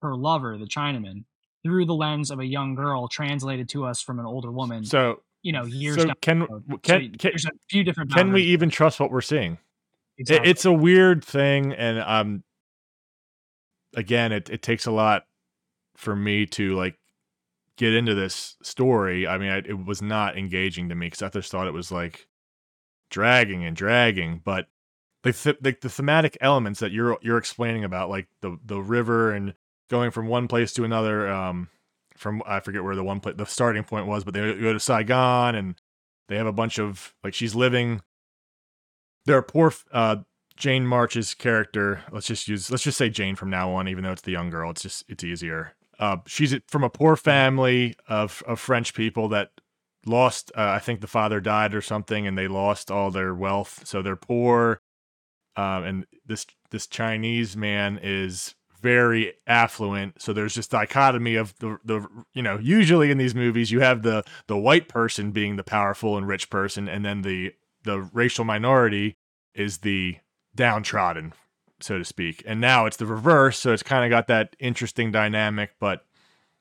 her 0.00 0.16
lover, 0.16 0.58
the 0.58 0.66
Chinaman, 0.66 1.24
through 1.62 1.86
the 1.86 1.94
lens 1.94 2.30
of 2.30 2.40
a 2.40 2.46
young 2.46 2.74
girl, 2.74 3.08
translated 3.08 3.68
to 3.70 3.84
us 3.84 4.02
from 4.02 4.18
an 4.18 4.26
older 4.26 4.50
woman. 4.50 4.84
so 4.84 5.22
you 5.42 5.52
know, 5.52 5.64
years. 5.64 6.00
so 6.00 6.12
can 6.20 6.40
road. 6.40 6.64
So 6.70 6.78
can, 6.78 7.00
can, 7.18 7.30
there's 7.32 7.46
a 7.46 7.50
few 7.68 7.82
different. 7.84 8.12
can 8.12 8.32
we 8.32 8.42
even 8.44 8.70
trust 8.70 9.00
what 9.00 9.10
we're 9.10 9.20
seeing 9.20 9.58
It- 10.18 10.22
Exactly. 10.22 10.50
it's 10.50 10.64
a 10.64 10.72
weird 10.72 11.24
thing 11.24 11.72
and 11.72 11.98
um 12.00 12.44
again 13.94 14.32
it, 14.32 14.48
it 14.50 14.62
takes 14.62 14.86
a 14.86 14.90
lot 14.90 15.24
for 15.96 16.14
me 16.16 16.46
to 16.46 16.74
like 16.74 16.96
get 17.76 17.94
into 17.94 18.14
this 18.14 18.56
story 18.62 19.26
i 19.26 19.38
mean 19.38 19.50
I, 19.50 19.58
it 19.58 19.84
was 19.86 20.02
not 20.02 20.36
engaging 20.36 20.88
to 20.88 20.94
me 20.94 21.06
because 21.06 21.22
i 21.22 21.28
just 21.28 21.50
thought 21.50 21.66
it 21.66 21.72
was 21.72 21.90
like 21.90 22.26
dragging 23.10 23.64
and 23.64 23.76
dragging 23.76 24.40
but 24.44 24.68
the, 25.22 25.32
th- 25.32 25.58
the 25.60 25.76
the 25.80 25.88
thematic 25.88 26.36
elements 26.40 26.80
that 26.80 26.90
you're 26.90 27.16
you're 27.22 27.38
explaining 27.38 27.84
about, 27.84 28.10
like 28.10 28.26
the 28.40 28.58
the 28.64 28.80
river 28.82 29.30
and 29.32 29.54
going 29.88 30.10
from 30.10 30.26
one 30.26 30.48
place 30.48 30.72
to 30.72 30.82
another. 30.82 31.30
Um, 31.30 31.68
from 32.16 32.42
I 32.44 32.58
forget 32.58 32.82
where 32.82 32.96
the 32.96 33.04
one 33.04 33.20
place 33.20 33.36
the 33.38 33.46
starting 33.46 33.84
point 33.84 34.08
was, 34.08 34.24
but 34.24 34.34
they 34.34 34.40
go 34.40 34.72
to 34.72 34.80
Saigon 34.80 35.54
and 35.54 35.80
they 36.28 36.36
have 36.38 36.48
a 36.48 36.52
bunch 36.52 36.80
of 36.80 37.14
like 37.22 37.34
she's 37.34 37.54
living. 37.54 38.00
There 39.24 39.36
are 39.36 39.42
poor 39.42 39.72
uh, 39.92 40.16
Jane 40.56 40.86
March's 40.86 41.34
character. 41.34 42.02
Let's 42.10 42.26
just 42.26 42.48
use 42.48 42.70
let's 42.70 42.82
just 42.82 42.98
say 42.98 43.08
Jane 43.08 43.36
from 43.36 43.50
now 43.50 43.72
on, 43.72 43.88
even 43.88 44.04
though 44.04 44.12
it's 44.12 44.22
the 44.22 44.32
young 44.32 44.50
girl. 44.50 44.70
It's 44.70 44.82
just 44.82 45.04
it's 45.08 45.24
easier. 45.24 45.74
Uh, 45.98 46.18
she's 46.26 46.54
from 46.68 46.84
a 46.84 46.90
poor 46.90 47.16
family 47.16 47.94
of 48.08 48.42
of 48.46 48.60
French 48.60 48.94
people 48.94 49.28
that 49.28 49.50
lost. 50.06 50.50
Uh, 50.56 50.70
I 50.70 50.78
think 50.78 51.00
the 51.00 51.06
father 51.06 51.40
died 51.40 51.74
or 51.74 51.80
something, 51.80 52.26
and 52.26 52.36
they 52.36 52.48
lost 52.48 52.90
all 52.90 53.10
their 53.10 53.34
wealth, 53.34 53.82
so 53.86 54.02
they're 54.02 54.16
poor. 54.16 54.80
Um, 55.56 55.84
and 55.84 56.06
this 56.26 56.46
this 56.70 56.86
Chinese 56.86 57.56
man 57.56 57.98
is 58.02 58.54
very 58.80 59.34
affluent. 59.46 60.20
So 60.20 60.32
there's 60.32 60.54
this 60.54 60.66
dichotomy 60.66 61.36
of 61.36 61.56
the 61.58 61.78
the 61.84 62.06
you 62.34 62.42
know 62.42 62.58
usually 62.58 63.10
in 63.10 63.18
these 63.18 63.34
movies 63.34 63.70
you 63.70 63.80
have 63.80 64.02
the 64.02 64.24
the 64.48 64.56
white 64.56 64.88
person 64.88 65.30
being 65.30 65.56
the 65.56 65.64
powerful 65.64 66.16
and 66.16 66.26
rich 66.26 66.50
person, 66.50 66.88
and 66.88 67.04
then 67.04 67.22
the 67.22 67.54
the 67.84 68.00
racial 68.12 68.44
minority 68.44 69.16
is 69.54 69.78
the 69.78 70.16
downtrodden, 70.54 71.32
so 71.80 71.98
to 71.98 72.04
speak. 72.04 72.42
And 72.46 72.60
now 72.60 72.86
it's 72.86 72.96
the 72.96 73.06
reverse, 73.06 73.58
so 73.58 73.72
it's 73.72 73.82
kind 73.82 74.04
of 74.04 74.10
got 74.10 74.26
that 74.28 74.56
interesting 74.58 75.12
dynamic. 75.12 75.72
But 75.78 76.04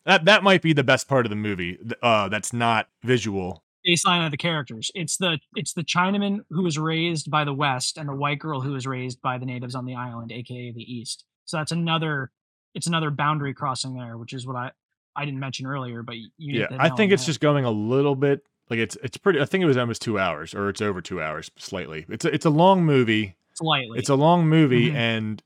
that 0.05 0.25
that 0.25 0.43
might 0.43 0.61
be 0.61 0.73
the 0.73 0.83
best 0.83 1.07
part 1.07 1.25
of 1.25 1.29
the 1.29 1.35
movie. 1.35 1.77
Uh, 2.01 2.29
that's 2.29 2.53
not 2.53 2.87
visual. 3.03 3.63
Baseline 3.87 4.23
of 4.25 4.31
the 4.31 4.37
characters. 4.37 4.91
It's 4.93 5.17
the 5.17 5.39
it's 5.55 5.73
the 5.73 5.83
Chinaman 5.83 6.41
who 6.49 6.63
was 6.63 6.77
raised 6.77 7.31
by 7.31 7.43
the 7.43 7.53
West 7.53 7.97
and 7.97 8.07
the 8.07 8.15
white 8.15 8.39
girl 8.39 8.61
who 8.61 8.73
was 8.73 8.85
raised 8.85 9.21
by 9.21 9.37
the 9.37 9.45
natives 9.45 9.75
on 9.75 9.85
the 9.85 9.95
island, 9.95 10.31
aka 10.31 10.71
the 10.71 10.81
East. 10.81 11.25
So 11.45 11.57
that's 11.57 11.71
another 11.71 12.31
it's 12.73 12.87
another 12.87 13.09
boundary 13.09 13.53
crossing 13.53 13.95
there, 13.95 14.17
which 14.17 14.33
is 14.33 14.45
what 14.45 14.55
I 14.55 14.71
I 15.15 15.25
didn't 15.25 15.39
mention 15.39 15.65
earlier, 15.65 16.03
but 16.03 16.15
you 16.15 16.29
yeah, 16.37 16.67
I 16.79 16.89
think 16.89 17.11
it's 17.11 17.25
just 17.25 17.39
going 17.39 17.65
a 17.65 17.71
little 17.71 18.15
bit 18.15 18.43
like 18.71 18.79
it's 18.79 18.97
it's 19.03 19.17
pretty. 19.17 19.39
I 19.39 19.45
think 19.45 19.61
it 19.61 19.67
was 19.67 19.77
almost 19.77 20.01
two 20.01 20.17
hours, 20.17 20.55
or 20.55 20.69
it's 20.69 20.81
over 20.81 21.01
two 21.01 21.21
hours 21.21 21.51
slightly. 21.57 22.05
It's 22.09 22.25
a, 22.25 22.33
it's 22.33 22.45
a 22.45 22.49
long 22.49 22.83
movie. 22.83 23.35
Slightly, 23.53 23.99
it's 23.99 24.09
a 24.09 24.15
long 24.15 24.47
movie, 24.47 24.89
Mhm. 24.91 24.95
and 24.95 25.43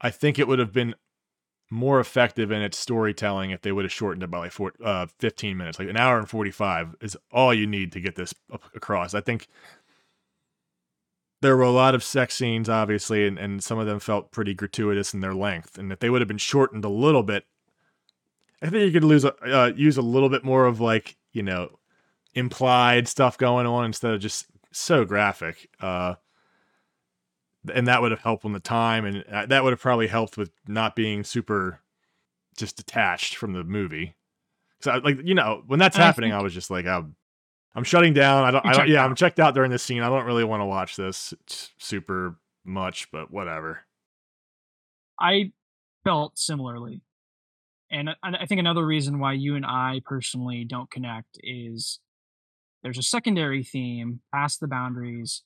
I 0.00 0.10
think 0.10 0.38
it 0.38 0.46
would 0.46 0.58
have 0.60 0.72
been 0.72 0.94
more 1.70 1.98
effective 1.98 2.52
in 2.52 2.62
its 2.62 2.78
storytelling 2.78 3.50
if 3.50 3.62
they 3.62 3.72
would 3.72 3.84
have 3.84 3.92
shortened 3.92 4.22
it 4.22 4.30
by 4.30 4.38
like 4.38 4.52
four, 4.52 4.72
uh, 4.84 5.06
15 5.18 5.56
minutes. 5.56 5.78
Like 5.80 5.88
an 5.88 5.96
hour 5.96 6.16
and 6.18 6.28
45 6.30 6.94
is 7.00 7.16
all 7.32 7.52
you 7.52 7.66
need 7.66 7.90
to 7.92 8.00
get 8.00 8.14
this 8.14 8.32
across. 8.74 9.14
I 9.14 9.20
think 9.20 9.48
there 11.40 11.56
were 11.56 11.62
a 11.64 11.70
lot 11.70 11.94
of 11.94 12.04
sex 12.04 12.34
scenes, 12.36 12.68
obviously, 12.68 13.26
and, 13.26 13.38
and 13.38 13.64
some 13.64 13.78
of 13.78 13.86
them 13.86 13.98
felt 14.00 14.30
pretty 14.30 14.54
gratuitous 14.54 15.12
in 15.12 15.20
their 15.20 15.34
length. 15.34 15.76
And 15.78 15.90
if 15.90 15.98
they 15.98 16.08
would 16.10 16.20
have 16.20 16.28
been 16.28 16.38
shortened 16.38 16.84
a 16.84 16.88
little 16.88 17.22
bit, 17.22 17.46
I 18.62 18.68
think 18.70 18.84
you 18.84 18.92
could 18.92 19.04
lose 19.04 19.24
a, 19.24 19.34
uh, 19.42 19.72
use 19.74 19.96
a 19.96 20.02
little 20.02 20.28
bit 20.28 20.44
more 20.44 20.66
of 20.66 20.80
like 20.80 21.16
you 21.32 21.42
know 21.42 21.78
implied 22.36 23.08
stuff 23.08 23.38
going 23.38 23.66
on 23.66 23.86
instead 23.86 24.12
of 24.12 24.20
just 24.20 24.46
so 24.70 25.04
graphic. 25.04 25.68
Uh, 25.80 26.14
and 27.74 27.88
that 27.88 28.00
would 28.00 28.12
have 28.12 28.20
helped 28.20 28.44
on 28.44 28.52
the 28.52 28.60
time, 28.60 29.04
and 29.04 29.24
uh, 29.32 29.46
that 29.46 29.64
would 29.64 29.72
have 29.72 29.80
probably 29.80 30.06
helped 30.06 30.36
with 30.36 30.52
not 30.68 30.94
being 30.94 31.24
super 31.24 31.80
just 32.56 32.76
detached 32.76 33.36
from 33.36 33.54
the 33.54 33.64
movie. 33.64 34.14
So, 34.80 35.00
like 35.02 35.18
you 35.24 35.34
know, 35.34 35.64
when 35.66 35.80
that's 35.80 35.98
I 35.98 36.02
happening, 36.02 36.32
I, 36.32 36.40
was 36.42 36.54
just 36.54 36.70
like, 36.70 36.86
I'm, 36.86 37.16
I'm 37.74 37.82
shutting 37.82 38.14
down. 38.14 38.44
I 38.44 38.52
don't. 38.52 38.64
I 38.64 38.72
don't 38.72 38.88
yeah, 38.88 39.02
out. 39.02 39.10
I'm 39.10 39.16
checked 39.16 39.40
out 39.40 39.54
during 39.54 39.72
this 39.72 39.82
scene. 39.82 40.02
I 40.02 40.08
don't 40.08 40.26
really 40.26 40.44
want 40.44 40.60
to 40.60 40.66
watch 40.66 40.94
this 40.94 41.34
super 41.78 42.36
much, 42.64 43.10
but 43.10 43.32
whatever. 43.32 43.80
I 45.18 45.50
felt 46.04 46.38
similarly. 46.38 47.00
And 47.90 48.10
I 48.22 48.46
think 48.46 48.58
another 48.58 48.84
reason 48.84 49.20
why 49.20 49.34
you 49.34 49.54
and 49.54 49.64
I 49.64 50.02
personally 50.04 50.64
don't 50.64 50.90
connect 50.90 51.38
is 51.42 52.00
there's 52.86 52.98
a 52.98 53.02
secondary 53.02 53.64
theme 53.64 54.20
past 54.32 54.60
the 54.60 54.68
boundaries. 54.68 55.42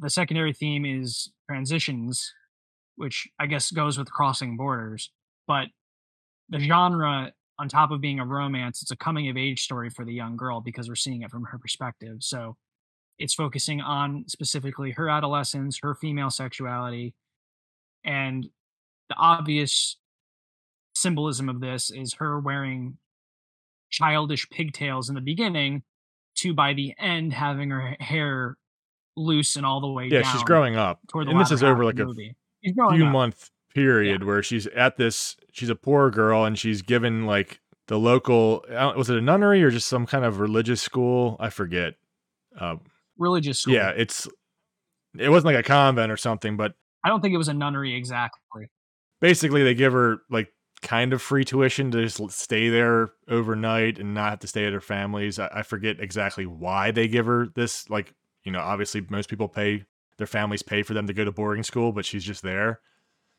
The 0.00 0.08
secondary 0.08 0.54
theme 0.54 0.86
is 0.86 1.30
transitions, 1.46 2.32
which 2.94 3.28
I 3.38 3.44
guess 3.44 3.70
goes 3.70 3.98
with 3.98 4.10
crossing 4.10 4.56
borders. 4.56 5.10
But 5.46 5.66
the 6.48 6.58
genre, 6.58 7.32
on 7.58 7.68
top 7.68 7.90
of 7.90 8.00
being 8.00 8.20
a 8.20 8.24
romance, 8.24 8.80
it's 8.80 8.90
a 8.90 8.96
coming 8.96 9.28
of 9.28 9.36
age 9.36 9.64
story 9.64 9.90
for 9.90 10.06
the 10.06 10.14
young 10.14 10.38
girl 10.38 10.62
because 10.62 10.88
we're 10.88 10.94
seeing 10.94 11.20
it 11.20 11.30
from 11.30 11.44
her 11.44 11.58
perspective. 11.58 12.16
So 12.20 12.56
it's 13.18 13.34
focusing 13.34 13.82
on 13.82 14.24
specifically 14.26 14.92
her 14.92 15.10
adolescence, 15.10 15.80
her 15.82 15.94
female 15.94 16.30
sexuality, 16.30 17.12
and 18.02 18.46
the 19.10 19.16
obvious 19.16 19.98
symbolism 20.94 21.50
of 21.50 21.60
this 21.60 21.90
is 21.90 22.14
her 22.14 22.40
wearing 22.40 22.96
childish 23.90 24.48
pigtails 24.48 25.10
in 25.10 25.14
the 25.14 25.20
beginning 25.20 25.82
to 26.36 26.54
by 26.54 26.72
the 26.74 26.94
end 26.98 27.32
having 27.32 27.70
her 27.70 27.96
hair 28.00 28.56
loose 29.16 29.56
and 29.56 29.64
all 29.64 29.80
the 29.80 29.88
way 29.88 30.08
Yeah, 30.08 30.22
down 30.22 30.32
she's 30.32 30.42
growing 30.44 30.76
up, 30.76 31.00
toward 31.08 31.26
the 31.26 31.32
and 31.32 31.40
this 31.40 31.50
is 31.50 31.62
over 31.62 31.84
like 31.84 31.98
a 31.98 32.04
movie. 32.04 32.36
She's 32.64 32.74
growing 32.74 32.96
few 32.96 33.06
up. 33.06 33.12
month 33.12 33.50
period 33.74 34.24
where 34.24 34.42
she's 34.42 34.66
at 34.68 34.96
this. 34.96 35.36
She's 35.52 35.68
a 35.68 35.74
poor 35.74 36.10
girl, 36.10 36.44
and 36.44 36.58
she's 36.58 36.82
given 36.82 37.26
like 37.26 37.60
the 37.88 37.98
local. 37.98 38.64
Was 38.68 39.10
it 39.10 39.16
a 39.16 39.20
nunnery 39.20 39.62
or 39.62 39.70
just 39.70 39.88
some 39.88 40.06
kind 40.06 40.24
of 40.24 40.40
religious 40.40 40.80
school? 40.82 41.36
I 41.40 41.50
forget. 41.50 41.94
Uh, 42.58 42.76
religious 43.18 43.60
school. 43.60 43.74
yeah, 43.74 43.90
it's. 43.90 44.28
It 45.18 45.30
wasn't 45.30 45.54
like 45.54 45.64
a 45.64 45.66
convent 45.66 46.12
or 46.12 46.16
something, 46.16 46.56
but 46.56 46.74
I 47.02 47.08
don't 47.08 47.20
think 47.20 47.32
it 47.32 47.38
was 47.38 47.48
a 47.48 47.54
nunnery 47.54 47.94
exactly. 47.94 48.68
basically 49.20 49.62
they 49.62 49.74
give 49.74 49.92
her 49.92 50.18
like 50.28 50.52
kind 50.82 51.12
of 51.12 51.22
free 51.22 51.44
tuition 51.44 51.90
to 51.90 52.02
just 52.06 52.30
stay 52.30 52.68
there 52.68 53.10
overnight 53.28 53.98
and 53.98 54.14
not 54.14 54.30
have 54.30 54.38
to 54.40 54.46
stay 54.46 54.66
at 54.66 54.72
her 54.72 54.80
family's. 54.80 55.38
I, 55.38 55.48
I 55.52 55.62
forget 55.62 56.00
exactly 56.00 56.46
why 56.46 56.90
they 56.90 57.08
give 57.08 57.26
her 57.26 57.48
this. 57.54 57.88
Like, 57.90 58.14
you 58.44 58.52
know, 58.52 58.60
obviously 58.60 59.04
most 59.08 59.28
people 59.28 59.48
pay 59.48 59.84
their 60.18 60.26
families 60.26 60.62
pay 60.62 60.82
for 60.82 60.94
them 60.94 61.06
to 61.06 61.12
go 61.12 61.24
to 61.24 61.32
boarding 61.32 61.62
school, 61.62 61.92
but 61.92 62.04
she's 62.06 62.24
just 62.24 62.42
there. 62.42 62.80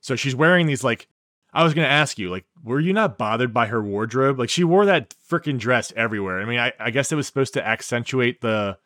So 0.02 0.16
she's 0.16 0.36
wearing 0.36 0.68
these 0.68 0.84
like. 0.84 1.08
I 1.54 1.64
was 1.64 1.74
gonna 1.74 1.88
ask 1.88 2.20
you, 2.20 2.30
like, 2.30 2.46
were 2.62 2.80
you 2.80 2.92
not 2.92 3.18
bothered 3.18 3.54
by 3.54 3.68
her 3.68 3.82
wardrobe? 3.82 4.38
Like, 4.38 4.50
she 4.50 4.66
wore 4.66 4.86
that 4.86 5.16
freaking 5.32 5.58
dress 5.58 5.94
everywhere. 5.96 6.42
I 6.42 6.46
mean, 6.46 6.60
I, 6.60 6.74
I 6.78 6.92
guess 6.92 7.10
it 7.12 7.16
was 7.16 7.26
supposed 7.26 7.54
to 7.54 7.66
accentuate 7.66 8.42
the 8.42 8.78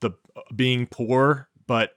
the 0.00 0.10
uh, 0.36 0.40
being 0.54 0.86
poor, 0.86 1.48
but 1.68 1.92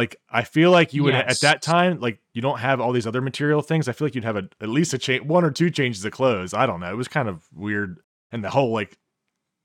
like 0.00 0.16
I 0.30 0.44
feel 0.44 0.70
like 0.70 0.94
you 0.94 1.04
would 1.04 1.14
at 1.14 1.42
that 1.42 1.60
time 1.60 2.00
like 2.00 2.20
you 2.32 2.40
don't 2.40 2.58
have 2.58 2.80
all 2.80 2.90
these 2.90 3.06
other 3.06 3.20
material 3.20 3.60
things. 3.60 3.86
I 3.86 3.92
feel 3.92 4.06
like 4.06 4.14
you'd 4.14 4.24
have 4.24 4.36
a, 4.36 4.48
at 4.58 4.70
least 4.70 4.94
a 4.94 4.98
change, 4.98 5.26
one 5.26 5.44
or 5.44 5.50
two 5.50 5.68
changes 5.68 6.02
of 6.06 6.12
clothes. 6.12 6.54
I 6.54 6.64
don't 6.64 6.80
know. 6.80 6.90
It 6.90 6.96
was 6.96 7.06
kind 7.06 7.28
of 7.28 7.46
weird, 7.54 8.00
and 8.32 8.42
the 8.42 8.48
whole 8.48 8.72
like 8.72 8.96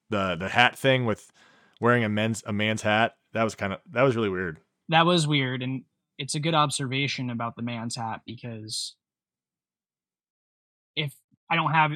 the 0.10 0.36
the 0.36 0.50
hat 0.50 0.78
thing 0.78 1.06
with 1.06 1.32
wearing 1.80 2.04
a 2.04 2.10
men's 2.10 2.44
a 2.46 2.52
man's 2.52 2.82
hat 2.82 3.16
that 3.32 3.44
was 3.44 3.56
kind 3.56 3.72
of 3.72 3.80
that 3.92 4.02
was 4.02 4.18
really 4.18 4.28
weird. 4.28 4.60
That 4.90 5.06
was 5.06 5.26
weird, 5.26 5.64
and 5.64 5.84
it's 6.18 6.36
a 6.36 6.42
good 6.42 6.54
observation 6.54 7.30
about 7.30 7.56
the 7.56 7.62
man's 7.62 7.96
hat 7.96 8.20
because 8.26 8.94
if 10.98 11.14
I 11.50 11.56
don't 11.56 11.72
have 11.72 11.92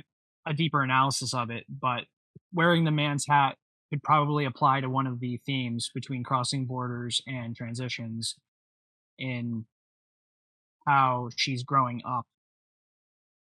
a 0.46 0.54
deeper 0.54 0.82
analysis 0.82 1.34
of 1.34 1.50
it, 1.50 1.66
but 1.68 2.06
wearing 2.54 2.86
the 2.86 2.92
man's 2.92 3.26
hat 3.28 3.58
could 3.90 4.04
probably 4.04 4.46
apply 4.46 4.82
to 4.82 4.90
one 4.90 5.08
of 5.08 5.20
the 5.20 5.38
themes 5.46 5.90
between 5.94 6.24
crossing 6.24 6.66
borders 6.66 7.22
and 7.28 7.56
transitions 7.56 8.36
in 9.18 9.66
how 10.88 11.30
she's 11.36 11.64
growing 11.64 12.02
up 12.08 12.26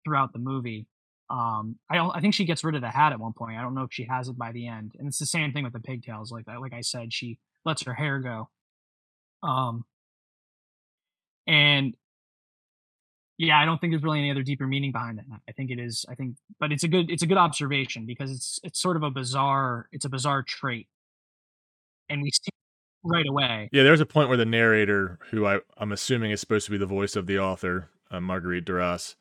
throughout 0.05 0.33
the 0.33 0.39
movie. 0.39 0.87
Um, 1.29 1.77
I 1.89 1.95
don't. 1.95 2.15
I 2.15 2.21
think 2.21 2.33
she 2.33 2.45
gets 2.45 2.63
rid 2.63 2.75
of 2.75 2.81
the 2.81 2.89
hat 2.89 3.11
at 3.11 3.19
one 3.19 3.33
point. 3.33 3.57
I 3.57 3.61
don't 3.61 3.75
know 3.75 3.83
if 3.83 3.91
she 3.91 4.05
has 4.05 4.29
it 4.29 4.37
by 4.37 4.51
the 4.53 4.67
end, 4.67 4.93
and 4.97 5.07
it's 5.07 5.19
the 5.19 5.25
same 5.25 5.51
thing 5.51 5.65
with 5.65 5.73
the 5.73 5.79
pigtails. 5.79 6.31
Like 6.31 6.45
that, 6.45 6.61
like 6.61 6.73
I 6.73 6.81
said, 6.81 7.13
she 7.13 7.37
lets 7.65 7.83
her 7.83 7.93
hair 7.93 8.19
go. 8.19 8.49
Um, 9.43 9.83
and 11.45 11.95
yeah, 13.37 13.59
I 13.59 13.65
don't 13.65 13.79
think 13.79 13.93
there's 13.93 14.03
really 14.03 14.19
any 14.19 14.31
other 14.31 14.43
deeper 14.43 14.65
meaning 14.67 14.91
behind 14.91 15.17
that. 15.19 15.25
I 15.47 15.51
think 15.51 15.69
it 15.71 15.79
is. 15.79 16.05
I 16.09 16.15
think, 16.15 16.35
but 16.59 16.71
it's 16.71 16.83
a 16.83 16.87
good 16.87 17.09
it's 17.11 17.23
a 17.23 17.27
good 17.27 17.37
observation 17.37 18.05
because 18.05 18.31
it's 18.31 18.59
it's 18.63 18.79
sort 18.81 18.97
of 18.97 19.03
a 19.03 19.11
bizarre 19.11 19.87
it's 19.91 20.05
a 20.05 20.09
bizarre 20.09 20.43
trait, 20.43 20.87
and 22.09 22.21
we 22.21 22.31
see 22.31 22.49
right 23.03 23.27
away. 23.27 23.69
Yeah, 23.71 23.83
there's 23.83 24.01
a 24.01 24.05
point 24.05 24.29
where 24.29 24.37
the 24.37 24.45
narrator, 24.45 25.19
who 25.31 25.45
I 25.45 25.59
I'm 25.77 25.91
assuming 25.91 26.31
is 26.31 26.39
supposed 26.39 26.65
to 26.65 26.71
be 26.71 26.77
the 26.77 26.85
voice 26.85 27.15
of 27.15 27.27
the 27.27 27.39
author, 27.39 27.89
uh, 28.09 28.19
Marguerite 28.19 28.65
Duras, 28.65 29.15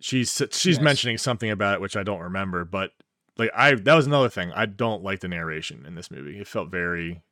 she's 0.00 0.30
she's 0.52 0.76
Yes. 0.76 0.80
mentioning 0.80 1.18
something 1.18 1.50
about 1.50 1.74
it 1.74 1.80
which 1.80 1.96
I 1.96 2.02
don't 2.02 2.20
remember, 2.20 2.64
but 2.64 2.92
like 3.36 3.50
I 3.54 3.74
that 3.74 3.94
was 3.94 4.06
another 4.06 4.28
thing. 4.28 4.52
I 4.54 4.66
don't 4.66 5.02
like 5.02 5.20
the 5.20 5.28
narration 5.28 5.84
in 5.86 5.94
this 5.96 6.10
movie. 6.10 6.38
It 6.38 6.46
felt 6.46 6.70
very 6.70 7.22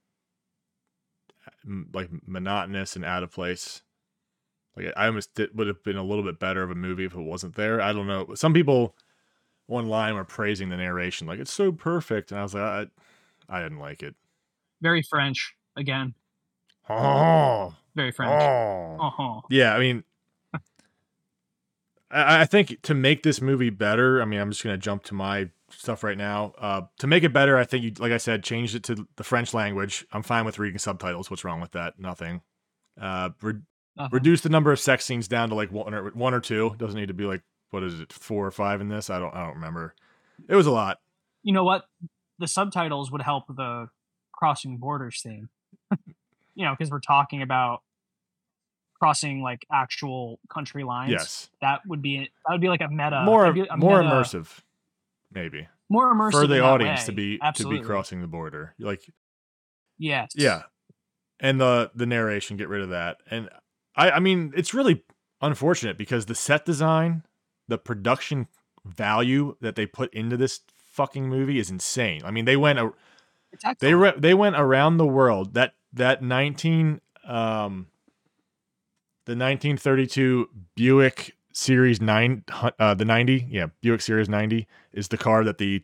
like 1.92 2.10
monotonous 2.26 2.96
and 2.96 3.04
out 3.04 3.22
of 3.22 3.30
place. 3.30 3.82
Like 4.78 4.92
I 4.96 5.06
almost 5.06 5.34
did, 5.34 5.56
would 5.56 5.66
have 5.66 5.82
been 5.82 5.96
a 5.96 6.02
little 6.02 6.24
bit 6.24 6.38
better 6.38 6.62
of 6.62 6.70
a 6.70 6.74
movie 6.74 7.04
if 7.04 7.14
it 7.14 7.20
wasn't 7.20 7.56
there. 7.56 7.80
I 7.80 7.92
don't 7.92 8.06
know. 8.06 8.34
Some 8.34 8.54
people 8.54 8.94
online 9.68 10.14
were 10.14 10.24
praising 10.24 10.68
the 10.68 10.76
narration, 10.76 11.26
like 11.26 11.40
it's 11.40 11.52
so 11.52 11.72
perfect, 11.72 12.30
and 12.30 12.40
I 12.40 12.42
was 12.42 12.54
like, 12.54 12.62
I, 12.62 12.86
I 13.48 13.62
didn't 13.62 13.80
like 13.80 14.02
it. 14.02 14.14
Very 14.80 15.02
French 15.02 15.54
again. 15.76 16.14
Oh, 16.88 17.74
Very 17.94 18.12
French. 18.12 18.42
Oh. 18.42 18.96
Uh-huh. 19.00 19.40
Yeah, 19.50 19.74
I 19.74 19.78
mean, 19.78 20.04
I, 22.10 22.42
I 22.42 22.44
think 22.46 22.80
to 22.82 22.94
make 22.94 23.22
this 23.22 23.40
movie 23.40 23.70
better, 23.70 24.22
I 24.22 24.24
mean, 24.24 24.40
I'm 24.40 24.50
just 24.50 24.62
gonna 24.62 24.78
jump 24.78 25.02
to 25.04 25.14
my 25.14 25.50
stuff 25.70 26.02
right 26.02 26.16
now. 26.16 26.54
Uh, 26.56 26.82
to 26.98 27.06
make 27.06 27.24
it 27.24 27.32
better, 27.32 27.58
I 27.58 27.64
think 27.64 27.84
you, 27.84 27.92
like 27.98 28.12
I 28.12 28.16
said, 28.18 28.42
changed 28.42 28.74
it 28.74 28.84
to 28.84 29.06
the 29.16 29.24
French 29.24 29.52
language. 29.52 30.06
I'm 30.12 30.22
fine 30.22 30.44
with 30.44 30.58
reading 30.58 30.78
subtitles. 30.78 31.30
What's 31.30 31.44
wrong 31.44 31.60
with 31.60 31.72
that? 31.72 31.98
Nothing. 31.98 32.42
Uh, 32.98 33.30
re- 33.42 33.60
Uh-huh. 33.98 34.08
reduce 34.12 34.42
the 34.42 34.48
number 34.48 34.70
of 34.70 34.78
sex 34.78 35.04
scenes 35.04 35.26
down 35.28 35.48
to 35.48 35.54
like 35.54 35.72
one 35.72 35.92
or 35.92 36.10
one 36.10 36.34
or 36.34 36.40
two. 36.40 36.74
Doesn't 36.78 36.98
need 36.98 37.08
to 37.08 37.14
be 37.14 37.24
like 37.24 37.42
what 37.70 37.82
is 37.82 38.00
it, 38.00 38.12
four 38.12 38.46
or 38.46 38.50
five 38.50 38.80
in 38.80 38.88
this? 38.88 39.10
I 39.10 39.18
don't, 39.18 39.34
I 39.34 39.44
don't 39.44 39.56
remember. 39.56 39.94
It 40.48 40.54
was 40.54 40.66
a 40.66 40.70
lot. 40.70 40.98
You 41.42 41.52
know 41.52 41.64
what? 41.64 41.84
The 42.38 42.48
subtitles 42.48 43.10
would 43.10 43.22
help 43.22 43.44
the 43.48 43.88
crossing 44.32 44.78
borders 44.78 45.20
theme. 45.22 45.48
you 46.54 46.64
know, 46.64 46.74
because 46.76 46.90
we're 46.90 47.00
talking 47.00 47.42
about 47.42 47.82
crossing 49.00 49.42
like 49.42 49.66
actual 49.72 50.40
country 50.52 50.84
lines. 50.84 51.10
Yes, 51.12 51.50
That 51.60 51.80
would 51.86 52.02
be 52.02 52.18
that 52.18 52.52
would 52.52 52.60
be 52.60 52.68
like 52.68 52.80
a 52.80 52.88
meta 52.88 53.22
more, 53.24 53.46
a 53.46 53.76
more 53.76 54.02
meta- 54.02 54.14
immersive, 54.14 54.48
maybe 55.32 55.68
more 55.88 56.12
immersive 56.14 56.32
for 56.32 56.46
the 56.46 56.60
audience 56.60 57.04
to 57.04 57.12
be 57.12 57.38
Absolutely. 57.42 57.78
to 57.78 57.82
be 57.82 57.86
crossing 57.86 58.20
the 58.20 58.26
border. 58.26 58.74
Like 58.78 59.02
Yes. 59.98 60.30
Yeah. 60.34 60.62
And 61.40 61.60
the 61.60 61.90
the 61.94 62.06
narration, 62.06 62.56
get 62.56 62.68
rid 62.68 62.82
of 62.82 62.90
that. 62.90 63.18
And 63.30 63.48
I 63.98 64.12
I 64.12 64.18
mean, 64.20 64.52
it's 64.56 64.72
really 64.72 65.04
unfortunate 65.42 65.98
because 65.98 66.26
the 66.26 66.34
set 66.34 66.64
design, 66.64 67.24
the 67.66 67.76
production 67.76 68.48
value 68.84 69.56
that 69.60 69.76
they 69.76 69.84
put 69.84 70.12
into 70.14 70.36
this 70.36 70.60
fucking 70.76 71.28
movie 71.28 71.58
is 71.58 71.70
insane. 71.70 72.22
I 72.24 72.30
mean, 72.30 72.44
they 72.44 72.56
went 72.56 72.78
a, 72.78 72.92
they 73.80 73.94
re- 73.94 74.14
they 74.16 74.34
went 74.34 74.56
around 74.56 74.96
the 74.96 75.06
world. 75.06 75.54
That 75.54 75.74
that 75.92 76.22
19 76.22 77.00
um 77.24 77.88
the 79.26 79.32
1932 79.32 80.48
Buick 80.74 81.36
Series 81.52 82.00
9 82.00 82.44
uh 82.78 82.94
the 82.94 83.04
90, 83.04 83.48
yeah, 83.50 83.66
Buick 83.82 84.00
Series 84.00 84.28
90 84.28 84.66
is 84.92 85.08
the 85.08 85.18
car 85.18 85.44
that 85.44 85.58
the 85.58 85.82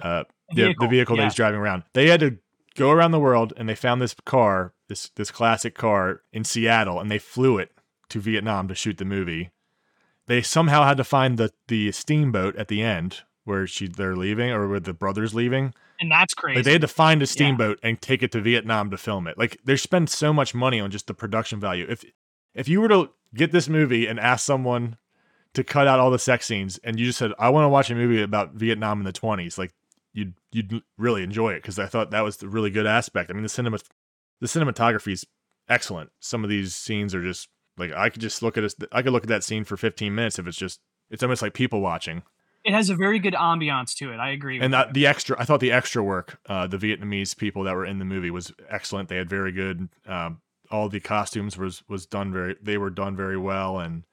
uh 0.00 0.24
the, 0.50 0.54
the 0.56 0.62
Vehicle, 0.66 0.88
vehicle 0.88 1.16
that 1.16 1.24
he's 1.24 1.34
driving 1.34 1.60
around. 1.60 1.84
They 1.94 2.08
had 2.08 2.20
to 2.20 2.38
go 2.76 2.90
around 2.90 3.12
the 3.12 3.20
world 3.20 3.52
and 3.56 3.68
they 3.68 3.74
found 3.74 4.02
this 4.02 4.14
car, 4.24 4.72
this 4.88 5.10
this 5.16 5.30
classic 5.30 5.74
car 5.74 6.22
in 6.32 6.44
Seattle, 6.44 7.00
and 7.00 7.10
they 7.10 7.18
flew 7.18 7.58
it 7.58 7.72
to 8.10 8.20
Vietnam 8.20 8.68
to 8.68 8.74
shoot 8.74 8.98
the 8.98 9.04
movie. 9.04 9.50
They 10.26 10.42
somehow 10.42 10.84
had 10.84 10.96
to 10.98 11.04
find 11.04 11.38
the 11.38 11.52
the 11.68 11.92
steamboat 11.92 12.56
at 12.56 12.68
the 12.68 12.82
end 12.82 13.22
where 13.44 13.66
she 13.66 13.86
they're 13.88 14.16
leaving 14.16 14.50
or 14.50 14.68
where 14.68 14.80
the 14.80 14.94
brothers 14.94 15.34
leaving. 15.34 15.74
and 16.00 16.10
that's 16.10 16.34
crazy. 16.34 16.56
Like 16.56 16.64
they 16.64 16.72
had 16.72 16.80
to 16.80 16.88
find 16.88 17.22
a 17.22 17.26
steamboat 17.26 17.78
and 17.82 18.00
take 18.00 18.22
it 18.22 18.32
to 18.32 18.40
Vietnam 18.40 18.90
to 18.90 18.96
film 18.96 19.26
it. 19.26 19.38
Like 19.38 19.58
they 19.64 19.76
spend 19.76 20.10
so 20.10 20.32
much 20.32 20.54
money 20.54 20.80
on 20.80 20.90
just 20.90 21.06
the 21.06 21.14
production 21.14 21.60
value. 21.60 21.86
If 21.88 22.04
if 22.54 22.68
you 22.68 22.80
were 22.80 22.88
to 22.88 23.10
get 23.34 23.52
this 23.52 23.68
movie 23.68 24.06
and 24.06 24.18
ask 24.18 24.44
someone 24.44 24.96
to 25.52 25.62
cut 25.62 25.86
out 25.86 26.00
all 26.00 26.10
the 26.10 26.18
sex 26.18 26.46
scenes 26.46 26.78
and 26.82 26.98
you 26.98 27.06
just 27.06 27.18
said 27.18 27.32
I 27.38 27.50
want 27.50 27.64
to 27.64 27.68
watch 27.68 27.90
a 27.90 27.94
movie 27.94 28.22
about 28.22 28.54
Vietnam 28.54 29.00
in 29.00 29.04
the 29.04 29.12
20s, 29.12 29.58
like 29.58 29.72
you'd 30.12 30.34
you'd 30.52 30.82
really 30.96 31.22
enjoy 31.22 31.52
it 31.52 31.62
because 31.62 31.78
I 31.78 31.86
thought 31.86 32.10
that 32.12 32.24
was 32.24 32.38
the 32.38 32.48
really 32.48 32.70
good 32.70 32.86
aspect. 32.86 33.30
I 33.30 33.34
mean 33.34 33.42
the 33.42 33.48
cinema 33.48 33.78
the 34.40 34.46
cinematography 34.46 35.12
is 35.12 35.26
excellent. 35.68 36.10
Some 36.20 36.44
of 36.44 36.50
these 36.50 36.74
scenes 36.74 37.14
are 37.14 37.22
just 37.22 37.48
like 37.76 37.92
I 37.92 38.08
could 38.10 38.22
just 38.22 38.42
look 38.42 38.56
at 38.56 38.62
this 38.62 38.76
I 38.92 39.02
could 39.02 39.12
look 39.12 39.24
at 39.24 39.28
that 39.28 39.44
scene 39.44 39.64
for 39.64 39.76
15 39.76 40.14
minutes 40.14 40.38
if 40.38 40.46
it's 40.46 40.56
just 40.56 40.80
it's 41.10 41.22
almost 41.22 41.42
like 41.42 41.54
people 41.54 41.80
watching 41.80 42.22
it 42.64 42.72
has 42.72 42.88
a 42.88 42.94
very 42.94 43.18
good 43.18 43.34
ambiance 43.34 43.94
to 43.96 44.10
it. 44.10 44.16
I 44.16 44.30
agree. 44.30 44.58
and 44.60 44.74
uh, 44.74 44.86
the 44.90 45.06
extra 45.06 45.38
i 45.40 45.44
thought 45.44 45.60
the 45.60 45.72
extra 45.72 46.02
work 46.02 46.38
uh 46.48 46.66
the 46.66 46.78
vietnamese 46.78 47.36
people 47.36 47.64
that 47.64 47.74
were 47.74 47.84
in 47.84 47.98
the 47.98 48.04
movie 48.04 48.30
was 48.30 48.52
excellent 48.70 49.08
they 49.08 49.16
had 49.16 49.28
very 49.28 49.52
good 49.52 49.88
um 50.06 50.40
all 50.70 50.88
the 50.88 51.00
costumes 51.00 51.58
was 51.58 51.82
was 51.88 52.06
done 52.06 52.32
very 52.32 52.56
they 52.62 52.78
were 52.78 52.90
done 52.90 53.14
very 53.16 53.36
well 53.36 53.78
and 53.78 54.04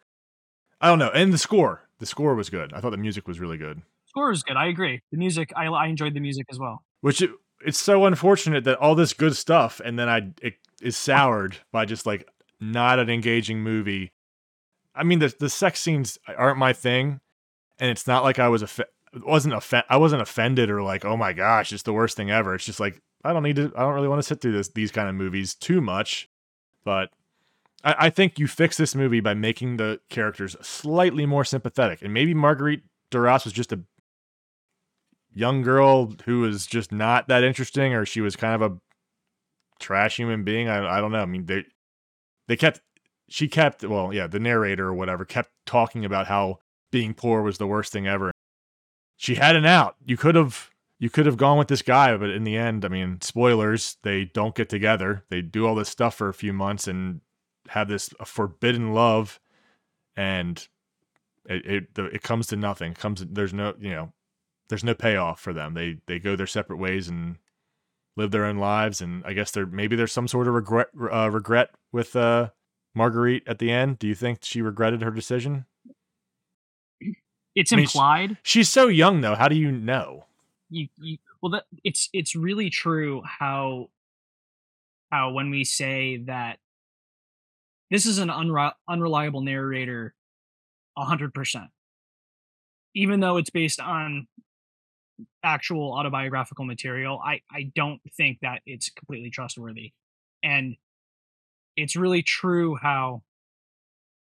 i 0.82 0.88
don't 0.88 1.00
know 1.00 1.12
and 1.12 1.32
the 1.34 1.38
score 1.38 1.88
the 2.00 2.06
score 2.06 2.36
was 2.36 2.50
good 2.50 2.74
i 2.74 2.82
thought 2.82 2.90
the 2.90 2.98
music 2.98 3.28
was 3.28 3.40
really 3.40 3.58
good 3.58 3.82
score 4.12 4.32
is 4.32 4.44
good. 4.44 4.58
I 4.58 4.66
agree. 4.68 5.02
The 5.14 5.18
music, 5.18 5.54
I, 5.56 5.68
I 5.68 5.88
enjoyed 5.88 6.14
the 6.14 6.20
music 6.20 6.46
as 6.52 6.60
well. 6.60 6.84
which 7.00 7.24
it's 7.66 7.80
so 7.80 8.06
unfortunate 8.06 8.64
that 8.64 8.78
all 8.78 8.96
this 8.96 9.14
good 9.14 9.36
stuff 9.36 9.82
and 9.84 9.98
then 9.98 10.10
i 10.10 10.22
it 10.42 10.56
is 10.82 10.98
soured 10.98 11.58
by 11.72 11.86
just 11.86 12.06
like 12.06 12.28
not 12.60 13.00
an 13.00 13.10
engaging 13.10 13.62
movie. 13.62 14.12
I 14.94 15.04
mean 15.04 15.20
the 15.20 15.34
the 15.40 15.50
sex 15.50 15.80
scenes 15.80 16.18
aren't 16.28 16.58
my 16.58 16.74
thing 16.74 17.20
and 17.80 17.90
it's 17.90 18.08
not 18.08 18.24
like 18.24 18.40
i 18.40 18.48
was 18.48 18.62
a 18.64 18.86
wasn't 19.26 19.54
offen- 19.54 19.84
i 19.90 19.98
wasn't 19.98 20.22
offended 20.22 20.70
or 20.70 20.82
like 20.84 21.06
oh 21.06 21.18
my 21.18 21.34
gosh 21.34 21.72
it's 21.72 21.84
the 21.84 21.94
worst 21.94 22.18
thing 22.18 22.30
ever. 22.30 22.56
It's 22.56 22.66
just 22.66 22.80
like 22.80 23.02
i 23.24 23.34
don't 23.34 23.44
need 23.44 23.56
to 23.56 23.72
i 23.76 23.82
don't 23.82 23.94
really 23.94 24.08
want 24.08 24.20
to 24.20 24.28
sit 24.28 24.42
through 24.42 24.54
this 24.54 24.70
these 24.70 24.92
kind 24.92 25.08
of 25.10 25.16
movies 25.16 25.56
too 25.56 25.82
much 25.82 26.30
but 26.84 27.12
I, 27.84 27.96
I 28.00 28.10
think 28.10 28.40
you 28.40 28.48
fix 28.48 28.78
this 28.78 28.96
movie 28.96 29.20
by 29.20 29.34
making 29.34 29.78
the 29.78 30.00
characters 30.10 30.56
slightly 30.62 31.26
more 31.26 31.46
sympathetic 31.46 32.02
and 32.02 32.14
maybe 32.14 32.34
marguerite 32.34 32.84
duras 33.12 33.44
was 33.44 33.54
just 33.54 33.72
a 33.72 33.80
young 35.34 35.62
girl 35.62 36.14
who 36.26 36.42
was 36.42 36.66
just 36.66 36.92
not 36.92 37.28
that 37.28 37.44
interesting 37.44 37.94
or 37.94 38.06
she 38.06 38.22
was 38.22 38.36
kind 38.36 38.62
of 38.62 38.72
a 38.72 38.78
trash 39.80 40.18
human 40.18 40.44
being 40.44 40.68
i, 40.68 40.98
I 40.98 41.02
don't 41.02 41.12
know. 41.12 41.22
I 41.22 41.26
mean 41.26 41.46
they 41.46 41.66
they 42.48 42.56
kept 42.56 42.82
she 43.30 43.48
kept 43.48 43.84
well 43.84 44.14
yeah 44.14 44.28
the 44.28 44.40
narrator 44.40 44.88
or 44.88 44.94
whatever 44.94 45.26
kept 45.26 45.50
talking 45.66 46.06
about 46.06 46.28
how 46.28 46.60
being 46.92 47.14
poor 47.14 47.42
was 47.42 47.58
the 47.58 47.68
worst 47.68 47.94
thing 47.94 48.08
ever. 48.08 48.32
She 49.16 49.36
had 49.36 49.56
an 49.56 49.66
out. 49.66 49.96
You 50.06 50.18
could 50.18 50.36
have 50.36 50.70
you 51.00 51.10
could 51.10 51.26
have 51.26 51.38
gone 51.38 51.58
with 51.58 51.70
this 51.70 51.82
guy 51.82 52.16
but 52.18 52.30
in 52.30 52.44
the 52.44 52.58
end 52.58 52.84
i 52.86 52.88
mean 52.88 53.22
spoilers 53.22 53.98
they 54.04 54.26
don't 54.26 54.56
get 54.56 54.70
together. 54.70 55.24
They 55.30 55.42
do 55.42 55.66
all 55.66 55.76
this 55.76 55.90
stuff 55.90 56.16
for 56.16 56.30
a 56.30 56.34
few 56.34 56.54
months 56.54 56.88
and 56.88 57.22
have 57.70 57.88
this 57.88 58.10
forbidden 58.26 58.94
love 58.94 59.40
and 60.16 60.68
it 61.46 61.88
it, 61.98 62.14
it 62.14 62.22
comes 62.22 62.48
to 62.48 62.56
nothing. 62.56 62.94
Comes 62.94 63.26
there's 63.26 63.54
no 63.54 63.74
you 63.80 63.92
know 63.92 64.14
there's 64.72 64.84
no 64.84 64.96
payoff 64.96 65.40
for 65.40 65.54
them. 65.54 65.76
They 65.76 65.98
they 66.08 66.18
go 66.18 66.36
their 66.36 66.48
separate 66.48 66.78
ways 66.78 67.08
and 67.08 67.38
live 68.18 68.32
their 68.32 68.44
own 68.44 68.58
lives 68.58 69.00
and 69.00 69.24
i 69.26 69.32
guess 69.32 69.52
there 69.52 69.66
maybe 69.66 69.96
there's 69.96 70.12
some 70.12 70.28
sort 70.28 70.46
of 70.46 70.54
regret 70.54 70.88
uh, 71.14 71.32
regret 71.32 71.70
with 71.94 72.14
uh 72.14 72.50
marguerite 72.94 73.44
at 73.48 73.60
the 73.60 73.72
end. 73.72 74.00
Do 74.00 74.08
you 74.08 74.16
think 74.16 74.40
she 74.42 74.62
regretted 74.62 75.02
her 75.02 75.12
decision? 75.12 75.66
It's 77.56 77.74
I 77.74 77.76
mean, 77.76 77.84
implied. 77.84 78.38
she's 78.44 78.70
so 78.70 78.88
young 78.88 79.22
though. 79.22 79.36
How 79.36 79.48
do 79.48 79.56
you 79.56 79.72
know? 79.72 80.26
You, 80.70 80.88
you 80.98 81.18
well 81.42 81.52
that 81.52 81.66
it's 81.84 82.10
it's 82.14 82.36
really 82.36 82.70
true 82.70 83.22
how 83.26 83.90
how 85.12 85.32
when 85.32 85.50
we 85.50 85.66
say 85.66 86.18
that 86.28 86.60
this 87.90 88.06
is 88.06 88.20
an 88.20 88.30
unre- 88.30 88.74
unreliable 88.88 89.42
narrator 89.42 90.14
100% 90.98 91.68
even 92.96 93.20
though 93.20 93.36
it's 93.36 93.50
based 93.50 93.82
on 93.82 94.28
actual 95.44 95.94
autobiographical 95.94 96.66
material 96.66 97.22
i 97.24 97.42
i 97.52 97.72
don't 97.76 98.02
think 98.16 98.40
that 98.42 98.62
it's 98.66 98.90
completely 98.90 99.30
trustworthy 99.30 99.92
and 100.44 100.76
it's 101.76 101.96
really 101.96 102.22
true 102.22 102.76
how 102.76 103.22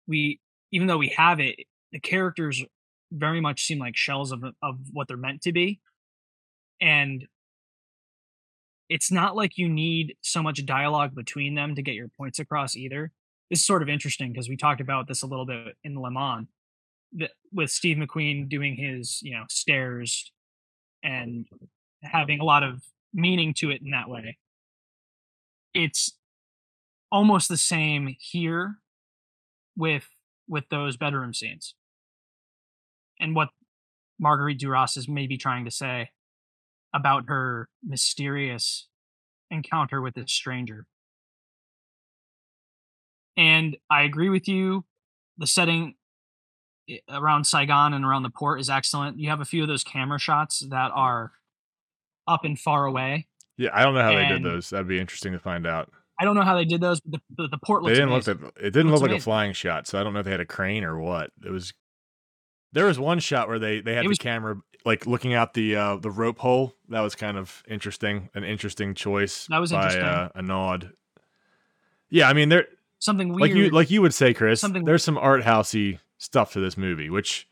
we 0.06 0.40
even 0.72 0.86
though 0.86 0.98
we 0.98 1.08
have 1.08 1.40
it 1.40 1.56
the 1.92 2.00
characters 2.00 2.62
very 3.10 3.40
much 3.40 3.64
seem 3.64 3.78
like 3.78 3.96
shells 3.96 4.32
of 4.32 4.44
of 4.62 4.78
what 4.92 5.08
they're 5.08 5.16
meant 5.16 5.42
to 5.42 5.52
be 5.52 5.80
and 6.80 7.26
it's 8.88 9.12
not 9.12 9.36
like 9.36 9.58
you 9.58 9.68
need 9.68 10.16
so 10.22 10.42
much 10.42 10.64
dialogue 10.64 11.14
between 11.14 11.54
them 11.54 11.74
to 11.74 11.82
get 11.82 11.94
your 11.94 12.08
points 12.08 12.38
across 12.38 12.76
either. 12.76 13.12
This 13.50 13.60
is 13.60 13.66
sort 13.66 13.82
of 13.82 13.88
interesting 13.88 14.32
because 14.32 14.48
we 14.48 14.56
talked 14.56 14.80
about 14.80 15.08
this 15.08 15.22
a 15.22 15.26
little 15.26 15.46
bit 15.46 15.76
in 15.84 16.00
Le 16.00 16.10
Mans 16.10 16.46
with 17.52 17.70
Steve 17.70 17.96
McQueen 17.96 18.48
doing 18.48 18.76
his, 18.76 19.20
you 19.22 19.32
know, 19.32 19.44
stares 19.48 20.32
and 21.02 21.46
having 22.02 22.40
a 22.40 22.44
lot 22.44 22.62
of 22.62 22.82
meaning 23.12 23.54
to 23.54 23.70
it 23.70 23.82
in 23.82 23.90
that 23.90 24.08
way. 24.08 24.38
It's 25.74 26.12
almost 27.10 27.48
the 27.48 27.56
same 27.56 28.16
here 28.18 28.76
with 29.76 30.08
with 30.48 30.64
those 30.70 30.96
bedroom 30.96 31.34
scenes. 31.34 31.74
And 33.20 33.34
what 33.34 33.48
Marguerite 34.18 34.58
Duras 34.58 34.96
is 34.96 35.08
maybe 35.08 35.36
trying 35.36 35.64
to 35.64 35.70
say 35.70 36.10
about 36.94 37.24
her 37.28 37.68
mysterious 37.82 38.88
encounter 39.50 40.00
with 40.00 40.14
this 40.14 40.32
stranger. 40.32 40.86
And 43.36 43.76
I 43.90 44.02
agree 44.02 44.30
with 44.30 44.48
you. 44.48 44.84
The 45.36 45.46
setting 45.46 45.94
around 47.10 47.44
Saigon 47.44 47.92
and 47.94 48.04
around 48.04 48.22
the 48.22 48.30
port 48.30 48.60
is 48.60 48.70
excellent. 48.70 49.18
You 49.18 49.28
have 49.30 49.40
a 49.40 49.44
few 49.44 49.62
of 49.62 49.68
those 49.68 49.84
camera 49.84 50.18
shots 50.18 50.60
that 50.70 50.90
are 50.94 51.32
up 52.26 52.44
and 52.44 52.58
far 52.58 52.84
away. 52.84 53.26
yeah 53.56 53.70
i 53.72 53.82
don't 53.82 53.94
know 53.94 54.02
how 54.02 54.12
they 54.14 54.28
did 54.28 54.42
those 54.42 54.68
that'd 54.70 54.86
be 54.86 54.98
interesting 55.00 55.32
to 55.32 55.38
find 55.38 55.66
out 55.66 55.90
I 56.20 56.24
don't 56.24 56.34
know 56.34 56.42
how 56.42 56.56
they 56.56 56.64
did 56.64 56.80
those, 56.80 57.00
but 57.00 57.20
the, 57.30 57.42
the, 57.44 57.48
the 57.50 57.58
port 57.58 57.84
they 57.84 57.90
didn't 57.94 58.08
amazing. 58.10 58.40
look 58.42 58.54
at 58.58 58.64
it 58.64 58.70
didn't 58.72 58.90
Looks 58.90 59.00
look 59.02 59.10
like 59.12 59.18
a 59.18 59.22
flying 59.22 59.52
shot 59.54 59.86
so 59.86 59.98
i 59.98 60.02
don't 60.02 60.12
know 60.12 60.18
if 60.20 60.24
they 60.26 60.30
had 60.30 60.40
a 60.40 60.44
crane 60.44 60.84
or 60.84 60.98
what 60.98 61.30
it 61.44 61.50
was 61.50 61.72
there 62.72 62.84
was 62.84 62.98
one 62.98 63.18
shot 63.18 63.48
where 63.48 63.58
they 63.58 63.80
they 63.80 63.94
had 63.94 64.04
It 64.04 64.08
was- 64.08 64.18
the 64.18 64.24
camera 64.24 64.56
like 64.84 65.06
looking 65.06 65.32
out 65.32 65.54
the 65.54 65.74
uh 65.76 65.96
the 65.96 66.10
rope 66.10 66.38
hole 66.38 66.74
that 66.90 67.00
was 67.00 67.14
kind 67.14 67.38
of 67.38 67.62
interesting 67.68 68.28
an 68.34 68.44
interesting 68.44 68.94
choice 68.94 69.46
That 69.48 69.58
was 69.58 69.70
by 69.72 69.84
interesting. 69.84 70.04
uh, 70.04 70.28
Annaud 70.36 70.92
yeah 72.10 72.28
i 72.28 72.32
mean 72.34 72.48
there 72.50 72.66
something 72.98 73.28
weird. 73.28 73.40
like 73.40 73.54
you 73.54 73.70
like 73.70 73.90
you 73.90 74.02
would 74.02 74.12
say, 74.12 74.34
Chris. 74.34 74.60
Something- 74.60 74.84
There's 74.84 75.02
some 75.04 75.16
art 75.16 75.42
housey 75.44 75.98
stuff 76.18 76.52
to 76.52 76.60
this 76.60 76.76
movie, 76.76 77.08
which 77.08 77.48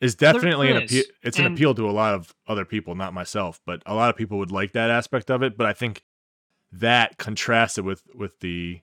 is 0.00 0.14
definitely 0.14 0.70
an 0.70 0.78
appeal. 0.78 1.00
is, 1.00 1.10
It's 1.22 1.38
an 1.38 1.46
appeal 1.46 1.74
to 1.74 1.88
a 1.88 1.92
lot 1.92 2.14
of 2.14 2.34
other 2.48 2.64
people, 2.64 2.94
not 2.94 3.14
myself, 3.14 3.60
but 3.64 3.82
a 3.86 3.94
lot 3.94 4.10
of 4.10 4.16
people 4.16 4.38
would 4.38 4.50
like 4.50 4.72
that 4.72 4.90
aspect 4.90 5.30
of 5.30 5.42
it. 5.42 5.56
But 5.56 5.66
I 5.66 5.72
think 5.72 6.04
that 6.72 7.18
contrasted 7.18 7.84
with 7.84 8.02
with 8.14 8.40
the 8.40 8.80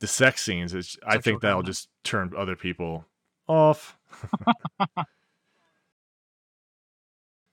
the 0.00 0.06
sex 0.06 0.42
scenes, 0.42 0.74
is, 0.74 0.98
I 1.06 1.18
think 1.18 1.40
that'll 1.40 1.62
just 1.62 1.88
turn 2.04 2.32
other 2.36 2.56
people 2.56 3.06
off. 3.48 3.96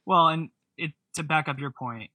Well, 0.05 0.27
and 0.27 0.49
it 0.77 0.91
to 1.15 1.23
back 1.23 1.47
up 1.47 1.59
your 1.59 1.71
point, 1.71 2.11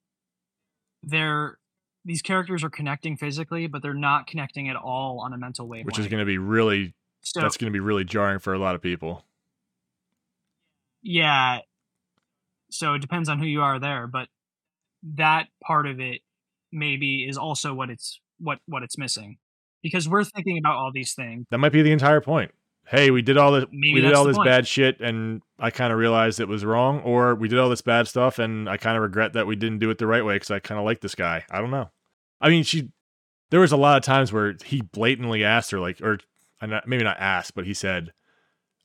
they're 1.03 1.59
these 2.05 2.23
characters 2.23 2.65
are 2.65 2.71
connecting 2.71 3.17
physically, 3.17 3.67
but 3.67 3.83
they're 3.83 3.95
not 3.95 4.27
connecting 4.27 4.69
at 4.69 4.77
all 4.77 5.21
on 5.21 5.33
a 5.33 5.39
mental 5.39 5.67
wavelength. 5.67 5.87
which 5.87 5.99
is 5.99 6.07
going 6.07 6.21
to 6.21 6.27
be 6.27 6.39
really 6.39 6.95
so 7.21 7.41
that's 7.41 7.57
going 7.57 7.73
to 7.73 7.77
be 7.77 7.81
really 7.81 8.05
jarring 8.05 8.39
for 8.39 8.55
a 8.55 8.59
lot 8.59 8.75
of 8.75 8.83
people. 8.83 9.25
yeah. 11.03 11.61
So 12.71 12.95
it 12.95 13.01
depends 13.01 13.29
on 13.29 13.39
who 13.39 13.47
you 13.47 13.63
are 13.63 13.79
there, 13.79 14.07
but 14.07 14.29
that 15.15 15.47
part 15.63 15.87
of 15.87 16.01
it 16.01 16.21
maybe 16.71 17.27
is 17.27 17.39
also 17.39 17.73
what 17.73 17.89
it's 17.89 18.21
what 18.39 18.59
what 18.67 18.83
it's 18.83 18.99
missing 18.99 19.39
because 19.83 20.09
we're 20.09 20.25
thinking 20.25 20.59
about 20.59 20.77
all 20.77 20.93
these 20.93 21.15
things. 21.15 21.47
That 21.51 21.59
might 21.59 21.73
be 21.73 21.83
the 21.83 21.93
entire 21.93 22.21
point. 22.21 22.53
Hey, 22.87 23.11
we 23.11 23.23
did 23.23 23.37
all 23.37 23.53
this. 23.53 23.67
Maybe 23.71 23.95
we 23.95 24.01
did 24.01 24.15
all 24.15 24.25
this 24.25 24.37
point. 24.37 24.49
bad 24.49 24.67
shit, 24.67 25.01
and 25.01 25.43
I 25.59 25.71
kind 25.71 25.93
of 25.93 25.99
realized 25.99 26.41
it 26.41 26.49
was 26.49 26.65
wrong. 26.65 27.01
Or 27.03 27.35
we 27.35 27.49
did 27.49 27.59
all 27.59 27.69
this 27.69 27.83
bad 27.83 28.09
stuff, 28.09 28.39
and 28.39 28.69
I 28.69 28.77
kind 28.79 28.97
of 28.97 29.03
regret 29.03 29.35
that 29.35 29.47
we 29.47 29.57
didn't 29.57 29.79
do 29.79 29.91
it 29.91 29.99
the 29.99 30.07
right 30.07 30.25
way 30.25 30.37
because 30.37 30.51
I 30.51 30.59
kind 30.59 30.79
of 30.79 30.85
like 30.85 31.01
this 31.01 31.15
guy. 31.15 31.45
I 31.51 31.61
don't 31.61 31.71
know. 31.71 31.91
I 32.41 32.49
mean, 32.49 32.65
she. 32.65 32.91
There 33.51 33.61
was 33.61 33.73
a 33.73 33.77
lot 33.79 33.97
of 33.97 34.05
times 34.05 34.33
where 34.33 34.57
he 34.65 34.83
blatantly 34.83 35.43
asked 35.43 35.71
her, 35.71 35.81
like, 35.81 36.01
or 36.03 36.19
maybe 36.87 37.05
not 37.05 37.19
asked, 37.21 37.55
but 37.55 37.65
he 37.67 37.75
said, 37.75 38.13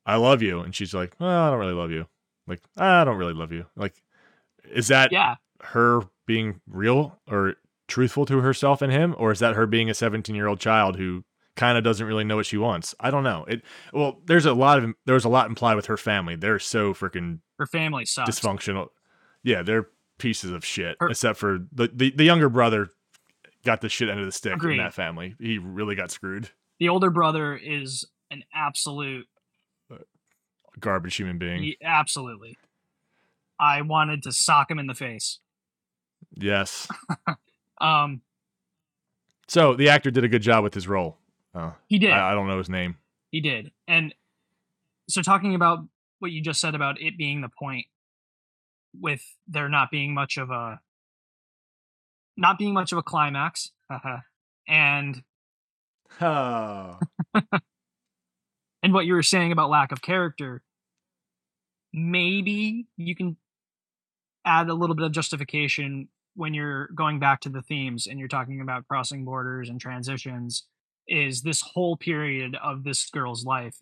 "I 0.06 0.16
love 0.16 0.42
you," 0.42 0.60
and 0.62 0.74
she's 0.76 0.94
like, 0.94 1.16
"Well, 1.20 1.30
I 1.30 1.50
don't 1.50 1.60
really 1.60 1.74
love 1.74 1.92
you." 1.92 2.08
Like, 2.48 2.62
I 2.78 3.04
don't 3.04 3.18
really 3.18 3.34
love 3.34 3.52
you. 3.52 3.66
Like, 3.76 3.96
is 4.70 4.88
that 4.90 5.12
Yeah, 5.12 5.36
her 5.62 6.02
being 6.26 6.60
real 6.68 7.20
or 7.28 7.56
truthful 7.88 8.26
to 8.26 8.40
herself 8.40 8.82
and 8.82 8.92
him? 8.92 9.16
Or 9.18 9.32
is 9.32 9.40
that 9.40 9.56
her 9.56 9.66
being 9.66 9.90
a 9.90 9.94
17 9.94 10.36
year 10.36 10.48
old 10.48 10.60
child 10.60 10.98
who 10.98 11.24
kind 11.56 11.78
of 11.78 11.84
doesn't 11.84 12.06
really 12.06 12.24
know 12.26 12.36
what 12.36 12.46
she 12.46 12.58
wants? 12.58 12.94
I 13.00 13.12
don't 13.12 13.24
know. 13.24 13.46
It 13.48 13.62
well 13.94 14.20
there's 14.26 14.46
a 14.46 14.54
lot 14.54 14.80
of 14.84 14.94
there's 15.06 15.24
a 15.26 15.30
lot 15.30 15.48
implied 15.48 15.76
with 15.76 15.86
her 15.86 15.98
family. 15.98 16.36
They're 16.36 16.60
so 16.60 16.94
freaking 16.94 17.40
her 17.60 17.66
family 17.68 18.06
sucks. 18.06 18.30
dysfunctional. 18.40 18.90
Yeah 19.44 19.62
they're 19.64 19.88
pieces 20.20 20.52
of 20.52 20.66
shit 20.66 20.98
Her- 21.00 21.10
except 21.10 21.40
for 21.40 21.60
the, 21.72 21.90
the 21.94 22.12
the 22.12 22.24
younger 22.26 22.50
brother 22.50 22.90
got 23.66 23.80
the 23.82 23.90
shit 23.90 24.10
end 24.10 24.20
of 24.20 24.26
the 24.26 24.32
stick 24.34 24.54
Agreed. 24.54 24.78
in 24.80 24.84
that 24.84 24.94
family. 24.94 25.36
He 25.40 25.58
really 25.60 25.96
got 25.96 26.12
screwed 26.12 26.50
The 26.80 26.90
older 26.90 27.10
brother 27.10 27.56
is 27.56 28.06
an 28.32 28.44
absolute 28.54 29.28
garbage 30.80 31.16
human 31.16 31.38
being 31.38 31.64
Ye- 31.64 31.78
absolutely. 31.84 32.58
I 33.60 33.82
wanted 33.82 34.24
to 34.24 34.32
sock 34.32 34.70
him 34.72 34.80
in 34.80 34.88
the 34.88 34.96
face. 34.96 35.40
yes 36.36 36.88
Um, 37.82 38.22
so 39.48 39.76
the 39.76 39.90
actor 39.90 40.10
did 40.10 40.24
a 40.24 40.28
good 40.30 40.42
job 40.42 40.64
with 40.64 40.74
his 40.74 40.88
role 40.88 41.18
oh, 41.54 41.74
he 41.88 42.00
did. 42.00 42.12
I, 42.12 42.32
I 42.32 42.34
don't 42.34 42.48
know 42.48 42.58
his 42.58 42.70
name 42.70 42.98
He 43.30 43.42
did. 43.42 43.72
And 43.88 44.14
so 45.10 45.22
talking 45.22 45.54
about 45.54 45.80
what 46.20 46.32
you 46.32 46.42
just 46.42 46.62
said 46.62 46.76
about 46.76 47.02
it 47.02 47.18
being 47.18 47.42
the 47.42 47.50
point 47.50 47.86
with 49.00 49.22
there 49.48 49.68
not 49.70 49.92
being 49.92 50.14
much 50.14 50.38
of 50.38 50.50
a 50.50 50.80
not 52.38 52.58
being 52.58 52.74
much 52.74 52.92
of 52.92 52.98
a 52.98 53.04
climax. 53.04 53.72
and 54.68 55.24
oh. 56.22 57.00
And 58.84 58.94
what 58.94 59.06
you 59.06 59.14
were 59.14 59.24
saying 59.24 59.54
about 59.54 59.70
lack 59.70 59.94
of 59.94 60.02
character, 60.02 60.62
maybe 61.94 62.86
you 62.98 63.16
can 63.16 63.38
add 64.46 64.68
a 64.68 64.74
little 64.74 64.96
bit 64.96 65.06
of 65.06 65.14
justification 65.14 66.10
when 66.36 66.54
you're 66.54 66.88
going 66.88 67.18
back 67.18 67.40
to 67.42 67.50
the 67.50 67.62
themes 67.62 68.08
and 68.08 68.20
you're 68.20 68.28
talking 68.28 68.60
about 68.60 68.86
crossing 68.88 69.24
borders 69.24 69.70
and 69.70 69.80
transitions 69.80 70.66
is 71.08 71.44
this 71.44 71.62
whole 71.62 71.96
period 71.96 72.58
of 72.62 72.84
this 72.84 73.10
girl's 73.10 73.46
life 73.46 73.78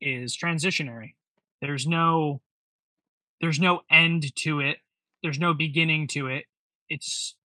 is 0.00 0.36
transitionary. 0.36 1.14
There's 1.60 1.86
no 1.86 2.40
there's 3.42 3.60
no 3.60 3.82
end 3.90 4.34
to 4.36 4.60
it. 4.60 4.78
There's 5.22 5.38
no 5.38 5.52
beginning 5.52 6.08
to 6.08 6.28
it. 6.28 6.44
It's 6.88 7.36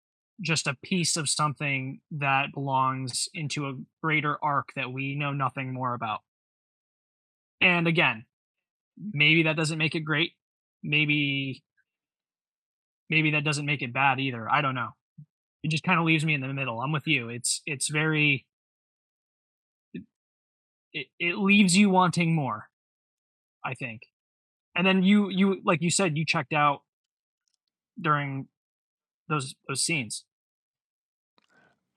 just 0.41 0.67
a 0.67 0.77
piece 0.83 1.17
of 1.17 1.29
something 1.29 2.01
that 2.11 2.53
belongs 2.55 3.29
into 3.35 3.67
a 3.67 3.75
greater 4.03 4.39
arc 4.43 4.71
that 4.75 4.93
we 4.93 5.15
know 5.15 5.33
nothing 5.33 5.73
more 5.73 5.95
about 5.95 6.21
and 7.61 7.87
again, 7.87 8.25
maybe 9.13 9.43
that 9.45 9.57
doesn't 9.57 9.79
make 9.79 9.95
it 9.95 10.01
great. 10.01 10.33
Maybe 10.83 11.63
maybe 13.11 13.33
that 13.33 13.45
doesn't 13.45 13.67
make 13.67 13.83
it 13.83 13.93
bad 13.93 14.21
either. 14.21 14.51
I 14.51 14.61
don't 14.63 14.75
know. 14.75 14.91
It 15.63 15.71
just 15.71 15.83
kind 15.83 15.99
of 15.99 16.07
leaves 16.07 16.25
me 16.25 16.35
in 16.35 16.41
the 16.41 16.53
middle. 16.53 16.81
I'm 16.81 16.93
with 16.93 17.07
you. 17.07 17.29
It's 17.29 17.61
it's 17.67 17.89
very 17.89 18.47
it, 20.93 21.07
it 21.19 21.37
leaves 21.37 21.77
you 21.77 21.91
wanting 21.91 22.35
more, 22.35 22.69
I 23.65 23.75
think. 23.75 24.03
And 24.75 24.87
then 24.87 25.03
you 25.03 25.29
you 25.29 25.61
like 25.65 25.83
you 25.83 25.91
said 25.91 26.17
you 26.17 26.25
checked 26.25 26.55
out 26.55 26.81
during 28.01 28.49
those 29.29 29.55
those 29.69 29.83
scenes. 29.83 30.25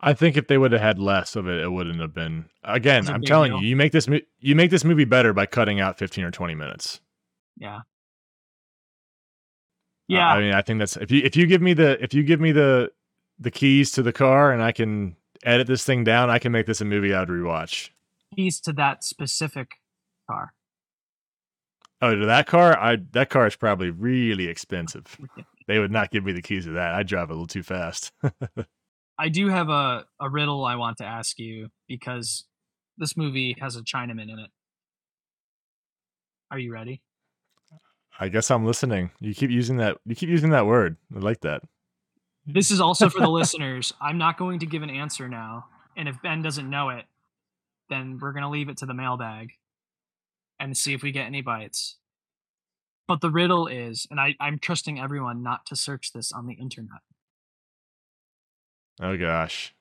I 0.05 0.13
think 0.13 0.35
if 0.37 0.47
they 0.47 0.57
would 0.57 0.71
have 0.73 0.81
had 0.81 0.99
less 0.99 1.35
of 1.35 1.47
it, 1.47 1.61
it 1.61 1.71
wouldn't 1.71 1.99
have 2.01 2.13
been. 2.13 2.45
Again, 2.63 3.07
I'm 3.07 3.21
telling 3.21 3.51
deal. 3.53 3.61
you, 3.61 3.69
you 3.69 3.75
make 3.75 3.91
this 3.93 4.07
mo- 4.07 4.19
you 4.39 4.53
make 4.55 4.69
this 4.69 4.83
movie 4.83 5.05
better 5.05 5.31
by 5.33 5.45
cutting 5.45 5.79
out 5.79 5.97
15 5.97 6.23
or 6.25 6.31
20 6.31 6.55
minutes. 6.55 6.99
Yeah. 7.57 7.77
Uh, 7.77 7.81
Yeah. 10.07 10.27
I 10.27 10.39
mean, 10.41 10.53
I 10.53 10.61
think 10.61 10.79
that's 10.79 10.97
if 10.97 11.09
you 11.11 11.21
if 11.23 11.35
you 11.35 11.45
give 11.47 11.61
me 11.61 11.73
the 11.73 12.01
if 12.03 12.13
you 12.13 12.23
give 12.23 12.39
me 12.41 12.51
the 12.51 12.91
the 13.39 13.51
keys 13.51 13.91
to 13.93 14.03
the 14.03 14.13
car 14.13 14.51
and 14.51 14.61
I 14.61 14.71
can 14.71 15.15
edit 15.43 15.67
this 15.67 15.83
thing 15.85 16.03
down, 16.03 16.29
I 16.29 16.39
can 16.39 16.51
make 16.51 16.65
this 16.65 16.81
a 16.81 16.85
movie 16.85 17.13
I'd 17.13 17.29
rewatch. 17.29 17.89
keys 18.35 18.59
to 18.61 18.73
that 18.73 19.03
specific 19.03 19.71
car. 20.29 20.53
Oh, 22.01 22.13
to 22.15 22.25
that 22.25 22.47
car, 22.47 22.77
I 22.77 22.97
that 23.13 23.29
car 23.29 23.47
is 23.47 23.55
probably 23.55 23.89
really 23.89 24.47
expensive. 24.47 25.17
they 25.67 25.79
would 25.79 25.91
not 25.91 26.11
give 26.11 26.25
me 26.25 26.33
the 26.33 26.41
keys 26.41 26.65
to 26.65 26.71
that. 26.71 26.93
I 26.93 27.03
drive 27.03 27.29
a 27.29 27.33
little 27.33 27.47
too 27.47 27.63
fast. 27.63 28.11
I 29.17 29.29
do 29.29 29.49
have 29.49 29.69
a, 29.69 30.05
a 30.19 30.29
riddle 30.29 30.65
I 30.65 30.75
want 30.75 30.97
to 30.97 31.05
ask 31.05 31.39
you 31.39 31.69
because 31.87 32.45
this 32.97 33.15
movie 33.15 33.55
has 33.59 33.75
a 33.75 33.81
Chinaman 33.81 34.31
in 34.31 34.39
it. 34.39 34.49
Are 36.51 36.59
you 36.59 36.71
ready? 36.73 37.01
I 38.19 38.29
guess 38.29 38.51
I'm 38.51 38.65
listening. 38.65 39.11
You 39.19 39.33
keep 39.33 39.49
using 39.49 39.77
that. 39.77 39.97
You 40.05 40.15
keep 40.15 40.29
using 40.29 40.51
that 40.51 40.65
word. 40.65 40.97
I 41.15 41.19
like 41.19 41.41
that. 41.41 41.63
This 42.45 42.71
is 42.71 42.79
also 42.79 43.09
for 43.09 43.21
the 43.21 43.29
listeners. 43.29 43.93
I'm 44.01 44.17
not 44.17 44.37
going 44.37 44.59
to 44.59 44.65
give 44.65 44.83
an 44.83 44.89
answer 44.89 45.27
now. 45.27 45.65
And 45.95 46.07
if 46.07 46.21
Ben 46.21 46.41
doesn't 46.41 46.69
know 46.69 46.89
it, 46.89 47.05
then 47.89 48.19
we're 48.21 48.33
going 48.33 48.43
to 48.43 48.49
leave 48.49 48.69
it 48.69 48.77
to 48.77 48.85
the 48.85 48.93
mailbag 48.93 49.53
and 50.59 50.75
see 50.77 50.93
if 50.93 51.03
we 51.03 51.11
get 51.11 51.25
any 51.25 51.41
bites. 51.41 51.97
But 53.07 53.21
the 53.21 53.29
riddle 53.29 53.67
is, 53.67 54.07
and 54.09 54.19
I, 54.19 54.35
I'm 54.39 54.59
trusting 54.59 54.99
everyone 54.99 55.43
not 55.43 55.65
to 55.67 55.75
search 55.75 56.13
this 56.13 56.31
on 56.31 56.47
the 56.47 56.53
internet. 56.53 57.01
Oh 59.01 59.17
gosh, 59.17 59.73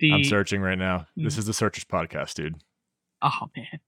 The, 0.00 0.12
I'm 0.12 0.24
searching 0.24 0.60
right 0.60 0.78
now. 0.78 1.06
This 1.16 1.34
Mm. 1.34 1.38
is 1.38 1.46
the 1.46 1.52
Searchers 1.54 1.84
podcast, 1.84 2.34
dude. 2.34 2.56
Oh, 3.22 3.48
man. 3.56 3.80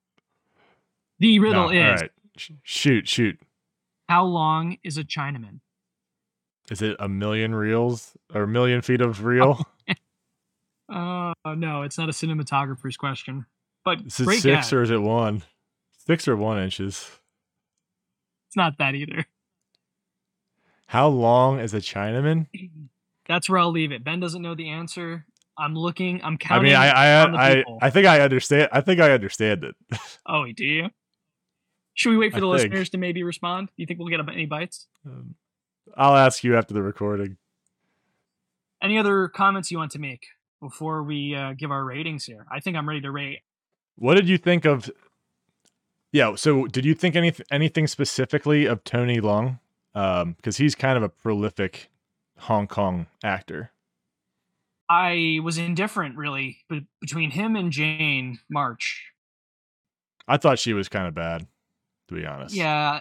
The 1.19 1.39
riddle 1.39 1.69
No, 1.69 1.71
is 1.71 2.01
right. 2.03 2.11
Shoot, 2.63 3.07
shoot. 3.09 3.39
how 4.09 4.25
long 4.25 4.79
is 4.83 4.97
a 4.99 5.05
Chinaman? 5.05 5.61
Is 6.71 6.81
it 6.83 6.97
a 6.99 7.09
million 7.09 7.55
reels 7.55 8.17
or 8.35 8.45
a 8.45 8.49
million 8.49 8.81
feet 8.83 9.01
of 9.01 9.25
reel? 9.25 9.65
Uh, 10.93 11.33
no, 11.55 11.83
it's 11.83 11.97
not 11.97 12.09
a 12.09 12.13
cinematographer's 12.13 12.97
question. 12.97 13.47
But 13.85 14.01
Is 14.07 14.19
it 14.19 14.41
six 14.41 14.73
or 14.73 14.83
is 14.83 14.91
it 14.91 15.01
one? 15.01 15.45
Six 16.05 16.27
or 16.27 16.35
one 16.37 16.59
inches? 16.61 17.09
It's 18.49 18.57
not 18.57 18.79
that 18.79 18.97
either. 18.97 19.25
How 20.89 21.07
long 21.07 21.61
is 21.61 21.73
a 21.75 21.79
Chinaman? 21.81 22.49
That's 23.31 23.49
where 23.49 23.61
I'll 23.61 23.71
leave 23.71 23.93
it. 23.93 24.03
Ben 24.03 24.19
doesn't 24.19 24.43
know 24.43 24.57
the 24.57 24.71
answer. 24.71 25.25
I'm 25.57 25.77
looking. 25.77 26.21
I'm 26.25 26.35
I 26.35 26.37
counting. 26.37 26.65
mean, 26.65 26.75
I 26.75 26.89
I 26.89 27.51
I. 27.61 27.65
I 27.81 27.89
think 27.89 28.09
I 28.09 28.23
understand. 28.23 28.71
I 28.73 28.81
think 28.81 29.01
I 29.01 29.13
understand 29.13 29.63
it. 29.63 29.77
oh, 30.27 30.47
do 30.53 30.65
you? 30.65 30.89
Should 31.95 32.11
we 32.11 32.17
wait 32.17 32.33
for 32.33 32.39
I 32.39 32.41
the 32.41 32.47
think. 32.47 32.73
listeners 32.73 32.91
to 32.91 32.99
maybe 32.99 33.23
respond? 33.23 33.69
Do 33.69 33.75
you 33.77 33.87
think 33.87 34.01
we'll 34.01 34.09
get 34.09 34.19
any 34.29 34.47
bites? 34.47 34.89
Um, 35.07 35.37
I'll 35.97 36.17
ask 36.17 36.43
you 36.43 36.57
after 36.57 36.75
the 36.75 36.83
recording. 36.83 37.37
Any 38.83 38.99
other 38.99 39.29
comments 39.29 39.71
you 39.71 39.79
want 39.79 39.93
to 39.93 40.01
make 40.01 40.27
before 40.61 41.05
we 41.05 41.37
uh, 41.37 41.53
give 41.53 41.71
our 41.71 41.85
ratings 41.85 42.25
here? 42.25 42.47
I 42.51 42.59
think 42.59 42.77
I'm 42.77 42.89
ready 42.89 43.03
to 43.03 43.13
rate. 43.13 43.43
What 43.95 44.15
did 44.17 44.29
you 44.29 44.39
think 44.39 44.65
of? 44.65 44.91
Yeah. 46.11 46.35
So, 46.35 46.67
did 46.67 46.85
you 46.85 46.95
think 46.95 47.15
anything 47.15 47.47
anything 47.53 47.87
specifically 47.87 48.67
of 48.67 48.83
Tony 48.83 49.21
Leung? 49.21 49.61
Um, 49.95 50.33
because 50.33 50.57
he's 50.57 50.75
kind 50.75 50.97
of 50.97 51.05
a 51.05 51.09
prolific 51.09 51.91
Hong 52.41 52.67
Kong 52.67 53.07
actor. 53.23 53.71
I 54.89 55.39
was 55.43 55.57
indifferent 55.57 56.17
really 56.17 56.59
but 56.69 56.81
between 57.01 57.31
him 57.31 57.55
and 57.55 57.71
Jane 57.71 58.39
March. 58.51 59.13
I 60.27 60.37
thought 60.37 60.59
she 60.59 60.73
was 60.73 60.89
kind 60.89 61.07
of 61.07 61.15
bad, 61.15 61.47
to 62.09 62.15
be 62.15 62.27
honest. 62.27 62.55
Yeah, 62.55 63.01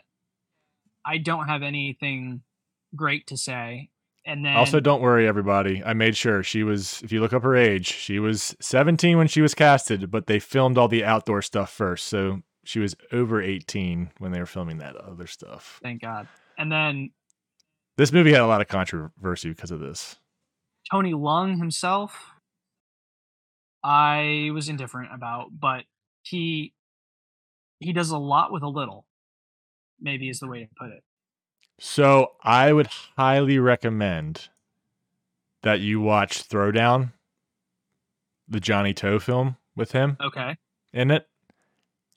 I 1.05 1.17
don't 1.17 1.47
have 1.47 1.63
anything 1.63 2.41
great 2.95 3.27
to 3.27 3.37
say. 3.37 3.89
And 4.25 4.45
then 4.45 4.55
Also, 4.55 4.79
don't 4.79 5.01
worry, 5.01 5.27
everybody. 5.27 5.81
I 5.83 5.93
made 5.93 6.15
sure 6.15 6.43
she 6.43 6.63
was. 6.63 7.01
If 7.01 7.11
you 7.11 7.21
look 7.21 7.33
up 7.33 7.41
her 7.43 7.55
age, 7.55 7.87
she 7.87 8.19
was 8.19 8.55
17 8.59 9.17
when 9.17 9.27
she 9.27 9.41
was 9.41 9.55
casted, 9.55 10.11
but 10.11 10.27
they 10.27 10.39
filmed 10.39 10.77
all 10.77 10.87
the 10.87 11.03
outdoor 11.03 11.41
stuff 11.41 11.71
first, 11.71 12.07
so 12.07 12.41
she 12.63 12.79
was 12.79 12.95
over 13.11 13.41
18 13.41 14.11
when 14.19 14.31
they 14.31 14.39
were 14.39 14.45
filming 14.45 14.77
that 14.79 14.95
other 14.95 15.25
stuff. 15.25 15.79
thank 15.81 16.01
God. 16.01 16.27
And 16.57 16.71
then 16.71 17.11
This 17.99 18.13
movie 18.13 18.31
had 18.31 18.39
a 18.39 18.47
lot 18.47 18.61
of 18.61 18.69
controversy 18.69 19.49
because 19.49 19.71
of 19.71 19.81
this. 19.81 20.15
Tony 20.89 21.11
Leung 21.11 21.57
himself, 21.59 22.31
I 23.83 24.51
was 24.53 24.69
indifferent 24.69 25.13
about, 25.13 25.47
but 25.59 25.83
he 26.23 26.71
he 27.81 27.91
does 27.91 28.09
a 28.11 28.17
lot 28.17 28.53
with 28.53 28.63
a 28.63 28.69
little. 28.69 29.05
Maybe 29.99 30.29
is 30.29 30.39
the 30.39 30.47
way 30.47 30.61
to 30.61 30.69
put 30.79 30.91
it. 30.91 31.03
So 31.81 32.31
I 32.41 32.71
would 32.71 32.87
highly 33.17 33.59
recommend 33.59 34.47
that 35.63 35.81
you 35.81 35.99
watch 35.99 36.47
Throwdown, 36.47 37.11
the 38.47 38.61
Johnnie 38.61 38.93
To 38.93 39.19
film 39.19 39.57
with 39.75 39.91
him 39.91 40.15
Okay. 40.21 40.55
in 40.93 41.11
it. 41.11 41.27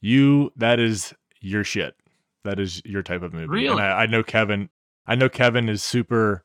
You 0.01 0.53
that 0.55 0.79
is 0.79 1.13
your 1.41 1.65
shit. 1.65 1.97
That 2.45 2.61
is 2.61 2.83
your 2.85 3.03
type 3.03 3.23
of 3.23 3.33
movie. 3.33 3.43
And 3.47 3.53
Really? 3.53 3.83
I, 3.83 4.05
I 4.05 4.07
know 4.07 4.23
Kevin. 4.23 4.69
I 5.07 5.15
know 5.15 5.29
Kevin 5.29 5.69
is 5.69 5.83
super 5.83 6.45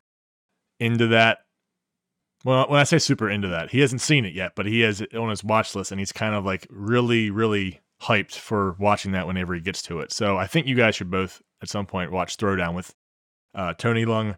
into 0.79 1.07
that. 1.07 1.39
Well, 2.43 2.67
when 2.69 2.79
I 2.79 2.83
say 2.83 2.99
super 2.99 3.29
into 3.29 3.47
that, 3.49 3.71
he 3.71 3.79
hasn't 3.79 4.01
seen 4.01 4.25
it 4.25 4.33
yet, 4.33 4.53
but 4.55 4.65
he 4.65 4.81
has 4.81 5.01
it 5.01 5.15
on 5.15 5.29
his 5.29 5.43
watch 5.43 5.75
list, 5.75 5.91
and 5.91 5.99
he's 5.99 6.11
kind 6.11 6.35
of 6.35 6.45
like 6.45 6.67
really, 6.69 7.29
really 7.29 7.81
hyped 8.01 8.35
for 8.35 8.75
watching 8.79 9.11
that 9.11 9.27
whenever 9.27 9.53
he 9.53 9.61
gets 9.61 9.81
to 9.83 9.99
it. 9.99 10.11
So 10.11 10.37
I 10.37 10.47
think 10.47 10.67
you 10.67 10.75
guys 10.75 10.95
should 10.95 11.09
both 11.09 11.41
at 11.61 11.69
some 11.69 11.85
point 11.85 12.11
watch 12.11 12.37
Throwdown 12.37 12.75
with 12.75 12.93
uh, 13.55 13.73
Tony 13.73 14.05
Leung, 14.05 14.37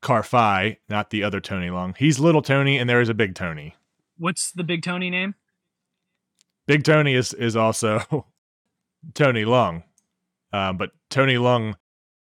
Ka-fai, 0.00 0.78
not 0.88 1.10
the 1.10 1.24
other 1.24 1.40
Tony 1.40 1.68
Leung. 1.68 1.96
He's 1.96 2.20
little 2.20 2.42
Tony, 2.42 2.78
and 2.78 2.88
there 2.88 3.00
is 3.00 3.08
a 3.08 3.14
big 3.14 3.34
Tony. 3.34 3.74
What's 4.16 4.52
the 4.52 4.64
big 4.64 4.82
Tony 4.82 5.10
name? 5.10 5.34
Big 6.66 6.84
Tony 6.84 7.14
is 7.14 7.32
is 7.34 7.56
also 7.56 8.00
Tony 9.14 9.44
Leung, 9.44 9.82
um, 10.52 10.76
but 10.76 10.90
Tony 11.08 11.34
Leung 11.34 11.74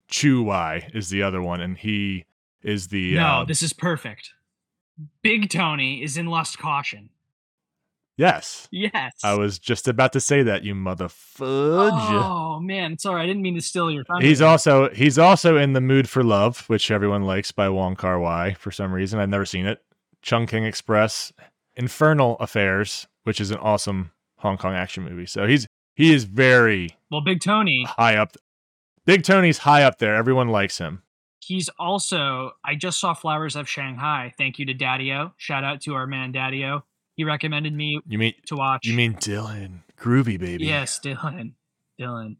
Chiu-wai 0.07 0.89
is 0.93 1.09
the 1.09 1.23
other 1.23 1.41
one, 1.41 1.61
and 1.61 1.77
he 1.77 2.25
is 2.63 2.87
the 2.89 3.15
no, 3.15 3.25
uh, 3.25 3.45
this 3.45 3.61
is 3.63 3.73
perfect. 3.73 4.31
Big 5.21 5.49
Tony 5.49 6.01
is 6.03 6.17
in 6.17 6.27
Lust 6.27 6.57
Caution. 6.57 7.09
yes. 8.17 8.67
Yes. 8.71 9.13
I 9.23 9.35
was 9.35 9.59
just 9.59 9.87
about 9.87 10.13
to 10.13 10.19
say 10.21 10.41
that 10.43 10.63
you 10.63 10.73
mother 10.73 11.09
fudge. 11.09 11.91
Oh 11.93 12.59
man, 12.61 12.97
sorry, 12.97 13.23
I 13.23 13.25
didn't 13.25 13.41
mean 13.41 13.55
to 13.55 13.61
steal 13.61 13.91
your 13.91 14.03
thunder. 14.05 14.25
He's 14.25 14.41
also 14.41 14.89
he's 14.89 15.17
also 15.19 15.57
in 15.57 15.73
the 15.73 15.81
Mood 15.81 16.07
for 16.07 16.23
Love, 16.23 16.61
which 16.69 16.89
everyone 16.91 17.23
likes 17.23 17.51
by 17.51 17.67
Wong 17.69 17.95
Kar 17.95 18.19
Wai 18.19 18.53
for 18.53 18.71
some 18.71 18.93
reason. 18.93 19.19
I've 19.19 19.29
never 19.29 19.45
seen 19.45 19.65
it. 19.65 19.83
Chungking 20.21 20.63
Express, 20.63 21.33
Infernal 21.75 22.37
Affairs, 22.39 23.05
which 23.23 23.39
is 23.41 23.51
an 23.51 23.57
awesome 23.57 24.11
Hong 24.37 24.57
Kong 24.57 24.73
action 24.73 25.03
movie. 25.03 25.25
So 25.25 25.45
he's 25.45 25.67
he 25.95 26.13
is 26.13 26.23
very 26.23 26.95
well, 27.11 27.21
Big 27.21 27.41
Tony. 27.41 27.85
high 27.87 28.15
up. 28.15 28.35
Big 29.05 29.23
Tony's 29.23 29.59
high 29.59 29.83
up 29.83 29.99
there. 29.99 30.15
Everyone 30.15 30.49
likes 30.49 30.77
him. 30.77 31.03
He's 31.39 31.69
also. 31.77 32.51
I 32.63 32.75
just 32.75 32.99
saw 32.99 33.13
Flowers 33.13 33.55
of 33.55 33.69
Shanghai. 33.69 34.33
Thank 34.37 34.57
you 34.57 34.65
to 34.65 34.73
Daddy-O. 34.73 35.31
Shout 35.37 35.63
out 35.63 35.81
to 35.81 35.93
our 35.93 36.07
man 36.07 36.31
Daddy-O. 36.31 36.83
He 37.15 37.23
recommended 37.23 37.73
me 37.73 38.01
You 38.07 38.17
mean 38.17 38.33
to 38.47 38.55
watch. 38.55 38.85
you 38.85 38.93
mean 38.95 39.13
Dylan? 39.13 39.81
Groovy 39.97 40.39
baby. 40.39 40.65
Yes, 40.65 40.99
Dylan. 41.03 41.53
Dylan. 41.99 42.37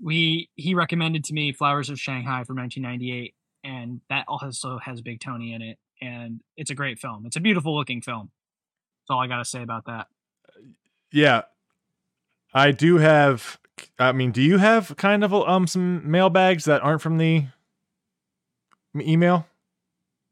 We 0.00 0.50
he 0.54 0.74
recommended 0.74 1.24
to 1.24 1.32
me 1.34 1.52
Flowers 1.52 1.88
of 1.90 1.98
Shanghai 1.98 2.44
from 2.44 2.56
1998, 2.58 3.34
and 3.64 4.00
that 4.08 4.24
also 4.28 4.78
has 4.78 5.00
Big 5.00 5.20
Tony 5.20 5.54
in 5.54 5.62
it, 5.62 5.78
and 6.00 6.40
it's 6.56 6.70
a 6.70 6.74
great 6.74 6.98
film. 6.98 7.24
It's 7.26 7.36
a 7.36 7.40
beautiful 7.40 7.74
looking 7.76 8.02
film. 8.02 8.30
That's 9.02 9.14
all 9.14 9.20
I 9.20 9.26
gotta 9.26 9.44
say 9.44 9.62
about 9.62 9.86
that. 9.86 10.06
Yeah. 11.10 11.42
I 12.54 12.70
do 12.72 12.98
have 12.98 13.58
I 13.98 14.12
mean, 14.12 14.32
do 14.32 14.42
you 14.42 14.58
have 14.58 14.96
kind 14.96 15.24
of 15.24 15.32
um 15.34 15.66
some 15.66 16.10
mailbags 16.10 16.64
that 16.64 16.82
aren't 16.82 17.02
from 17.02 17.18
the 17.18 17.46
email? 18.96 19.46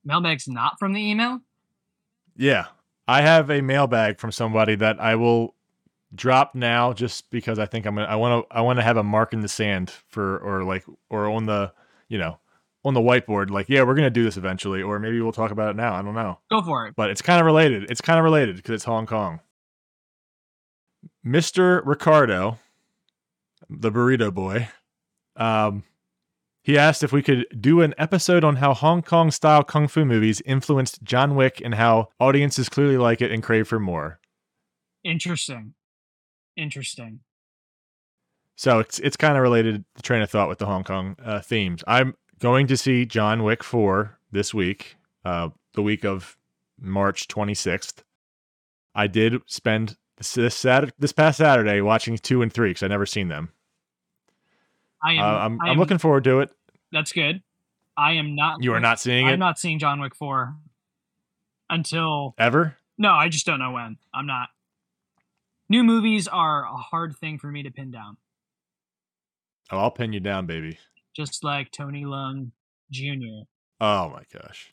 Mailbag's 0.05 0.49
not 0.49 0.79
from 0.79 0.93
the 0.93 1.01
email. 1.01 1.41
Yeah. 2.37 2.67
I 3.07 3.23
have 3.23 3.51
a 3.51 3.61
mailbag 3.61 4.19
from 4.19 4.33
somebody 4.33 4.77
that 4.77 5.01
I 5.01 5.17
will 5.17 5.55
drop 6.15 6.55
now 6.55 6.93
just 6.93 7.29
because 7.31 7.59
I 7.59 7.67
think 7.67 7.87
I'm 7.87 7.95
gonna 7.97 8.07
I 8.07 8.17
wanna 8.17 8.43
I 8.51 8.61
wanna 8.61 8.83
have 8.83 8.97
a 8.97 9.03
mark 9.03 9.33
in 9.33 9.41
the 9.41 9.49
sand 9.49 9.91
for 10.09 10.39
or 10.39 10.65
like 10.65 10.85
or 11.09 11.29
on 11.29 11.47
the 11.47 11.73
you 12.09 12.19
know 12.19 12.39
on 12.85 12.95
the 12.95 13.01
whiteboard, 13.01 13.51
like, 13.51 13.69
yeah, 13.69 13.83
we're 13.83 13.95
gonna 13.95 14.11
do 14.11 14.25
this 14.25 14.37
eventually, 14.37 14.83
or 14.83 14.99
maybe 14.99 15.21
we'll 15.21 15.33
talk 15.33 15.51
about 15.51 15.71
it 15.71 15.77
now. 15.77 15.95
I 15.95 16.03
don't 16.03 16.15
know. 16.15 16.39
Go 16.51 16.63
for 16.63 16.87
it. 16.87 16.95
but 16.97 17.11
it's 17.11 17.23
kind 17.23 17.39
of 17.39 17.47
related. 17.47 17.91
It's 17.91 18.01
kind 18.01 18.19
of 18.19 18.25
related 18.25 18.57
because 18.57 18.75
it's 18.75 18.85
Hong 18.85 19.07
Kong. 19.07 19.41
Mr. 21.25 21.83
Ricardo, 21.85 22.59
the 23.71 23.91
burrito 23.93 24.33
boy, 24.33 24.69
um, 25.37 25.85
he 26.63 26.77
asked 26.77 27.03
if 27.03 27.13
we 27.13 27.23
could 27.23 27.47
do 27.59 27.81
an 27.81 27.95
episode 27.97 28.45
on 28.45 28.57
how 28.57 28.75
Hong 28.75 29.03
Kong 29.03 29.31
style 29.31 29.65
kung 29.65 29.89
fu 29.89 30.05
movies 30.05 30.43
influenced 30.43 31.03
John 31.03 31.35
Wick 31.35 31.61
and 31.65 31.75
how 31.75 32.09
audiences 32.19 32.69
clearly 32.69 32.99
like 32.99 33.23
it 33.23 33.33
and 33.33 33.43
crave 33.43 33.67
for 33.67 33.81
more. 33.81 34.21
Interesting. 35.03 35.75
Interesting. 36.57 37.21
So 38.57 38.79
it's 38.79 38.99
it's 38.99 39.17
kind 39.17 39.37
of 39.37 39.43
related 39.43 39.85
the 39.95 40.03
train 40.03 40.21
of 40.21 40.31
thought 40.31 40.49
with 40.49 40.59
the 40.59 40.67
Hong 40.67 40.85
Kong 40.85 41.17
uh, 41.25 41.41
themes. 41.41 41.83
I'm 41.87 42.15
going 42.39 42.67
to 42.67 42.77
see 42.77 43.07
John 43.07 43.43
Wick 43.43 43.65
4 43.65 44.19
this 44.31 44.53
week, 44.53 44.97
uh, 45.25 45.49
the 45.73 45.83
week 45.83 46.05
of 46.05 46.37
March 46.79 47.27
26th. 47.29 48.03
I 48.95 49.07
did 49.07 49.41
spend 49.47 49.97
this 50.19 50.35
this, 50.35 50.55
Saturday, 50.55 50.93
this 50.99 51.13
past 51.13 51.39
Saturday 51.39 51.81
watching 51.81 52.19
2 52.19 52.43
and 52.43 52.53
3 52.53 52.75
cuz 52.75 52.83
I 52.83 52.89
never 52.89 53.07
seen 53.07 53.29
them. 53.29 53.51
I 55.03 55.15
am. 55.15 55.21
Uh, 55.21 55.39
I'm 55.39 55.61
I 55.61 55.69
I'm 55.71 55.79
looking 55.79 55.99
forward 55.99 56.25
to 56.25 56.41
it. 56.41 56.51
That's 56.93 57.13
good. 57.13 57.43
I 57.97 58.13
am 58.13 58.35
not. 58.35 58.63
You 58.63 58.73
are 58.75 58.81
not 58.81 59.01
seeing 59.01 59.27
it. 59.27 59.33
I'm 59.33 59.39
not 59.39 59.59
seeing 59.59 59.79
John 59.79 60.01
Wick 60.01 60.15
four 60.15 60.55
until 61.69 62.35
ever? 62.39 62.77
no. 62.99 63.13
I 63.13 63.29
just 63.29 63.47
don't 63.47 63.59
know 63.59 63.73
when. 63.73 63.97
I'm 64.15 64.27
not. 64.27 64.49
New 65.69 65.85
movies 65.85 66.27
are 66.27 66.65
a 66.65 66.77
hard 66.77 67.17
thing 67.17 67.39
for 67.39 67.47
me 67.47 67.63
to 67.63 67.71
pin 67.71 67.91
down. 67.91 68.17
Oh, 69.71 69.79
I'll 69.79 69.91
pin 69.91 70.13
you 70.13 70.21
down, 70.21 70.47
baby. 70.47 70.79
Just 71.15 71.45
like 71.45 71.71
Tony 71.71 72.05
Leung 72.05 72.51
Jr. 72.91 73.45
Oh 73.81 74.11
my 74.11 74.23
gosh. 74.33 74.73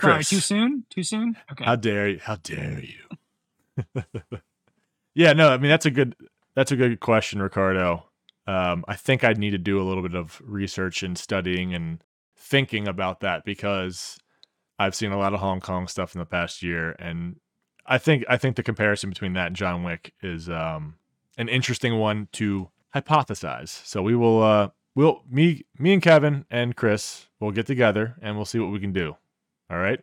Sorry, 0.00 0.24
too 0.24 0.40
soon. 0.40 0.84
Too 0.90 1.02
soon. 1.02 1.36
Okay. 1.52 1.64
how 1.64 1.76
dare 1.76 2.08
you? 2.08 2.18
How 2.22 2.36
dare 2.36 2.80
you? 2.80 3.94
yeah, 5.14 5.32
no, 5.32 5.48
I 5.48 5.58
mean 5.58 5.70
that's 5.70 5.86
a 5.86 5.90
good 5.90 6.16
that's 6.54 6.72
a 6.72 6.76
good 6.76 7.00
question, 7.00 7.40
Ricardo. 7.40 8.04
Um, 8.46 8.84
I 8.88 8.96
think 8.96 9.22
I'd 9.22 9.38
need 9.38 9.50
to 9.50 9.58
do 9.58 9.80
a 9.80 9.84
little 9.84 10.02
bit 10.02 10.14
of 10.14 10.40
research 10.44 11.02
and 11.02 11.16
studying 11.16 11.74
and 11.74 12.02
thinking 12.36 12.88
about 12.88 13.20
that 13.20 13.44
because 13.44 14.18
I've 14.78 14.94
seen 14.94 15.12
a 15.12 15.18
lot 15.18 15.32
of 15.32 15.40
Hong 15.40 15.60
Kong 15.60 15.86
stuff 15.86 16.14
in 16.14 16.18
the 16.18 16.24
past 16.26 16.62
year, 16.62 16.96
and 16.98 17.36
I 17.86 17.98
think 17.98 18.24
I 18.28 18.36
think 18.36 18.56
the 18.56 18.62
comparison 18.62 19.10
between 19.10 19.34
that 19.34 19.48
and 19.48 19.56
John 19.56 19.84
Wick 19.84 20.12
is 20.22 20.48
um, 20.48 20.96
an 21.38 21.48
interesting 21.48 21.98
one 21.98 22.28
to 22.32 22.70
hypothesize. 22.94 23.68
So 23.86 24.02
we 24.02 24.16
will 24.16 24.42
uh, 24.42 24.68
we'll 24.94 25.22
me 25.30 25.64
me 25.78 25.92
and 25.92 26.02
Kevin 26.02 26.44
and 26.50 26.76
Chris 26.76 27.26
will 27.40 27.52
get 27.52 27.66
together 27.66 28.16
and 28.20 28.36
we'll 28.36 28.44
see 28.44 28.58
what 28.58 28.72
we 28.72 28.80
can 28.80 28.92
do. 28.92 29.16
All 29.70 29.78
right. 29.78 30.00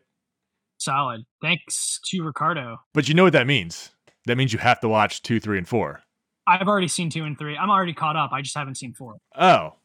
Solid. 0.78 1.26
Thanks 1.42 2.00
to 2.06 2.24
Ricardo. 2.24 2.78
But 2.94 3.10
you 3.10 3.14
know 3.14 3.24
what 3.24 3.34
that 3.34 3.48
means? 3.48 3.92
That 4.26 4.38
means 4.38 4.54
you 4.54 4.60
have 4.60 4.80
to 4.80 4.90
watch 4.90 5.22
two, 5.22 5.40
three, 5.40 5.58
and 5.58 5.68
four. 5.68 6.02
I've 6.50 6.68
already 6.68 6.88
seen 6.88 7.10
two 7.10 7.24
and 7.24 7.38
three. 7.38 7.56
I'm 7.56 7.70
already 7.70 7.94
caught 7.94 8.16
up. 8.16 8.32
I 8.34 8.42
just 8.42 8.58
haven't 8.58 8.76
seen 8.76 8.94
four. 8.94 9.18
Oh. 9.38 9.76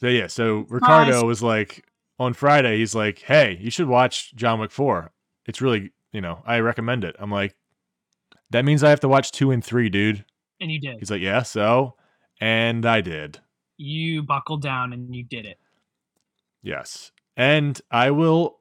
So 0.00 0.08
yeah, 0.08 0.26
so 0.26 0.66
Ricardo 0.68 1.12
Nice. 1.12 1.22
was 1.22 1.42
like 1.42 1.84
on 2.18 2.32
Friday, 2.32 2.78
he's 2.78 2.94
like, 2.94 3.20
Hey, 3.20 3.56
you 3.60 3.70
should 3.70 3.88
watch 3.88 4.34
John 4.34 4.60
Wick 4.60 4.70
four. 4.70 5.12
It's 5.46 5.60
really 5.60 5.92
you 6.12 6.20
know, 6.20 6.42
I 6.46 6.60
recommend 6.60 7.04
it. 7.04 7.14
I'm 7.18 7.30
like, 7.30 7.54
That 8.50 8.64
means 8.64 8.82
I 8.82 8.90
have 8.90 9.00
to 9.00 9.08
watch 9.08 9.32
two 9.32 9.50
and 9.50 9.64
three, 9.64 9.88
dude. 9.88 10.24
And 10.60 10.70
you 10.70 10.80
did. 10.80 10.98
He's 10.98 11.10
like, 11.10 11.22
Yeah, 11.22 11.42
so 11.42 11.94
and 12.40 12.84
I 12.86 13.00
did. 13.00 13.38
You 13.76 14.22
buckled 14.22 14.62
down 14.62 14.92
and 14.92 15.14
you 15.14 15.22
did 15.22 15.46
it. 15.46 15.58
Yes. 16.62 17.12
And 17.36 17.80
I 17.90 18.10
will 18.10 18.58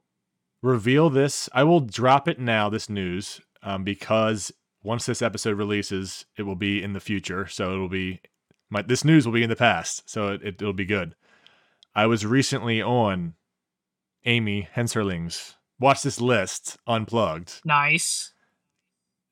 reveal 0.62 1.10
this. 1.10 1.50
I 1.54 1.64
will 1.64 1.80
drop 1.80 2.28
it 2.28 2.40
now, 2.40 2.70
this 2.70 2.90
news, 2.90 3.42
um, 3.64 3.84
because 3.84 4.52
once 4.88 5.06
this 5.06 5.22
episode 5.22 5.58
releases, 5.58 6.26
it 6.38 6.44
will 6.44 6.56
be 6.56 6.82
in 6.82 6.94
the 6.94 7.02
future. 7.02 7.46
So 7.46 7.74
it'll 7.74 7.90
be 7.90 8.22
my 8.70 8.82
this 8.82 9.04
news 9.04 9.26
will 9.26 9.34
be 9.34 9.44
in 9.44 9.50
the 9.50 9.56
past. 9.56 10.10
So 10.10 10.30
it, 10.30 10.42
it, 10.42 10.62
will 10.62 10.72
be 10.72 10.86
good. 10.86 11.14
I 11.94 12.06
was 12.06 12.26
recently 12.26 12.82
on 12.82 13.34
Amy 14.26 14.70
Henserling's 14.72 15.56
watch 15.78 16.04
this 16.04 16.22
list 16.22 16.78
unplugged. 16.88 17.60
Nice. 17.66 18.32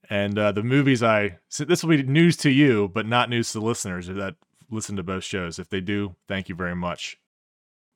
And 0.10 0.38
uh, 0.38 0.52
the 0.52 0.62
movies 0.62 1.02
I 1.02 1.40
so 1.48 1.64
this 1.64 1.84
will 1.84 1.96
be 1.96 2.04
news 2.04 2.36
to 2.38 2.52
you, 2.52 2.90
but 2.94 3.08
not 3.08 3.30
news 3.30 3.54
to 3.54 3.60
the 3.60 3.66
listeners 3.66 4.08
that 4.08 4.36
listen 4.70 4.98
to 4.98 5.04
both 5.04 5.24
shows. 5.24 5.58
If 5.58 5.70
they 5.70 5.80
do, 5.80 6.18
thank 6.28 6.50
you 6.50 6.56
very 6.56 6.76
much. 6.76 7.18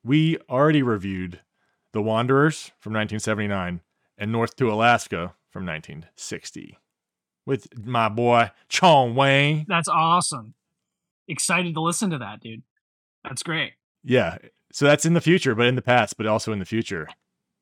We 0.01 0.38
already 0.49 0.82
reviewed 0.82 1.41
The 1.91 2.01
Wanderers 2.01 2.72
from 2.80 2.93
1979 2.93 3.82
and 4.18 4.32
North 4.32 4.55
to 4.55 4.72
Alaska 4.72 5.36
from 5.51 5.66
1960 5.66 6.78
with 7.45 7.67
my 7.77 8.09
boy 8.09 8.51
Chong 8.69 9.15
Wayne. 9.15 9.65
That's 9.67 9.87
awesome. 9.87 10.53
Excited 11.27 11.73
to 11.75 11.81
listen 11.81 12.09
to 12.11 12.17
that, 12.19 12.39
dude. 12.41 12.63
That's 13.23 13.43
great. 13.43 13.73
Yeah, 14.03 14.37
so 14.71 14.85
that's 14.85 15.05
in 15.05 15.13
the 15.13 15.21
future, 15.21 15.53
but 15.55 15.67
in 15.67 15.75
the 15.75 15.81
past, 15.81 16.15
but 16.17 16.25
also 16.25 16.51
in 16.53 16.59
the 16.59 16.65
future. 16.65 17.07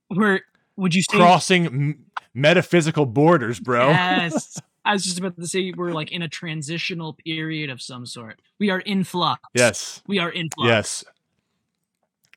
Where 0.09 0.41
would 0.75 0.93
you 0.93 1.01
say 1.01 1.17
Crossing 1.17 1.65
m- 1.65 2.05
metaphysical 2.34 3.05
borders, 3.05 3.59
bro. 3.59 3.89
Yes. 3.89 4.59
I 4.86 4.93
was 4.93 5.03
just 5.03 5.19
about 5.19 5.36
to 5.36 5.45
say 5.47 5.73
we're 5.75 5.91
like 5.91 6.11
in 6.13 6.21
a 6.21 6.30
transitional 6.30 7.13
period 7.13 7.69
of 7.69 7.82
some 7.82 8.05
sort. 8.05 8.39
We 8.59 8.69
are 8.69 8.80
in 8.80 9.03
flux. 9.03 9.41
Yes. 9.53 10.01
We 10.07 10.19
are 10.19 10.30
in 10.30 10.49
flux. 10.49 10.67
Yes. 10.69 11.03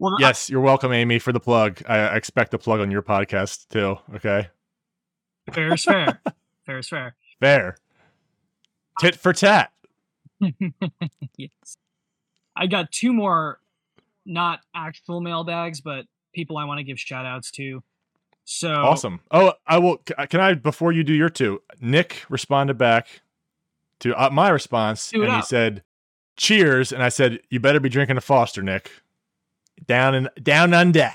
Well, 0.01 0.15
I- 0.15 0.21
Yes, 0.21 0.51
you're 0.51 0.61
welcome, 0.63 0.93
Amy, 0.93 1.19
for 1.21 1.33
the 1.33 1.39
plug. 1.41 1.83
I 1.87 1.99
I 1.99 2.17
expect 2.17 2.53
a 2.55 2.59
plug 2.59 2.81
on 2.81 2.91
your 2.91 3.03
podcast 3.03 3.69
too. 3.69 3.99
Okay. 4.17 4.49
fair 5.53 5.75
is 5.75 5.85
fair. 5.85 6.21
fair 6.67 6.79
is 6.79 6.89
fair. 6.89 7.15
Fair. 7.41 7.77
Tit 9.01 9.17
for 9.17 9.33
tat. 9.33 9.73
yes. 11.37 11.51
I 12.57 12.67
got 12.67 12.93
two 12.93 13.13
more, 13.13 13.61
not 14.27 14.61
actual 14.75 15.21
mailbags, 15.21 15.81
but 15.81 16.05
people 16.35 16.59
I 16.59 16.65
want 16.65 16.79
to 16.79 16.85
give 16.85 16.99
shout 16.99 17.27
outs 17.27 17.51
to. 17.53 17.83
So 18.45 18.73
Awesome. 18.73 19.21
Oh, 19.31 19.53
I 19.67 19.79
will. 19.79 19.99
Can 19.99 20.41
I 20.41 20.55
before 20.55 20.93
you 20.93 21.05
do 21.05 21.15
your 21.15 21.29
two? 21.29 21.63
Nick 21.81 22.25
responded 22.29 22.77
back 22.77 23.23
to 24.01 24.15
uh, 24.21 24.31
my 24.31 24.49
response, 24.49 25.13
and 25.13 25.31
he 25.33 25.43
said, 25.43 25.85
"Cheers!" 26.37 26.91
And 26.91 27.03
I 27.03 27.11
said, 27.11 27.41
"You 27.49 27.61
better 27.61 27.81
be 27.81 27.89
drinking 27.89 28.17
a 28.17 28.21
Foster, 28.21 28.63
Nick. 28.63 28.91
Down 29.87 30.15
and 30.15 30.31
down 30.43 30.75
under." 30.75 31.13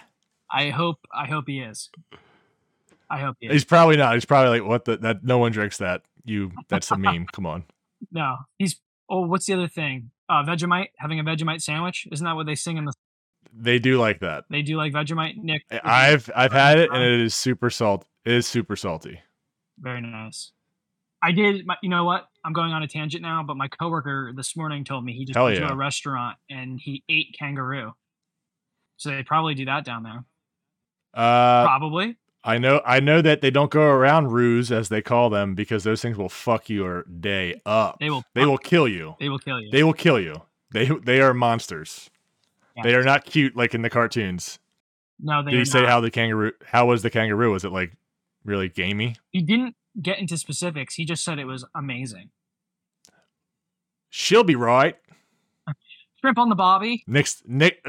I 0.50 0.70
hope 0.70 1.00
I 1.14 1.26
hope 1.26 1.46
he 1.48 1.60
is. 1.60 1.90
I 3.10 3.20
hope 3.20 3.36
he 3.40 3.48
is. 3.48 3.54
He's 3.54 3.66
probably 3.66 3.98
not. 3.98 4.14
He's 4.14 4.26
probably 4.26 4.60
like, 4.60 4.68
"What 4.68 4.86
the? 4.86 4.98
That 4.98 5.24
no 5.24 5.38
one 5.38 5.52
drinks 5.52 5.78
that. 5.80 6.04
You. 6.26 6.52
That's 6.70 6.92
a 6.92 6.98
meme. 6.98 7.28
Come 7.32 7.46
on." 7.46 7.64
No, 8.12 8.36
he's. 8.60 8.80
Oh, 9.10 9.22
what's 9.22 9.46
the 9.46 9.54
other 9.54 9.70
thing? 9.70 10.12
Uh, 10.30 10.44
Vegemite. 10.44 10.90
Having 10.98 11.22
a 11.22 11.24
Vegemite 11.24 11.62
sandwich. 11.62 12.08
Isn't 12.12 12.26
that 12.26 12.36
what 12.36 12.46
they 12.46 12.54
sing 12.54 12.78
in 12.78 12.86
the? 12.86 12.94
They 13.54 13.80
do 13.80 13.98
like 13.98 14.20
that. 14.20 14.44
They 14.50 14.62
do 14.62 14.76
like 14.76 14.92
Vegemite. 14.92 15.38
Nick. 15.38 15.64
I've 15.72 16.30
I've 16.36 16.52
had 16.52 16.78
it, 16.78 16.92
and 16.92 17.02
it 17.02 17.22
is 17.22 17.34
super 17.34 17.70
salt. 17.70 18.06
It 18.26 18.34
is 18.34 18.46
super 18.46 18.76
salty. 18.76 19.22
Very 19.80 20.02
nice. 20.02 20.52
I 21.22 21.32
did. 21.32 21.66
My, 21.66 21.76
you 21.82 21.90
know 21.90 22.04
what? 22.04 22.28
I'm 22.44 22.54
going 22.54 22.72
on 22.72 22.84
a 22.84 22.88
tangent 22.88 23.24
now, 23.24 23.44
but 23.44 23.58
my 23.58 23.68
coworker 23.68 24.32
this 24.36 24.56
morning 24.56 24.84
told 24.84 25.04
me 25.04 25.14
he 25.14 25.26
just 25.26 25.36
Hell 25.36 25.46
went 25.46 25.60
yeah. 25.60 25.68
to 25.68 25.74
a 25.74 25.76
restaurant 25.76 26.38
and 26.50 26.80
he 26.80 27.04
ate 27.10 27.36
kangaroo. 27.38 27.94
So 28.98 29.10
they 29.10 29.24
probably 29.24 29.56
do 29.56 29.66
that 29.66 29.86
down 29.86 30.04
there. 30.04 30.24
Uh, 31.14 31.64
probably. 31.64 32.18
I 32.46 32.60
know 32.60 32.80
I 32.86 33.00
know 33.00 33.24
that 33.24 33.42
they 33.42 33.50
don't 33.50 33.72
go 33.72 33.82
around 33.82 34.32
roos 34.32 34.72
as 34.72 34.90
they 34.90 35.02
call 35.02 35.32
them 35.32 35.56
because 35.56 35.84
those 35.84 36.02
things 36.02 36.16
will 36.16 36.30
fuck 36.30 36.70
your 36.70 37.04
day 37.04 37.60
up. 37.66 37.98
They 38.00 38.12
will. 38.12 38.24
They 38.36 38.46
will 38.46 38.60
kill 38.60 38.88
you. 38.88 39.16
They 39.20 39.30
will 39.30 39.40
kill 39.40 39.60
you. 39.60 39.70
They 39.72 39.84
will 39.84 39.94
kill 39.94 40.20
you. 40.20 40.44
They 40.72 40.86
they 40.86 41.22
are 41.22 41.34
monsters. 41.34 42.12
Yeah. 42.78 42.84
They 42.84 42.94
are 42.94 43.04
not 43.04 43.26
cute 43.26 43.56
like 43.56 43.74
in 43.74 43.82
the 43.82 43.90
cartoons. 43.90 44.60
no, 45.20 45.44
they. 45.44 45.52
Did 45.52 45.60
he 45.60 45.66
say 45.66 45.82
not. 45.82 45.90
how 45.90 46.00
the 46.02 46.12
kangaroo? 46.12 46.52
How 46.66 46.86
was 46.86 47.02
the 47.02 47.10
kangaroo? 47.10 47.52
Was 47.52 47.66
it 47.66 47.72
like 47.72 47.98
really 48.44 48.70
gamey? 48.70 49.16
He 49.32 49.42
didn't 49.42 49.76
get 50.00 50.20
into 50.20 50.38
specifics. 50.38 50.94
He 50.94 51.06
just 51.06 51.24
said 51.24 51.40
it 51.40 51.46
was 51.46 51.66
amazing. 51.74 52.30
She'll 54.12 54.44
be 54.44 54.56
right. 54.56 54.96
Shrimp 56.22 56.38
on 56.38 56.50
the 56.50 56.56
bobby. 56.56 57.04
Nick's 57.08 57.42
Nick 57.46 57.82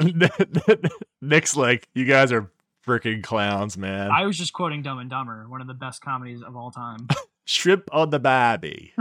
Nick's 1.21 1.57
like 1.57 1.89
you 1.95 2.05
guys 2.07 2.33
are 2.33 2.51
freaking 2.87 3.23
clowns, 3.23 3.77
man. 3.77 4.11
I 4.11 4.25
was 4.27 4.39
just 4.39 4.53
quoting 4.53 4.83
Dumb 4.83 4.99
and 4.99 5.11
Dumber, 5.11 5.47
one 5.49 5.61
of 5.61 5.67
the 5.67 5.75
best 5.75 6.01
comedies 6.03 6.43
of 6.43 6.57
all 6.57 6.71
time. 6.71 7.09
Shrimp 7.45 7.89
on 7.93 8.11
the 8.11 8.19
babby. 8.19 8.93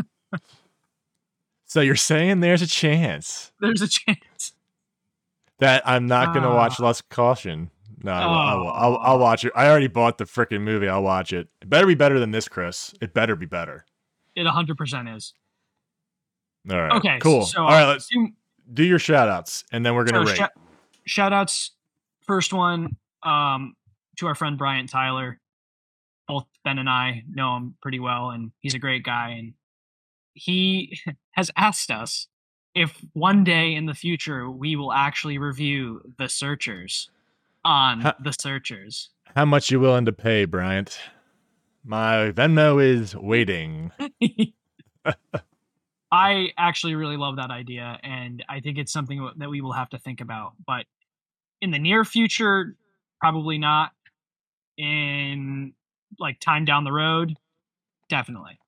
so 1.66 1.82
you're 1.82 1.96
saying 1.96 2.40
there's 2.42 2.62
a 2.62 2.68
chance 2.68 3.52
There's 3.62 3.82
a 3.82 3.88
chance. 3.88 4.54
that 5.60 5.82
I'm 5.88 6.08
not 6.08 6.34
gonna 6.34 6.50
Ah. 6.50 6.56
watch 6.56 6.80
Lust 6.80 7.10
Caution. 7.10 7.72
No, 8.04 8.12
I 8.12 8.26
will, 8.26 8.34
I 8.36 8.54
will, 8.56 8.68
I'll. 8.68 8.98
I'll 8.98 9.20
watch 9.20 9.46
it. 9.46 9.52
I 9.56 9.68
already 9.68 9.88
bought 9.88 10.20
the 10.20 10.26
freaking 10.26 10.62
movie. 10.62 10.88
I'll 10.88 11.02
watch 11.02 11.34
it. 11.34 11.48
It 11.62 11.70
better 11.70 11.88
be 11.88 11.96
better 11.96 12.20
than 12.20 12.30
this, 12.30 12.48
Chris. 12.48 12.94
It 13.02 13.16
better 13.16 13.36
be 13.36 13.48
better. 13.48 13.86
It 14.36 14.46
100% 14.46 15.16
is. 15.16 15.34
All 16.70 16.78
right. 16.80 16.92
Okay. 16.98 17.18
Cool. 17.20 17.46
So 17.46 17.64
All 17.64 17.70
right. 17.70 17.86
Let's 17.88 18.08
do- 18.08 18.30
do 18.74 18.84
your 18.84 19.00
shout 19.00 19.28
outs 19.30 19.64
and 19.72 19.84
then 19.86 19.96
we're 19.96 20.04
gonna 20.04 20.24
so 20.26 20.30
rate. 20.32 20.38
shout, 20.38 20.52
shout 21.06 21.34
outs. 21.34 21.72
First 22.22 22.54
one 22.54 22.96
um, 23.26 23.76
to 24.18 24.28
our 24.28 24.36
friend 24.36 24.58
Bryant 24.58 24.90
Tyler. 24.90 25.40
Both 26.28 26.46
Ben 26.64 26.80
and 26.80 26.90
I 26.90 27.24
know 27.30 27.56
him 27.58 27.76
pretty 27.82 28.00
well, 28.00 28.30
and 28.32 28.52
he's 28.62 28.74
a 28.74 28.80
great 28.80 29.04
guy. 29.04 29.36
And 29.38 29.54
he 30.34 31.00
has 31.32 31.52
asked 31.56 31.92
us 31.92 32.28
if 32.74 33.00
one 33.14 33.44
day 33.44 33.74
in 33.74 33.86
the 33.86 33.94
future 33.94 34.50
we 34.50 34.76
will 34.76 34.92
actually 34.92 35.38
review 35.38 36.02
The 36.18 36.28
Searchers 36.28 37.10
on 37.64 38.02
Huh. 38.02 38.14
The 38.24 38.34
Searchers. 38.34 39.10
How 39.36 39.46
much 39.46 39.70
you 39.70 39.80
willing 39.80 40.06
to 40.06 40.14
pay, 40.14 40.46
Bryant? 40.46 41.00
My 41.84 42.32
Venmo 42.32 42.84
is 42.84 43.16
waiting. 43.16 43.92
I 46.12 46.50
actually 46.58 46.96
really 46.96 47.18
love 47.18 47.36
that 47.36 47.52
idea, 47.52 48.00
and 48.02 48.44
I 48.48 48.60
think 48.62 48.78
it's 48.78 48.92
something 48.92 49.30
that 49.38 49.50
we 49.50 49.62
will 49.62 49.74
have 49.74 49.90
to 49.90 50.00
think 50.00 50.22
about. 50.22 50.54
But 50.66 50.86
in 51.62 51.72
the 51.72 51.80
near 51.80 52.06
future, 52.06 52.76
probably 53.20 53.58
not. 53.58 53.92
In 54.78 55.74
like 56.20 56.40
time 56.40 56.66
down 56.66 56.84
the 56.84 56.92
road, 56.92 57.36
definitely. 58.10 58.60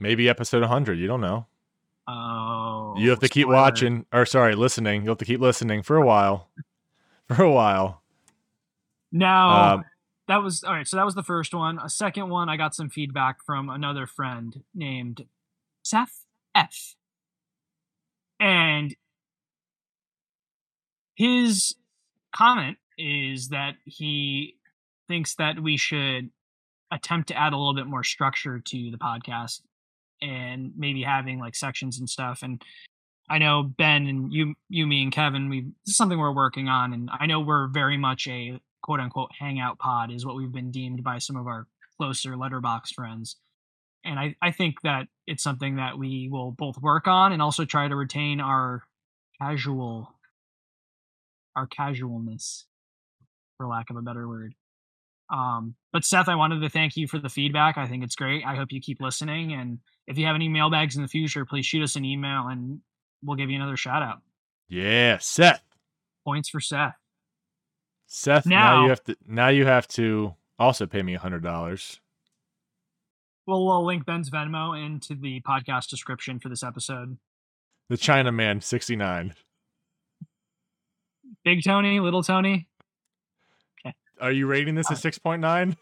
Maybe 0.00 0.28
episode 0.28 0.60
100. 0.62 0.98
You 0.98 1.06
don't 1.06 1.20
know. 1.20 1.46
Oh, 2.08 2.94
You 2.98 3.10
have 3.10 3.20
to 3.20 3.28
keep 3.28 3.44
spoiler. 3.44 3.56
watching, 3.56 4.06
or 4.12 4.26
sorry, 4.26 4.54
listening. 4.54 5.02
You'll 5.02 5.12
have 5.12 5.18
to 5.18 5.24
keep 5.24 5.40
listening 5.40 5.82
for 5.82 5.96
a 5.96 6.04
while. 6.06 6.48
For 7.28 7.44
a 7.44 7.50
while. 7.50 8.02
Now 9.12 9.74
Um, 9.74 9.84
that 10.26 10.38
was 10.38 10.64
all 10.64 10.72
right. 10.74 10.86
So 10.88 10.96
that 10.96 11.04
was 11.06 11.14
the 11.14 11.22
first 11.22 11.54
one. 11.54 11.78
A 11.78 11.88
second 11.88 12.28
one, 12.30 12.48
I 12.48 12.56
got 12.56 12.74
some 12.74 12.88
feedback 12.90 13.42
from 13.44 13.70
another 13.70 14.06
friend 14.06 14.64
named 14.74 15.26
Seth 15.82 16.26
F. 16.54 16.96
And 18.40 18.96
his 21.14 21.76
comment 22.34 22.78
is 23.02 23.48
that 23.48 23.74
he 23.84 24.56
thinks 25.08 25.34
that 25.34 25.60
we 25.60 25.76
should 25.76 26.30
attempt 26.92 27.28
to 27.28 27.36
add 27.36 27.52
a 27.52 27.56
little 27.56 27.74
bit 27.74 27.86
more 27.86 28.04
structure 28.04 28.60
to 28.60 28.90
the 28.90 28.98
podcast 28.98 29.60
and 30.20 30.72
maybe 30.76 31.02
having 31.02 31.40
like 31.40 31.56
sections 31.56 31.98
and 31.98 32.08
stuff. 32.08 32.40
And 32.42 32.62
I 33.28 33.38
know 33.38 33.62
Ben 33.62 34.06
and 34.06 34.32
you, 34.32 34.54
you, 34.68 34.86
me, 34.86 35.02
and 35.02 35.10
Kevin, 35.10 35.48
we 35.48 35.62
this 35.62 35.92
is 35.92 35.96
something 35.96 36.18
we're 36.18 36.34
working 36.34 36.68
on, 36.68 36.92
and 36.92 37.10
I 37.18 37.26
know 37.26 37.40
we're 37.40 37.68
very 37.68 37.96
much 37.96 38.28
a 38.28 38.60
quote 38.82 39.00
unquote 39.00 39.30
hangout 39.38 39.78
pod 39.78 40.12
is 40.12 40.26
what 40.26 40.36
we've 40.36 40.52
been 40.52 40.70
deemed 40.70 41.02
by 41.02 41.18
some 41.18 41.36
of 41.36 41.46
our 41.46 41.66
closer 41.96 42.32
Letterboxd 42.32 42.94
friends. 42.94 43.36
And 44.04 44.18
I, 44.18 44.34
I 44.42 44.50
think 44.50 44.82
that 44.82 45.06
it's 45.26 45.42
something 45.42 45.76
that 45.76 45.96
we 45.98 46.28
will 46.30 46.50
both 46.50 46.80
work 46.82 47.06
on 47.06 47.32
and 47.32 47.40
also 47.40 47.64
try 47.64 47.88
to 47.88 47.96
retain 47.96 48.40
our 48.40 48.82
casual 49.40 50.14
our 51.54 51.66
casualness 51.66 52.66
for 53.62 53.68
lack 53.68 53.90
of 53.90 53.96
a 53.96 54.02
better 54.02 54.26
word. 54.26 54.54
Um, 55.30 55.76
but 55.92 56.04
Seth, 56.04 56.28
I 56.28 56.34
wanted 56.34 56.60
to 56.60 56.68
thank 56.68 56.96
you 56.96 57.06
for 57.06 57.18
the 57.20 57.28
feedback. 57.28 57.78
I 57.78 57.86
think 57.86 58.02
it's 58.02 58.16
great. 58.16 58.44
I 58.44 58.56
hope 58.56 58.72
you 58.72 58.80
keep 58.80 59.00
listening. 59.00 59.52
And 59.52 59.78
if 60.08 60.18
you 60.18 60.26
have 60.26 60.34
any 60.34 60.48
mailbags 60.48 60.96
in 60.96 61.02
the 61.02 61.08
future, 61.08 61.46
please 61.46 61.64
shoot 61.64 61.82
us 61.82 61.94
an 61.96 62.04
email 62.04 62.48
and 62.48 62.80
we'll 63.22 63.36
give 63.36 63.48
you 63.48 63.56
another 63.56 63.76
shout 63.76 64.02
out. 64.02 64.18
yeah, 64.68 65.18
Seth. 65.18 65.62
Points 66.24 66.48
for 66.48 66.60
Seth. 66.60 66.94
Seth, 68.06 68.46
now, 68.46 68.76
Now- 68.78 68.82
you 68.82 68.88
have 68.90 69.04
to 69.04 69.16
now 69.26 69.48
you 69.48 69.64
have 69.66 69.86
to 69.88 70.34
also 70.58 70.86
pay 70.86 71.02
me 71.02 71.14
a 71.14 71.18
hundred 71.18 71.42
dollars. 71.42 72.00
We'll, 73.46 73.64
we'll 73.64 73.84
link 73.86 74.04
Ben's 74.04 74.28
Venmo 74.30 74.78
into 74.84 75.14
the 75.14 75.40
podcast 75.40 75.88
description 75.88 76.38
for 76.40 76.48
this 76.48 76.62
episode. 76.62 77.16
The 77.88 77.96
Chinaman 77.96 78.62
sixty 78.62 78.96
nine. 78.96 79.34
Big 81.44 81.64
Tony, 81.64 81.98
Little 82.00 82.22
Tony. 82.22 82.68
Are 84.22 84.30
you 84.30 84.46
rating 84.46 84.76
this 84.76 84.88
a 84.88 84.94
six 84.94 85.18
point 85.18 85.42
nine? 85.42 85.76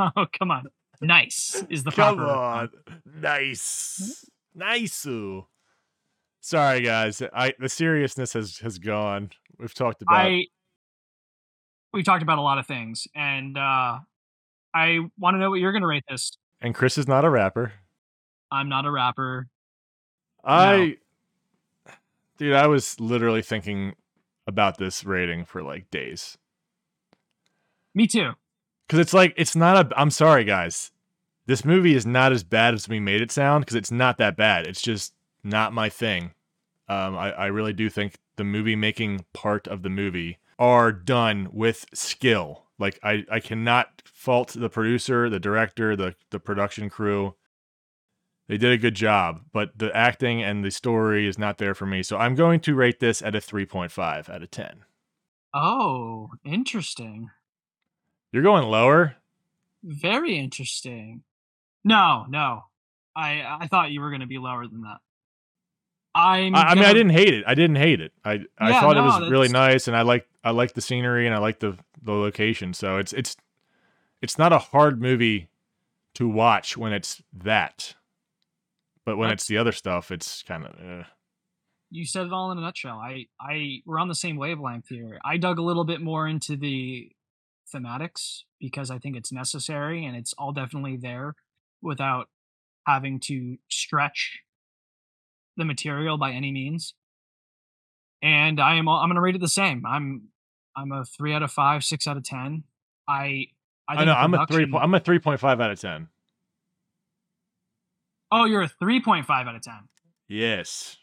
oh, 0.00 0.26
come 0.38 0.50
on. 0.50 0.66
Nice 1.00 1.62
is 1.70 1.84
the 1.84 1.92
Come 1.92 2.16
proper. 2.16 2.32
on, 2.32 2.68
nice, 3.20 4.24
nice. 4.54 5.06
Sorry, 6.40 6.80
guys. 6.80 7.22
I 7.32 7.54
the 7.58 7.68
seriousness 7.68 8.32
has 8.32 8.58
has 8.58 8.78
gone. 8.78 9.30
We've 9.58 9.72
talked 9.72 10.02
about. 10.02 10.16
I 10.16 10.46
we 11.92 12.02
talked 12.02 12.24
about 12.24 12.38
a 12.38 12.42
lot 12.42 12.58
of 12.58 12.66
things, 12.66 13.06
and 13.14 13.56
uh, 13.56 13.98
I 14.74 14.98
want 15.16 15.34
to 15.34 15.38
know 15.38 15.50
what 15.50 15.60
you're 15.60 15.72
going 15.72 15.82
to 15.82 15.88
rate 15.88 16.04
this. 16.08 16.36
And 16.60 16.74
Chris 16.74 16.98
is 16.98 17.06
not 17.06 17.24
a 17.24 17.30
rapper. 17.30 17.72
I'm 18.50 18.68
not 18.68 18.84
a 18.84 18.90
rapper. 18.90 19.46
I, 20.42 20.96
dude, 22.36 22.54
I 22.54 22.66
was 22.66 22.98
literally 22.98 23.42
thinking 23.42 23.94
about 24.46 24.78
this 24.78 25.04
rating 25.04 25.44
for 25.44 25.62
like 25.62 25.88
days 25.90 26.36
Me 27.94 28.06
too. 28.06 28.32
because 28.86 28.98
it's 28.98 29.14
like 29.14 29.34
it's 29.36 29.54
not 29.56 29.92
a. 29.92 29.98
I'm 29.98 30.10
sorry, 30.10 30.44
guys. 30.44 30.90
This 31.46 31.64
movie 31.64 31.94
is 31.94 32.06
not 32.06 32.32
as 32.32 32.42
bad 32.42 32.74
as 32.74 32.88
we 32.88 32.98
made 33.00 33.20
it 33.20 33.30
sound 33.30 33.64
because 33.64 33.76
it's 33.76 33.90
not 33.90 34.16
that 34.18 34.36
bad. 34.36 34.66
It's 34.66 34.80
just 34.82 35.12
not 35.42 35.72
my 35.74 35.88
thing. 35.90 36.32
Um, 36.88 37.16
I, 37.16 37.32
I 37.32 37.46
really 37.46 37.72
do 37.74 37.88
think 37.90 38.16
the 38.36 38.44
movie 38.44 38.76
making 38.76 39.24
part 39.32 39.66
of 39.68 39.82
the 39.82 39.90
movie 39.90 40.38
are 40.58 40.90
done 40.92 41.48
with 41.52 41.84
skill. 41.94 42.64
Like 42.78 42.98
I, 43.02 43.24
I 43.30 43.40
cannot 43.40 44.02
fault 44.06 44.54
the 44.58 44.68
producer, 44.70 45.28
the 45.30 45.38
director, 45.40 45.94
the 45.96 46.14
the 46.30 46.40
production 46.40 46.88
crew. 46.90 47.34
They 48.48 48.58
did 48.58 48.72
a 48.72 48.78
good 48.78 48.94
job, 48.94 49.40
but 49.52 49.78
the 49.78 49.94
acting 49.96 50.42
and 50.42 50.62
the 50.64 50.70
story 50.70 51.26
is 51.26 51.38
not 51.38 51.56
there 51.58 51.74
for 51.74 51.86
me. 51.86 52.02
So 52.02 52.18
I'm 52.18 52.34
going 52.34 52.60
to 52.60 52.74
rate 52.74 53.00
this 53.00 53.22
at 53.22 53.34
a 53.34 53.38
3.5 53.38 54.28
out 54.28 54.42
of 54.42 54.50
10. 54.50 54.84
Oh, 55.54 56.28
interesting. 56.44 57.30
You're 58.34 58.42
going 58.42 58.64
lower? 58.64 59.14
Very 59.84 60.36
interesting. 60.36 61.22
No, 61.84 62.26
no. 62.28 62.64
I 63.14 63.58
I 63.60 63.68
thought 63.68 63.92
you 63.92 64.00
were 64.00 64.10
going 64.10 64.22
to 64.22 64.26
be 64.26 64.38
lower 64.38 64.66
than 64.66 64.80
that. 64.80 64.96
I'm 66.16 66.52
I, 66.56 66.62
I 66.62 66.74
mean, 66.74 66.82
gonna- 66.82 66.88
I 66.88 66.92
didn't 66.94 67.12
hate 67.12 67.32
it. 67.32 67.44
I 67.46 67.54
didn't 67.54 67.76
hate 67.76 68.00
it. 68.00 68.12
I 68.24 68.44
I 68.58 68.70
Yeah, 68.70 68.80
thought 68.80 68.96
it 68.96 69.00
no, 69.02 69.06
was 69.20 69.30
really 69.30 69.48
nice, 69.50 69.86
and 69.86 69.96
I 69.96 70.02
like 70.02 70.26
I 70.42 70.50
like 70.50 70.74
the 70.74 70.80
scenery 70.80 71.26
and 71.26 71.34
I 71.34 71.38
like 71.38 71.60
the 71.60 71.78
the 72.02 72.10
location. 72.10 72.74
So 72.74 72.96
it's 72.98 73.12
it's 73.12 73.36
it's 74.20 74.36
not 74.36 74.52
a 74.52 74.58
hard 74.58 75.00
movie 75.00 75.48
to 76.14 76.28
watch 76.28 76.76
when 76.76 76.92
it's 76.92 77.22
that, 77.34 77.94
but 79.04 79.16
when 79.16 79.28
That's- 79.28 79.42
it's 79.42 79.48
the 79.48 79.58
other 79.58 79.72
stuff, 79.72 80.10
it's 80.10 80.42
kind 80.42 80.64
of. 80.64 80.74
Uh, 80.80 81.04
you 81.90 82.04
said 82.04 82.26
it 82.26 82.32
all 82.32 82.50
in 82.50 82.58
a 82.58 82.62
nutshell. 82.62 82.98
I, 82.98 83.26
I, 83.38 83.82
we're 83.86 84.00
on 84.00 84.08
the 84.08 84.16
same 84.16 84.34
wavelength 84.36 84.88
here. 84.88 85.20
I 85.24 85.36
dug 85.36 85.60
a 85.60 85.62
little 85.62 85.84
bit 85.84 86.00
more 86.00 86.26
into 86.26 86.56
the 86.56 87.12
thematics 87.74 88.42
because 88.60 88.90
I 88.90 88.98
think 88.98 89.16
it's 89.16 89.32
necessary 89.32 90.04
and 90.04 90.16
it's 90.16 90.34
all 90.38 90.52
definitely 90.52 90.96
there 90.96 91.34
without 91.82 92.28
having 92.86 93.20
to 93.20 93.56
stretch 93.68 94.40
the 95.56 95.64
material 95.64 96.18
by 96.18 96.32
any 96.32 96.52
means. 96.52 96.94
And 98.22 98.60
I 98.60 98.76
am, 98.76 98.88
I'm 98.88 99.08
going 99.08 99.16
to 99.16 99.20
rate 99.20 99.34
it 99.34 99.40
the 99.40 99.48
same. 99.48 99.84
I'm, 99.86 100.28
I'm 100.76 100.92
a 100.92 101.04
three 101.04 101.32
out 101.32 101.42
of 101.42 101.52
five, 101.52 101.84
six 101.84 102.06
out 102.06 102.16
of 102.16 102.24
ten. 102.24 102.64
I, 103.08 103.46
I, 103.88 103.96
I, 103.96 104.04
know 104.04 104.14
I'm 104.14 104.34
a 104.34 104.46
three. 104.46 104.66
I'm 104.80 104.94
a 104.94 105.00
three 105.00 105.18
point 105.18 105.40
five 105.40 105.60
out 105.60 105.70
of 105.70 105.80
ten. 105.80 106.08
Oh, 108.32 108.46
you're 108.46 108.62
a 108.62 108.68
three 108.68 109.00
point 109.00 109.26
five 109.26 109.46
out 109.46 109.54
of 109.54 109.62
ten. 109.62 109.88
Yes, 110.26 110.96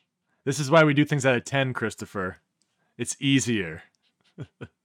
this 0.46 0.60
is 0.60 0.72
why 0.72 0.84
we 0.84 0.94
do 0.94 1.06
things 1.06 1.26
out 1.26 1.36
of 1.36 1.46
ten, 1.46 1.74
Christopher. 1.74 2.38
It's 2.98 3.16
easier. 3.20 3.84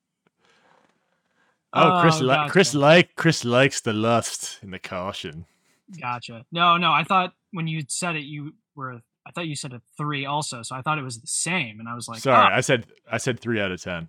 oh, 1.76 2.00
Chris, 2.02 2.20
Oh, 2.20 2.24
li- 2.24 2.48
Chris 2.48 2.74
like 2.74 3.14
Chris 3.16 3.44
likes 3.44 3.80
the 3.80 3.92
lust 3.92 4.58
and 4.62 4.72
the 4.72 4.78
caution. 4.78 5.46
Gotcha. 6.00 6.44
No, 6.52 6.76
no. 6.76 6.90
I 6.92 7.04
thought 7.04 7.32
when 7.52 7.68
you 7.68 7.82
said 7.88 8.16
it, 8.16 8.24
you 8.24 8.54
were. 8.74 9.00
I 9.26 9.30
thought 9.32 9.46
you 9.48 9.56
said 9.56 9.72
a 9.72 9.80
three 9.96 10.24
also, 10.26 10.62
so 10.62 10.76
I 10.76 10.82
thought 10.82 10.98
it 10.98 11.02
was 11.02 11.20
the 11.20 11.26
same, 11.26 11.80
and 11.80 11.88
I 11.88 11.94
was 11.94 12.06
like, 12.08 12.20
Sorry, 12.20 12.36
"Ah." 12.52 12.56
I 12.56 12.60
said 12.60 12.86
I 13.10 13.18
said 13.18 13.40
three 13.40 13.60
out 13.60 13.72
of 13.72 13.82
ten. 13.82 14.08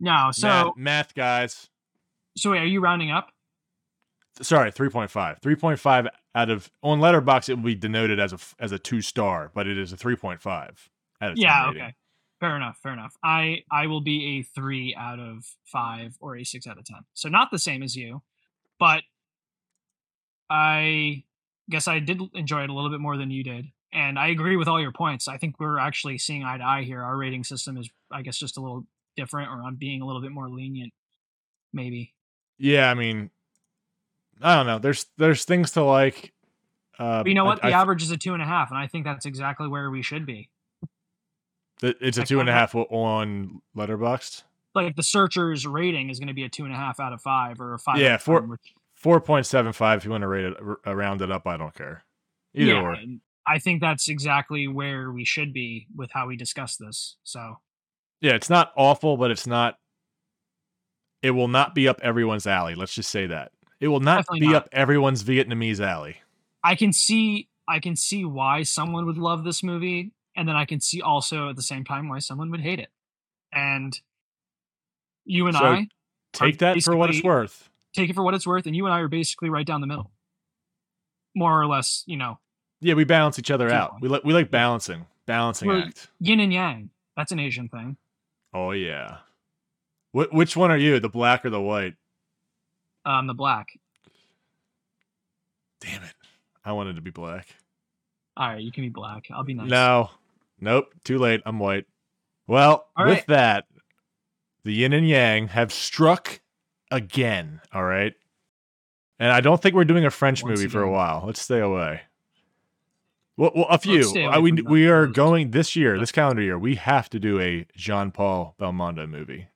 no. 0.00 0.30
So, 0.32 0.48
math, 0.48 0.76
math 0.76 1.14
guys. 1.14 1.68
so 2.36 2.50
wait, 2.52 2.58
are 2.60 2.66
you 2.66 2.80
rounding 2.80 3.10
up? 3.10 3.28
Sorry, 4.40 4.72
3.5. 4.72 5.40
3.5 5.42 6.08
out 6.34 6.50
of 6.50 6.70
on 6.82 7.00
Letterboxd 7.00 7.50
it 7.50 7.54
will 7.56 7.64
be 7.64 7.74
denoted 7.74 8.18
as 8.18 8.32
a 8.32 8.38
as 8.58 8.72
a 8.72 8.78
2 8.78 9.02
star, 9.02 9.50
but 9.54 9.66
it 9.66 9.76
is 9.78 9.92
a 9.92 9.96
3.5 9.96 10.40
out 10.46 10.70
of 10.70 10.78
10 11.20 11.36
Yeah. 11.36 11.66
rating. 11.68 11.92
Fair 12.42 12.56
enough. 12.56 12.76
Fair 12.82 12.92
enough. 12.92 13.14
I 13.22 13.62
I 13.70 13.86
will 13.86 14.00
be 14.00 14.38
a 14.38 14.42
three 14.42 14.96
out 14.98 15.20
of 15.20 15.44
five 15.64 16.16
or 16.18 16.36
a 16.36 16.42
six 16.42 16.66
out 16.66 16.76
of 16.76 16.84
ten. 16.84 16.98
So 17.14 17.28
not 17.28 17.52
the 17.52 17.58
same 17.60 17.84
as 17.84 17.94
you, 17.94 18.20
but 18.80 19.04
I 20.50 21.22
guess 21.70 21.86
I 21.86 22.00
did 22.00 22.20
enjoy 22.34 22.64
it 22.64 22.70
a 22.70 22.72
little 22.72 22.90
bit 22.90 22.98
more 22.98 23.16
than 23.16 23.30
you 23.30 23.44
did. 23.44 23.66
And 23.92 24.18
I 24.18 24.28
agree 24.28 24.56
with 24.56 24.66
all 24.66 24.80
your 24.80 24.90
points. 24.90 25.28
I 25.28 25.36
think 25.36 25.60
we're 25.60 25.78
actually 25.78 26.18
seeing 26.18 26.42
eye 26.42 26.58
to 26.58 26.64
eye 26.64 26.82
here. 26.82 27.00
Our 27.02 27.16
rating 27.16 27.44
system 27.44 27.76
is, 27.76 27.88
I 28.10 28.22
guess, 28.22 28.38
just 28.38 28.56
a 28.56 28.60
little 28.60 28.86
different, 29.16 29.48
or 29.50 29.62
I'm 29.62 29.76
being 29.76 30.00
a 30.02 30.06
little 30.06 30.22
bit 30.22 30.32
more 30.32 30.48
lenient, 30.48 30.92
maybe. 31.72 32.12
Yeah, 32.58 32.90
I 32.90 32.94
mean 32.94 33.30
I 34.42 34.56
don't 34.56 34.66
know. 34.66 34.78
There's 34.80 35.06
there's 35.16 35.44
things 35.44 35.70
to 35.72 35.84
like 35.84 36.32
uh 36.98 37.22
But 37.22 37.28
you 37.28 37.34
know 37.34 37.44
I- 37.44 37.46
what? 37.46 37.62
The 37.62 37.68
I- 37.68 37.80
average 37.80 38.02
is 38.02 38.10
a 38.10 38.16
two 38.16 38.34
and 38.34 38.42
a 38.42 38.46
half, 38.46 38.70
and 38.70 38.78
I 38.78 38.88
think 38.88 39.04
that's 39.04 39.26
exactly 39.26 39.68
where 39.68 39.90
we 39.92 40.02
should 40.02 40.26
be. 40.26 40.48
It's 41.82 42.18
a 42.18 42.24
two 42.24 42.40
and 42.40 42.48
a 42.48 42.52
half 42.52 42.74
on 42.74 43.60
Letterboxd. 43.76 44.42
Like 44.74 44.96
the 44.96 45.02
searcher's 45.02 45.66
rating 45.66 46.08
is 46.10 46.18
going 46.18 46.28
to 46.28 46.34
be 46.34 46.44
a 46.44 46.48
two 46.48 46.64
and 46.64 46.72
a 46.72 46.76
half 46.76 46.98
out 47.00 47.12
of 47.12 47.20
five, 47.20 47.60
or 47.60 47.74
a 47.74 47.78
five. 47.78 47.98
Yeah, 47.98 48.14
out 48.14 48.22
four- 48.22 48.42
which- 48.42 48.74
4.75 49.02 49.96
if 49.96 50.04
you 50.04 50.12
want 50.12 50.22
to 50.22 50.28
rate 50.28 50.44
it 50.44 50.54
r- 50.64 50.78
uh, 50.86 50.94
round 50.94 51.22
it 51.22 51.30
up, 51.30 51.46
I 51.46 51.56
don't 51.56 51.74
care. 51.74 52.04
Either 52.54 52.72
yeah, 52.72 52.80
or. 52.80 52.96
I 53.46 53.58
think 53.58 53.80
that's 53.80 54.08
exactly 54.08 54.68
where 54.68 55.10
we 55.10 55.24
should 55.24 55.52
be 55.52 55.88
with 55.96 56.10
how 56.12 56.28
we 56.28 56.36
discuss 56.36 56.76
this. 56.76 57.16
So 57.24 57.58
Yeah, 58.20 58.34
it's 58.34 58.48
not 58.48 58.72
awful, 58.76 59.16
but 59.16 59.30
it's 59.32 59.46
not 59.46 59.76
it 61.22 61.32
will 61.32 61.48
not 61.48 61.74
be 61.74 61.88
up 61.88 62.00
everyone's 62.02 62.46
alley. 62.46 62.74
Let's 62.76 62.94
just 62.94 63.10
say 63.10 63.26
that. 63.26 63.52
It 63.80 63.88
will 63.88 64.00
not 64.00 64.18
Definitely 64.18 64.40
be 64.40 64.46
not. 64.52 64.54
up 64.64 64.68
everyone's 64.72 65.24
Vietnamese 65.24 65.80
alley. 65.80 66.16
I 66.62 66.76
can 66.76 66.92
see 66.92 67.48
I 67.68 67.80
can 67.80 67.96
see 67.96 68.24
why 68.24 68.62
someone 68.62 69.06
would 69.06 69.18
love 69.18 69.42
this 69.44 69.62
movie, 69.64 70.12
and 70.36 70.48
then 70.48 70.56
I 70.56 70.64
can 70.64 70.80
see 70.80 71.00
also 71.02 71.48
at 71.50 71.56
the 71.56 71.62
same 71.62 71.84
time 71.84 72.08
why 72.08 72.18
someone 72.20 72.50
would 72.50 72.60
hate 72.60 72.78
it. 72.78 72.88
And 73.52 73.98
you 75.24 75.46
and 75.46 75.56
So, 75.56 75.64
I 75.64 75.86
Take 76.32 76.58
that 76.58 76.80
for 76.82 76.96
what 76.96 77.10
it's 77.10 77.22
worth. 77.22 77.68
take 77.94 78.08
it 78.10 78.14
for 78.14 78.22
what 78.22 78.34
it's 78.34 78.46
worth, 78.46 78.66
and 78.66 78.74
you 78.74 78.86
and 78.86 78.94
I 78.94 79.00
are 79.00 79.08
basically 79.08 79.50
right 79.50 79.66
down 79.66 79.80
the 79.82 79.86
middle, 79.86 80.10
more 81.34 81.60
or 81.60 81.66
less. 81.66 82.02
You 82.06 82.16
know, 82.16 82.38
Yeah, 82.80 82.94
we 82.94 83.04
balance 83.04 83.38
each 83.38 83.50
other 83.50 83.70
out. 83.70 83.90
points. 83.92 84.02
We 84.02 84.08
like 84.08 84.24
we 84.24 84.32
like 84.32 84.50
balancing, 84.50 85.06
balancing 85.26 85.68
We're- 85.68 85.82
act. 85.84 86.08
yin 86.20 86.40
and 86.40 86.52
yang. 86.52 86.90
That's 87.16 87.30
an 87.32 87.38
Asian 87.38 87.68
thing. 87.68 87.98
Oh 88.54 88.70
yeah. 88.70 89.18
Wh- 90.12 90.32
which 90.32 90.56
one 90.56 90.70
are 90.70 90.76
you, 90.78 90.98
the 91.00 91.08
black 91.10 91.44
or 91.44 91.50
the 91.50 91.60
white? 91.60 91.94
Um, 93.04 93.26
the 93.26 93.34
black. 93.34 93.68
Damn 95.80 96.02
it! 96.04 96.14
I 96.64 96.72
wanted 96.72 96.96
to 96.96 97.02
be 97.02 97.10
black. 97.10 97.46
All 98.36 98.48
right, 98.48 98.62
you 98.62 98.72
can 98.72 98.84
be 98.84 98.88
black. 98.88 99.26
I'll 99.30 99.42
be 99.44 99.54
nice. 99.54 99.68
No, 99.68 100.10
nope. 100.62 100.86
Too 101.04 101.18
late. 101.18 101.42
I'm 101.44 101.58
white. 101.58 101.86
Well, 102.46 102.86
All 102.96 103.06
with 103.06 103.18
right. 103.18 103.26
that, 103.28 103.64
the 104.64 104.72
yin 104.72 104.92
and 104.92 105.06
yang 105.06 105.48
have 105.48 105.72
struck 105.72 106.40
again. 106.90 107.60
All 107.72 107.84
right, 107.84 108.14
and 109.18 109.30
I 109.30 109.40
don't 109.40 109.60
think 109.60 109.74
we're 109.74 109.84
doing 109.84 110.04
a 110.04 110.10
French 110.10 110.42
Once 110.42 110.58
movie 110.58 110.70
for 110.70 110.82
a 110.82 110.90
while. 110.90 111.24
Let's 111.26 111.42
stay 111.42 111.60
away. 111.60 112.02
Well, 113.36 113.52
well 113.54 113.66
a 113.68 113.78
few. 113.78 114.08
Uh, 114.28 114.40
we 114.40 114.52
we 114.52 114.88
are 114.88 115.06
first. 115.06 115.16
going 115.16 115.50
this 115.50 115.76
year, 115.76 115.98
this 115.98 116.12
calendar 116.12 116.42
year. 116.42 116.58
We 116.58 116.76
have 116.76 117.10
to 117.10 117.18
do 117.18 117.40
a 117.40 117.66
Jean 117.76 118.10
Paul 118.10 118.54
Belmondo 118.60 119.08
movie. 119.08 119.48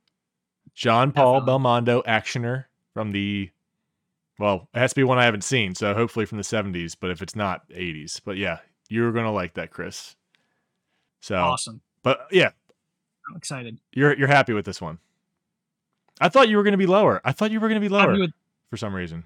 Jean 0.75 1.13
Paul 1.13 1.41
Belmondo 1.41 2.05
actioner 2.05 2.67
from 2.93 3.13
the 3.13 3.51
well, 4.39 4.69
it 4.75 4.79
has 4.79 4.91
to 4.91 4.97
be 4.97 5.05
one 5.05 5.19
I 5.19 5.25
haven't 5.25 5.45
seen, 5.45 5.75
so 5.75 5.95
hopefully 5.95 6.27
from 6.27 6.39
the 6.39 6.45
70s, 6.45 6.95
but 6.99 7.11
if 7.11 7.23
it's 7.23 7.35
not 7.35 7.69
80s. 7.71 8.21
But 8.25 8.37
yeah, 8.37 8.59
you're 8.89 9.13
going 9.13 9.25
to 9.25 9.31
like 9.31 9.55
that, 9.55 9.71
Chris. 9.71 10.15
So, 11.21 11.37
Awesome. 11.37 11.81
but 12.03 12.27
yeah, 12.31 12.51
I'm 13.29 13.37
excited. 13.37 13.79
you're 13.93 14.17
you're 14.17 14.29
happy 14.29 14.53
with 14.53 14.65
this 14.65 14.81
one. 14.81 14.99
I 16.21 16.29
thought 16.29 16.49
you 16.49 16.57
were 16.57 16.63
going 16.63 16.73
to 16.73 16.79
be 16.79 16.87
lower. 16.87 17.21
I 17.25 17.33
thought 17.33 17.51
you 17.51 17.61
were 17.61 17.69
going 17.69 17.81
to 17.81 17.85
be 17.87 17.93
lower 17.93 18.13
with- 18.19 18.33
for 18.71 18.77
some 18.77 18.95
reason. 18.95 19.25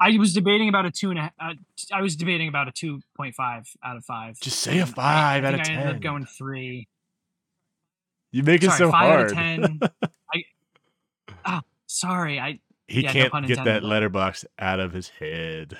I 0.00 0.16
was 0.18 0.34
debating 0.34 0.68
about 0.68 0.86
a 0.86 0.90
two 0.90 1.10
and 1.10 1.18
a. 1.18 1.32
Uh, 1.40 1.54
I 1.92 2.02
was 2.02 2.16
debating 2.16 2.48
about 2.48 2.68
a 2.68 2.72
two 2.72 3.00
point 3.16 3.34
five 3.34 3.66
out 3.82 3.96
of 3.96 4.04
five. 4.04 4.38
Just 4.40 4.58
say 4.60 4.78
a 4.78 4.82
And 4.82 4.90
I- 4.90 4.94
five 4.94 5.44
I 5.44 5.48
out 5.48 5.54
of 5.54 5.60
I 5.60 5.70
ended 5.70 5.96
up 5.96 6.02
going 6.02 6.26
three. 6.26 6.88
You 8.32 8.42
make 8.42 8.64
it 8.64 8.72
so 8.72 8.90
five 8.90 9.06
hard. 9.08 9.20
out 9.20 9.30
of 9.30 9.32
ten. 9.36 9.80
I. 10.34 10.44
Ah, 11.44 11.62
sorry. 11.86 12.40
I 12.40 12.58
He 12.88 13.02
Yeah, 13.02 13.12
can't 13.12 13.32
pun 13.32 13.46
get 13.46 13.62
that 13.64 13.82
Letterboxd 13.82 14.46
out 14.58 14.80
of 14.80 14.92
his 14.92 15.08
head. 15.10 15.78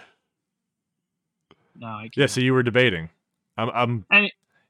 no. 1.77 1.87
I 1.89 2.03
can't. 2.03 2.17
Yeah, 2.17 2.27
so 2.27 2.41
you 2.41 2.53
were 2.55 2.63
debating. 2.63 3.11
I'm, 3.57 3.71
I'm 3.71 4.07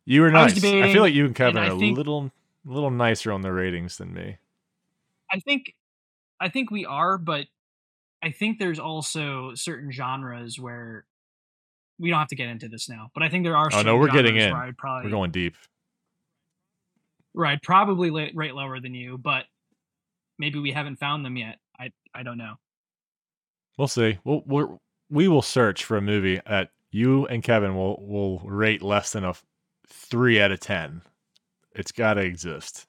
you 0.04 0.20
were 0.20 0.30
nice. 0.30 0.52
I, 0.52 0.54
debating, 0.54 0.92
feel 0.92 1.02
like 1.02 1.14
you 1.14 1.24
and 1.26 1.34
Kevin 1.34 1.56
and 1.56 1.66
are 1.66 1.84
I 1.84 1.88
a 1.88 1.92
little, 1.92 2.30
little 2.64 2.90
nicer 2.90 3.32
on 3.32 3.42
the 3.42 3.52
ratings 3.52 3.96
than 3.96 4.12
me. 4.12 4.38
I 5.30 5.40
think, 5.40 5.74
I 6.40 6.48
think 6.48 6.70
we 6.70 6.84
are, 6.84 7.18
but 7.18 7.46
I 8.22 8.30
think 8.30 8.58
there's 8.58 8.78
also 8.78 9.54
certain 9.54 9.90
genres 9.90 10.58
where 10.58 11.04
we 11.98 12.10
don't 12.10 12.18
have 12.18 12.28
to 12.28 12.36
get 12.36 12.48
into 12.48 12.68
this 12.68 12.88
now. 12.88 13.10
But 13.14 13.22
I 13.22 13.28
think 13.28 13.44
there 13.44 13.56
are. 13.56 13.68
Oh, 13.72 13.82
no, 13.82 13.96
we're 13.96 14.08
getting 14.08 14.36
in. 14.36 14.50
Probably 14.78 15.04
We're 15.04 15.10
going 15.10 15.30
deep. 15.30 15.56
right, 17.34 17.62
probably 17.62 18.10
rate 18.34 18.54
lower 18.54 18.80
than 18.80 18.94
you, 18.94 19.18
but 19.18 19.44
maybe 20.38 20.58
we 20.58 20.72
haven't 20.72 20.96
found 20.96 21.24
them 21.24 21.36
yet. 21.36 21.58
I 21.78 21.90
I 22.14 22.22
don't 22.22 22.38
know. 22.38 22.54
We'll 23.76 23.88
see. 23.88 24.18
We'll, 24.24 24.42
we'll 24.46 24.80
we 25.10 25.28
will 25.28 25.42
search 25.42 25.84
for 25.84 25.96
a 25.96 26.02
movie 26.02 26.40
that 26.48 26.70
you 26.90 27.26
and 27.26 27.42
Kevin 27.42 27.76
will 27.76 28.04
will 28.06 28.40
rate 28.40 28.82
less 28.82 29.12
than 29.12 29.24
a 29.24 29.34
three 29.94 30.40
out 30.40 30.52
of 30.52 30.60
ten. 30.60 31.02
It's 31.72 31.92
got 31.92 32.14
to 32.14 32.20
exist. 32.20 32.86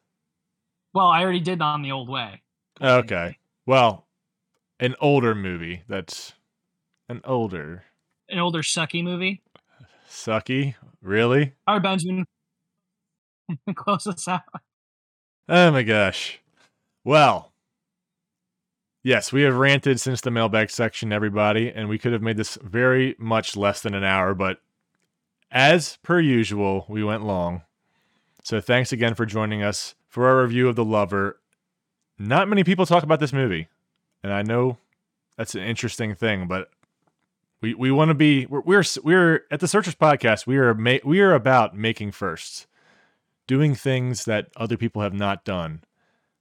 Well, 0.93 1.07
I 1.07 1.21
already 1.23 1.39
did 1.39 1.61
on 1.61 1.81
the 1.81 1.91
old 1.91 2.09
way. 2.09 2.41
Okay. 2.81 3.37
Well, 3.65 4.05
an 4.79 4.95
older 4.99 5.33
movie 5.33 5.83
that's 5.87 6.33
an 7.09 7.21
older 7.23 7.83
An 8.29 8.39
older 8.39 8.61
sucky 8.61 9.03
movie. 9.03 9.41
sucky. 10.09 10.75
Really? 11.01 11.53
All 11.67 11.75
right, 11.75 11.83
Benjamin. 11.83 12.25
Close 13.75 14.07
us 14.07 14.27
out. 14.27 14.41
Oh 15.47 15.71
my 15.71 15.83
gosh. 15.83 16.39
Well, 17.03 17.53
yes, 19.03 19.31
we 19.31 19.43
have 19.43 19.55
ranted 19.55 19.99
since 19.99 20.21
the 20.21 20.31
mailbag 20.31 20.69
section, 20.71 21.13
everybody, 21.13 21.71
and 21.71 21.87
we 21.87 21.99
could 21.99 22.13
have 22.13 22.23
made 22.23 22.37
this 22.37 22.57
very 22.63 23.15
much 23.19 23.55
less 23.55 23.81
than 23.81 23.93
an 23.93 24.03
hour, 24.03 24.33
but 24.33 24.59
as 25.51 25.97
per 26.03 26.19
usual, 26.19 26.85
we 26.87 27.03
went 27.03 27.23
long. 27.23 27.61
So 28.43 28.61
thanks 28.61 28.91
again 28.91 29.15
for 29.15 29.25
joining 29.25 29.63
us 29.63 29.95
for 30.07 30.27
our 30.27 30.43
review 30.43 30.67
of 30.67 30.75
The 30.75 30.85
Lover. 30.85 31.39
Not 32.19 32.47
many 32.47 32.63
people 32.63 32.85
talk 32.85 33.03
about 33.03 33.19
this 33.19 33.33
movie, 33.33 33.67
and 34.23 34.31
I 34.31 34.41
know 34.41 34.77
that's 35.37 35.55
an 35.55 35.63
interesting 35.63 36.15
thing, 36.15 36.47
but 36.47 36.69
we 37.61 37.73
we 37.73 37.91
want 37.91 38.09
to 38.09 38.13
be 38.13 38.45
we're, 38.45 38.61
we're 38.61 38.83
we're 39.03 39.43
at 39.51 39.59
the 39.59 39.67
Searchers 39.67 39.95
podcast. 39.95 40.47
We 40.47 40.57
are 40.57 40.73
ma- 40.73 40.99
we 41.03 41.19
are 41.21 41.33
about 41.33 41.75
making 41.75 42.11
firsts 42.11 42.67
doing 43.47 43.75
things 43.75 44.25
that 44.25 44.49
other 44.55 44.77
people 44.77 45.01
have 45.01 45.13
not 45.13 45.43
done. 45.43 45.83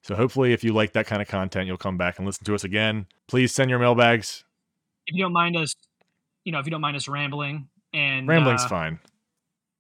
So 0.03 0.15
hopefully, 0.15 0.53
if 0.53 0.63
you 0.63 0.73
like 0.73 0.93
that 0.93 1.07
kind 1.07 1.23
of 1.23 1.29
content, 1.29 1.67
you'll 1.67 1.77
come 1.79 1.97
back 1.97 2.19
and 2.19 2.27
listen 2.27 2.45
to 2.45 2.55
us 2.55 2.65
again. 2.65 3.07
Please 3.27 3.55
send 3.55 3.71
your 3.71 3.79
mailbags. 3.79 4.45
If 5.07 5.17
you 5.17 5.25
don't 5.25 5.33
mind 5.33 5.57
us, 5.57 5.75
you 6.45 6.53
know, 6.53 6.59
if 6.59 6.67
you 6.67 6.71
don't 6.71 6.81
mind 6.81 6.97
us 6.97 7.09
rambling 7.09 7.69
and 7.95 8.29
Rambling's 8.29 8.65
uh, 8.65 8.69
fine. 8.69 8.99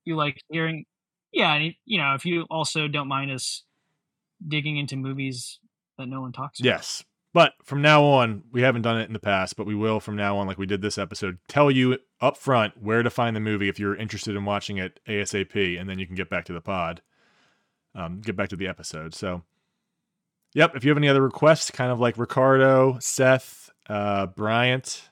you 0.05 0.17
like 0.17 0.41
hearing, 0.49 0.87
yeah, 1.33 1.55
and 1.55 1.75
you 1.85 1.99
know, 1.99 2.15
if 2.15 2.25
you 2.25 2.47
also 2.51 2.89
don't 2.89 3.09
mind 3.09 3.31
us 3.31 3.65
digging 4.47 4.79
into 4.79 4.97
movies 4.97 5.59
that 5.99 6.07
no 6.07 6.21
one 6.21 6.33
talks 6.33 6.61
about. 6.61 6.67
Yes. 6.67 7.05
But 7.33 7.55
from 7.65 7.83
now 7.83 8.05
on, 8.05 8.45
we 8.53 8.62
haven't 8.62 8.83
done 8.83 9.01
it 9.01 9.09
in 9.09 9.12
the 9.12 9.19
past, 9.19 9.57
but 9.57 9.67
we 9.67 9.75
will 9.75 9.99
from 9.99 10.15
now 10.15 10.37
on, 10.39 10.47
like 10.47 10.57
we 10.57 10.67
did 10.67 10.83
this 10.83 10.99
episode, 10.99 11.39
tell 11.49 11.69
you 11.69 11.99
up 12.21 12.37
front 12.37 12.81
where 12.81 13.03
to 13.03 13.11
find 13.11 13.35
the 13.35 13.41
movie 13.41 13.69
if 13.69 13.81
you're 13.81 13.97
interested 13.97 14.37
in 14.37 14.45
watching 14.45 14.79
it 14.79 15.01
ASAP, 15.09 15.81
and 15.81 15.91
then 15.91 15.99
you 15.99 16.07
can 16.07 16.15
get 16.15 16.31
back 16.31 16.45
to 16.45 16.53
the 16.53 16.61
pod, 16.61 17.03
um, 17.97 18.21
get 18.21 18.37
back 18.37 18.51
to 18.51 18.57
the 18.57 18.69
episode. 18.69 19.15
So, 19.15 19.43
yep. 20.55 20.77
If 20.77 20.85
you 20.85 20.91
have 20.91 20.97
any 20.97 21.09
other 21.09 21.23
requests, 21.23 21.73
kind 21.73 21.91
of 21.91 21.99
like 21.99 22.19
Ricardo, 22.19 22.99
Seth, 23.01 23.69
uh, 23.89 24.27
Bryant, 24.27 25.11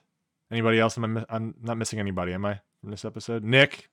anybody 0.49 0.79
else? 0.79 0.97
Am 0.97 1.03
I, 1.03 1.07
mi- 1.07 1.25
I'm 1.29 1.55
not 1.61 1.77
missing 1.77 1.99
anybody, 1.99 2.31
am 2.31 2.45
I, 2.45 2.61
from 2.83 2.91
this 2.91 3.05
episode? 3.05 3.45
Nick. 3.45 3.89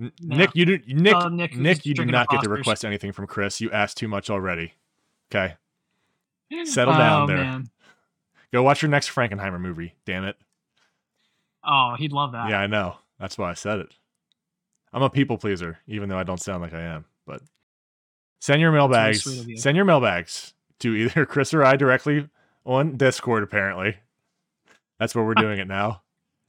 N- 0.00 0.10
No. 0.20 0.36
Nick, 0.36 0.50
you 0.54 0.66
do 0.66 0.80
Nick. 0.88 1.14
Uh, 1.14 1.28
Nick 1.28 1.56
Nick, 1.56 1.86
you 1.86 1.94
do 1.94 2.04
not 2.04 2.28
get 2.28 2.42
to 2.42 2.50
request 2.50 2.84
anything 2.84 3.12
from 3.12 3.28
Chris. 3.28 3.60
You 3.60 3.70
asked 3.70 3.96
too 3.96 4.08
much 4.08 4.28
already. 4.28 4.74
Okay. 5.32 5.54
Settle 6.64 6.94
down 6.94 7.22
oh, 7.22 7.26
there. 7.28 7.36
Man. 7.36 7.70
Go 8.52 8.64
watch 8.64 8.82
your 8.82 8.90
next 8.90 9.08
Frankenheimer 9.08 9.60
movie. 9.60 9.94
Damn 10.04 10.24
it. 10.24 10.36
Oh, 11.64 11.94
he'd 11.96 12.12
love 12.12 12.32
that. 12.32 12.50
Yeah, 12.50 12.58
I 12.58 12.66
know. 12.66 12.96
That's 13.20 13.38
why 13.38 13.50
I 13.50 13.54
said 13.54 13.78
it. 13.78 13.94
I'm 14.92 15.02
a 15.02 15.10
people 15.10 15.38
pleaser, 15.38 15.78
even 15.86 16.08
though 16.08 16.18
I 16.18 16.24
don't 16.24 16.40
sound 16.40 16.62
like 16.62 16.74
I 16.74 16.80
am. 16.80 17.04
But 17.24 17.42
send 18.40 18.60
your 18.60 18.72
mailbags. 18.72 19.46
you. 19.46 19.56
Send 19.56 19.76
your 19.76 19.84
mailbags 19.84 20.54
to 20.80 20.96
either 20.96 21.24
Chris 21.26 21.54
or 21.54 21.62
I 21.62 21.76
directly 21.76 22.28
on 22.66 22.96
Discord. 22.96 23.44
Apparently, 23.44 23.96
that's 24.98 25.14
where 25.14 25.24
we're 25.24 25.34
doing 25.34 25.60
it 25.60 25.68
now. 25.68 26.02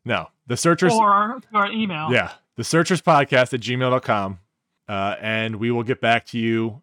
No, 0.06 0.30
the 0.48 0.58
searchers. 0.58 0.94
Or 0.94 1.42
our 1.54 1.72
email. 1.72 2.12
Yeah, 2.12 2.32
the 2.56 2.64
searchers 2.64 3.02
podcast 3.02 3.54
at 3.54 3.62
gmail.com. 3.62 4.40
Uh, 4.88 5.16
and 5.22 5.56
we 5.56 5.72
will 5.72 5.84
get 5.84 6.02
back 6.02 6.26
to 6.28 6.38
you 6.38 6.82